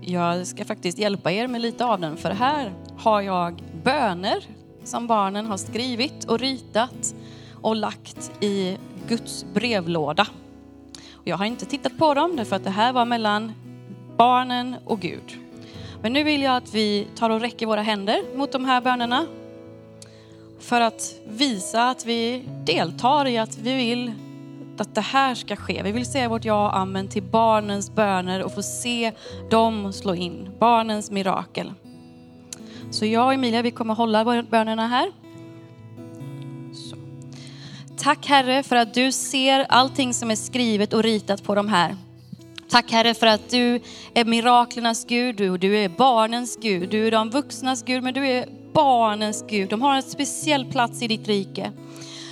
Jag 0.00 0.46
ska 0.46 0.64
faktiskt 0.64 0.98
hjälpa 0.98 1.32
er 1.32 1.46
med 1.46 1.60
lite 1.60 1.84
av 1.84 2.00
den, 2.00 2.16
för 2.16 2.30
här 2.30 2.72
har 2.98 3.20
jag 3.20 3.62
böner 3.84 4.44
som 4.84 5.06
barnen 5.06 5.46
har 5.46 5.56
skrivit 5.56 6.24
och 6.24 6.38
ritat 6.38 7.14
och 7.62 7.76
lagt 7.76 8.30
i 8.40 8.76
Guds 9.08 9.46
brevlåda. 9.54 10.26
Och 11.12 11.28
jag 11.28 11.36
har 11.36 11.44
inte 11.44 11.66
tittat 11.66 11.98
på 11.98 12.14
dem, 12.14 12.36
därför 12.36 12.56
att 12.56 12.64
det 12.64 12.70
här 12.70 12.92
var 12.92 13.04
mellan 13.04 13.52
barnen 14.16 14.76
och 14.84 15.00
Gud. 15.00 15.38
Men 16.02 16.12
nu 16.12 16.24
vill 16.24 16.42
jag 16.42 16.56
att 16.56 16.74
vi 16.74 17.06
tar 17.16 17.30
och 17.30 17.40
räcker 17.40 17.66
våra 17.66 17.82
händer 17.82 18.36
mot 18.36 18.52
de 18.52 18.64
här 18.64 18.80
bönerna 18.80 19.26
för 20.60 20.80
att 20.80 21.14
visa 21.28 21.88
att 21.88 22.06
vi 22.06 22.44
deltar 22.66 23.26
i 23.26 23.38
att 23.38 23.58
vi 23.58 23.74
vill 23.74 24.12
att 24.80 24.94
det 24.94 25.00
här 25.00 25.34
ska 25.34 25.56
ske. 25.56 25.82
Vi 25.82 25.92
vill 25.92 26.06
säga 26.06 26.28
vårt 26.28 26.44
ja 26.44 26.68
och 26.68 26.76
amen 26.76 27.08
till 27.08 27.22
barnens 27.22 27.94
böner 27.94 28.42
och 28.42 28.54
få 28.54 28.62
se 28.62 29.12
dem 29.50 29.92
slå 29.92 30.14
in. 30.14 30.50
Barnens 30.58 31.10
mirakel. 31.10 31.72
Så 32.90 33.06
jag 33.06 33.26
och 33.26 33.34
Emilia, 33.34 33.62
vi 33.62 33.70
kommer 33.70 33.94
hålla 33.94 34.42
bönerna 34.42 34.86
här. 34.86 35.12
Så. 36.90 36.96
Tack 37.96 38.26
Herre 38.26 38.62
för 38.62 38.76
att 38.76 38.94
du 38.94 39.12
ser 39.12 39.66
allting 39.68 40.14
som 40.14 40.30
är 40.30 40.36
skrivet 40.36 40.92
och 40.92 41.02
ritat 41.02 41.44
på 41.44 41.54
de 41.54 41.68
här. 41.68 41.96
Tack 42.68 42.92
Herre 42.92 43.14
för 43.14 43.26
att 43.26 43.50
du 43.50 43.80
är 44.14 44.24
miraklernas 44.24 45.04
Gud, 45.04 45.36
du, 45.36 45.58
du 45.58 45.78
är 45.78 45.88
barnens 45.88 46.58
Gud, 46.62 46.90
du 46.90 47.06
är 47.06 47.10
de 47.10 47.30
vuxnas 47.30 47.82
Gud, 47.82 48.02
men 48.02 48.14
du 48.14 48.26
är 48.28 48.46
barnens 48.72 49.44
Gud. 49.48 49.68
De 49.68 49.82
har 49.82 49.94
en 49.96 50.02
speciell 50.02 50.64
plats 50.64 51.02
i 51.02 51.08
ditt 51.08 51.28
rike. 51.28 51.72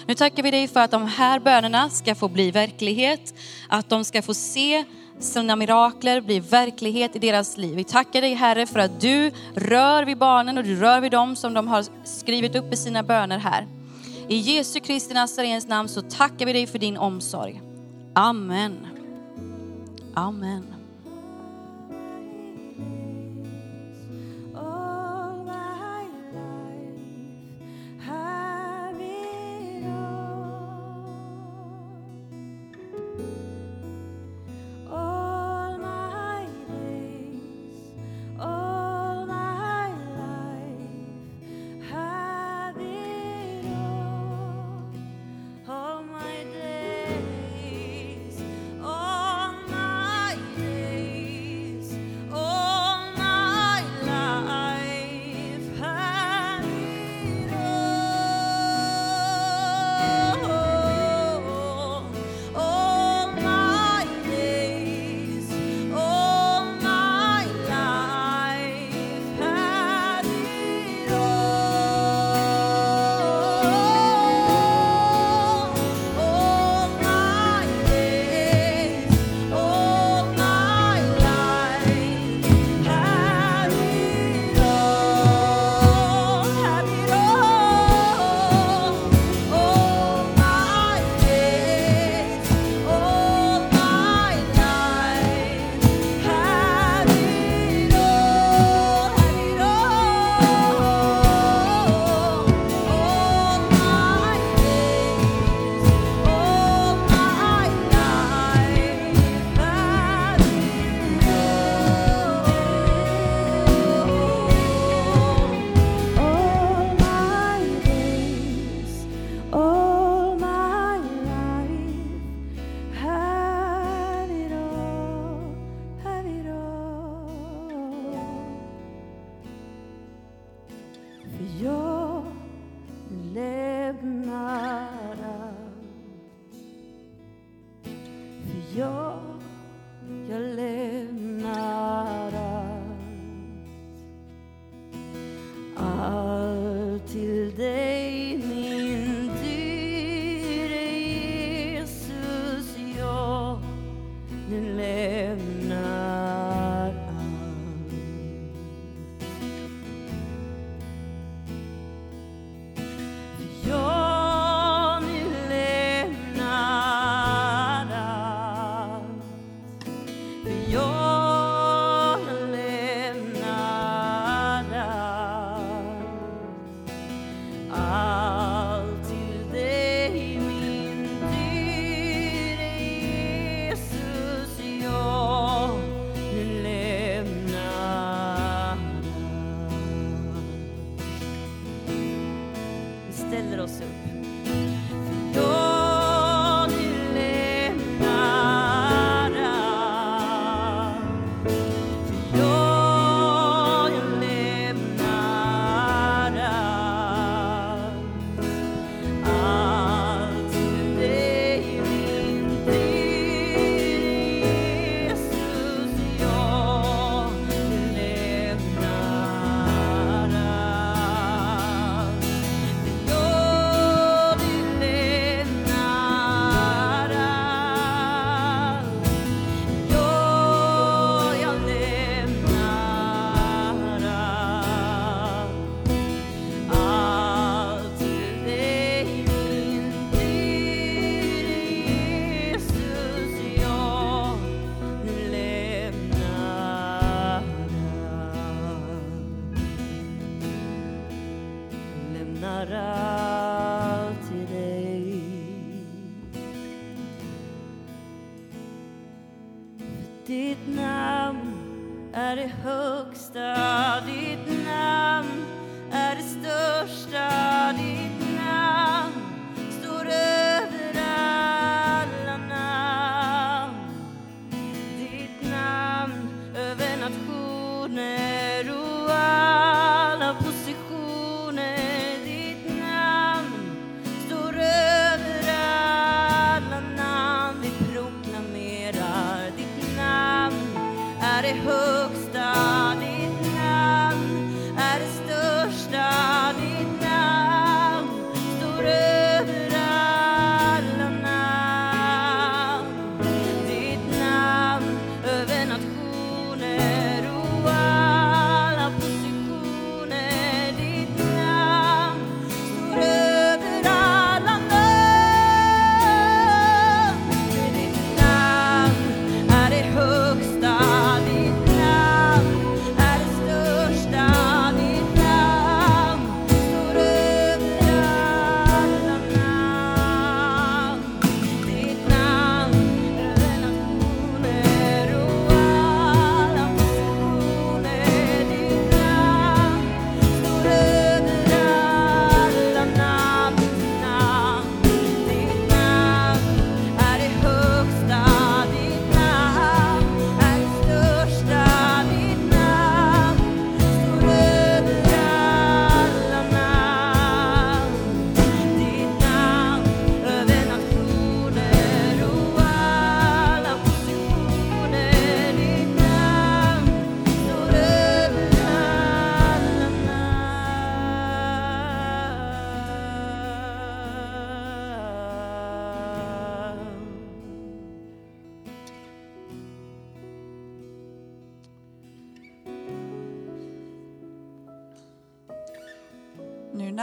Nu 0.07 0.15
tackar 0.15 0.43
vi 0.43 0.51
dig 0.51 0.69
för 0.69 0.81
att 0.81 0.91
de 0.91 1.07
här 1.07 1.41
bönerna 1.41 1.91
ska 1.91 2.15
få 2.15 2.28
bli 2.28 2.51
verklighet, 2.51 3.35
att 3.69 3.89
de 3.89 4.05
ska 4.05 4.23
få 4.23 4.35
se 4.35 4.85
sina 5.19 5.57
mirakler 5.57 6.20
bli 6.20 6.41
verklighet 6.41 7.16
i 7.16 7.19
deras 7.19 7.57
liv. 7.57 7.77
Vi 7.77 7.85
tackar 7.85 8.20
dig 8.20 8.35
Herre 8.35 8.66
för 8.66 8.78
att 8.78 9.01
du 9.01 9.33
rör 9.55 10.05
vid 10.05 10.19
barnen 10.19 10.59
och 10.59 10.65
du 10.65 10.81
rör 10.81 11.01
vid 11.01 11.12
dem 11.12 11.37
som 11.37 11.55
de 11.55 11.69
har 11.69 11.85
skrivit 12.05 12.57
upp 12.57 12.73
i 12.73 12.77
sina 12.77 13.03
böner 13.03 13.39
här. 13.39 13.66
I 14.28 14.37
Jesu 14.37 14.81
Kristi 14.81 15.15
Nazarens 15.15 15.69
namn 15.69 15.89
så 15.89 16.03
tackar 16.03 16.47
vi 16.47 16.53
dig 16.53 16.66
för 16.66 16.78
din 16.78 16.97
omsorg. 16.97 17.62
Amen. 18.15 18.87
Amen. 20.15 20.76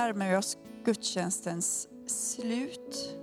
Närmar 0.03 0.29
vi 0.29 0.35
oss 0.35 0.57
gudstjänstens 0.85 1.87
slut. 2.07 3.19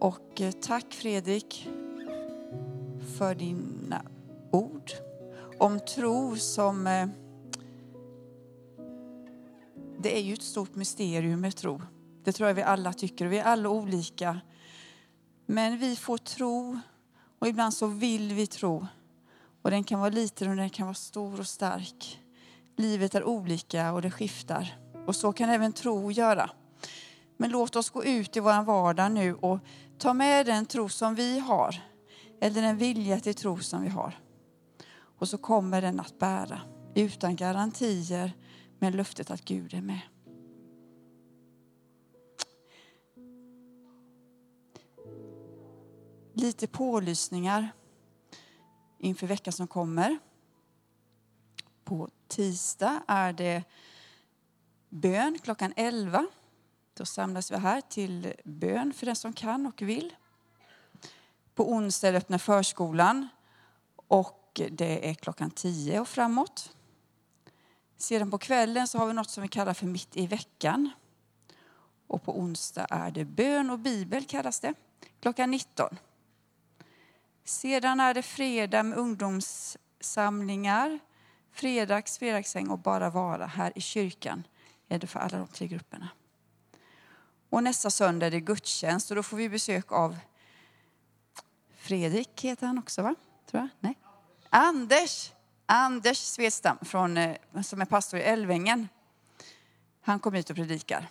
Och 0.00 0.40
eh, 0.40 0.52
tack 0.52 0.94
Fredrik 0.94 1.68
för 3.18 3.34
dina 3.34 4.02
ord 4.52 4.92
om 5.58 5.80
tro 5.80 6.36
som... 6.36 6.86
Eh, 6.86 7.08
det 9.98 10.18
är 10.18 10.22
ju 10.22 10.34
ett 10.34 10.42
stort 10.42 10.74
mysterium 10.74 11.40
med 11.40 11.56
tro. 11.56 11.82
Det 12.24 12.32
tror 12.32 12.48
jag 12.48 12.54
vi 12.54 12.62
alla 12.62 12.92
tycker. 12.92 13.26
Vi 13.26 13.38
är 13.38 13.44
alla 13.44 13.68
olika. 13.68 14.40
Men 15.46 15.78
vi 15.78 15.96
får 15.96 16.18
tro 16.18 16.80
och 17.38 17.48
ibland 17.48 17.74
så 17.74 17.86
vill 17.86 18.32
vi 18.32 18.46
tro. 18.46 18.86
Och 19.62 19.70
den 19.70 19.84
kan 19.84 20.00
vara 20.00 20.10
liten 20.10 20.50
och 20.50 20.56
den 20.56 20.70
kan 20.70 20.86
vara 20.86 20.94
stor 20.94 21.40
och 21.40 21.46
stark. 21.46 22.20
Livet 22.76 23.14
är 23.14 23.24
olika 23.24 23.92
och 23.92 24.02
det 24.02 24.10
skiftar. 24.10 24.87
Och 25.08 25.16
så 25.16 25.32
kan 25.32 25.50
även 25.50 25.72
tro 25.72 26.10
göra. 26.10 26.50
Men 27.36 27.50
låt 27.50 27.76
oss 27.76 27.90
gå 27.90 28.04
ut 28.04 28.36
i 28.36 28.40
vår 28.40 28.64
vardag 28.64 29.12
nu 29.12 29.34
och 29.34 29.58
ta 29.98 30.14
med 30.14 30.46
den 30.46 30.66
tro 30.66 30.88
som 30.88 31.14
vi 31.14 31.38
har. 31.38 31.82
Eller 32.40 32.62
den 32.62 32.76
vilja 32.76 33.20
till 33.20 33.34
tro 33.34 33.58
som 33.58 33.82
vi 33.82 33.88
har. 33.88 34.18
Och 35.18 35.28
så 35.28 35.38
kommer 35.38 35.82
den 35.82 36.00
att 36.00 36.18
bära. 36.18 36.60
Utan 36.94 37.36
garantier, 37.36 38.32
men 38.78 38.96
löftet 38.96 39.30
att 39.30 39.44
Gud 39.44 39.74
är 39.74 39.80
med. 39.80 40.00
Lite 46.34 46.66
pålysningar 46.66 47.68
inför 48.98 49.26
veckan 49.26 49.52
som 49.52 49.66
kommer. 49.66 50.18
På 51.84 52.08
tisdag 52.28 53.02
är 53.06 53.32
det 53.32 53.64
bön 54.88 55.38
klockan 55.42 55.72
11. 55.76 56.26
Då 56.94 57.04
samlas 57.04 57.50
vi 57.50 57.56
här 57.56 57.80
till 57.80 58.34
bön 58.44 58.92
för 58.92 59.06
den 59.06 59.16
som 59.16 59.32
kan 59.32 59.66
och 59.66 59.82
vill. 59.82 60.16
På 61.54 61.72
onsdag 61.72 62.08
öppnar 62.08 62.38
förskolan 62.38 63.28
och 63.96 64.60
det 64.70 65.10
är 65.10 65.14
klockan 65.14 65.50
10 65.50 66.00
och 66.00 66.08
framåt. 66.08 66.76
Sedan 67.96 68.30
på 68.30 68.38
kvällen 68.38 68.88
så 68.88 68.98
har 68.98 69.06
vi 69.06 69.12
något 69.12 69.30
som 69.30 69.42
vi 69.42 69.48
kallar 69.48 69.74
för 69.74 69.86
mitt 69.86 70.16
i 70.16 70.26
veckan. 70.26 70.90
Och 72.06 72.22
på 72.22 72.38
onsdag 72.38 72.86
är 72.90 73.10
det 73.10 73.24
bön 73.24 73.70
och 73.70 73.78
bibel 73.78 74.24
kallas 74.24 74.60
det, 74.60 74.74
klockan 75.20 75.50
19. 75.50 75.98
Sedan 77.44 78.00
är 78.00 78.14
det 78.14 78.22
fredag 78.22 78.82
med 78.82 78.98
ungdomssamlingar, 78.98 80.98
fredags, 81.52 82.18
fredagsäng 82.18 82.68
och 82.68 82.78
bara 82.78 83.10
vara 83.10 83.46
här 83.46 83.72
i 83.74 83.80
kyrkan. 83.80 84.44
Är 84.88 84.98
det 84.98 85.06
för 85.06 85.20
alla 85.20 85.38
de 85.38 85.46
tre 85.46 85.66
grupperna. 85.66 86.08
Och 87.50 87.62
nästa 87.62 87.90
söndag 87.90 88.26
är 88.26 88.30
det 88.30 88.40
gudstjänst 88.40 89.10
och 89.10 89.16
då 89.16 89.22
får 89.22 89.36
vi 89.36 89.48
besök 89.48 89.92
av 89.92 90.16
Fredrik 91.76 92.44
heter 92.44 92.66
han 92.66 92.78
också 92.78 93.02
va? 93.02 93.14
Tror 93.50 93.60
jag? 93.60 93.68
Nej. 93.80 93.98
Anders! 94.50 95.32
Anders 95.66 96.18
Svedstam 96.18 96.78
från, 96.82 97.16
eh, 97.16 97.36
som 97.64 97.80
är 97.80 97.84
pastor 97.84 98.20
i 98.20 98.22
Älvängen. 98.22 98.88
Han 100.00 100.20
kommer 100.20 100.36
hit 100.36 100.50
och 100.50 100.56
predikar. 100.56 101.08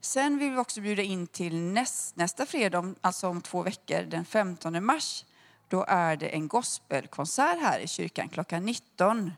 Sen 0.00 0.38
vill 0.38 0.50
vi 0.50 0.58
också 0.58 0.80
bjuda 0.80 1.02
in 1.02 1.26
till 1.26 1.60
näst, 1.60 2.16
nästa 2.16 2.46
fredag, 2.46 2.94
alltså 3.00 3.28
om 3.28 3.42
två 3.42 3.62
veckor, 3.62 4.02
den 4.02 4.24
15 4.24 4.84
mars. 4.84 5.24
Då 5.68 5.84
är 5.88 6.16
det 6.16 6.28
en 6.28 6.48
gospelkonsert 6.48 7.60
här 7.60 7.78
i 7.78 7.88
kyrkan 7.88 8.28
klockan 8.28 8.64
19. 8.64 9.32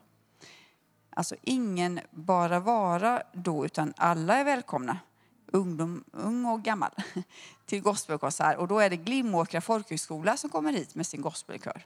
Alltså 1.19 1.35
ingen 1.41 1.99
bara 2.11 2.59
vara 2.59 3.23
då, 3.33 3.65
utan 3.65 3.93
alla 3.97 4.37
är 4.37 4.43
välkomna. 4.43 4.99
Ungdom, 5.47 6.03
ung 6.11 6.45
och 6.45 6.61
gammal. 6.61 6.91
Till 7.65 7.81
gospelkonsert. 7.81 8.57
Och 8.57 8.67
då 8.67 8.79
är 8.79 8.89
det 8.89 8.95
Glimåkra 8.95 9.61
folkhögskola 9.61 10.37
som 10.37 10.49
kommer 10.49 10.73
hit 10.73 10.95
med 10.95 11.07
sin 11.07 11.21
gospelkör. 11.21 11.85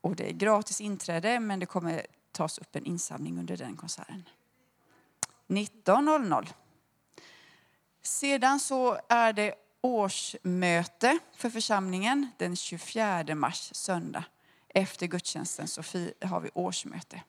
Och 0.00 0.16
det 0.16 0.30
är 0.30 0.32
gratis 0.32 0.80
inträde, 0.80 1.40
men 1.40 1.60
det 1.60 1.66
kommer 1.66 2.06
tas 2.32 2.58
upp 2.58 2.76
en 2.76 2.84
insamling 2.84 3.38
under 3.38 3.56
den 3.56 3.76
konserten. 3.76 4.28
19.00. 5.48 6.48
Sedan 8.02 8.60
så 8.60 8.98
är 9.08 9.32
det 9.32 9.54
årsmöte 9.80 11.18
för 11.36 11.50
församlingen 11.50 12.30
den 12.38 12.56
24 12.56 13.34
mars, 13.34 13.70
söndag. 13.74 14.24
Efter 14.76 15.06
gudstjänsten 15.06 15.68
så 15.68 15.82
har 16.22 16.40
vi 16.40 16.50
årsmöte. 16.54 17.22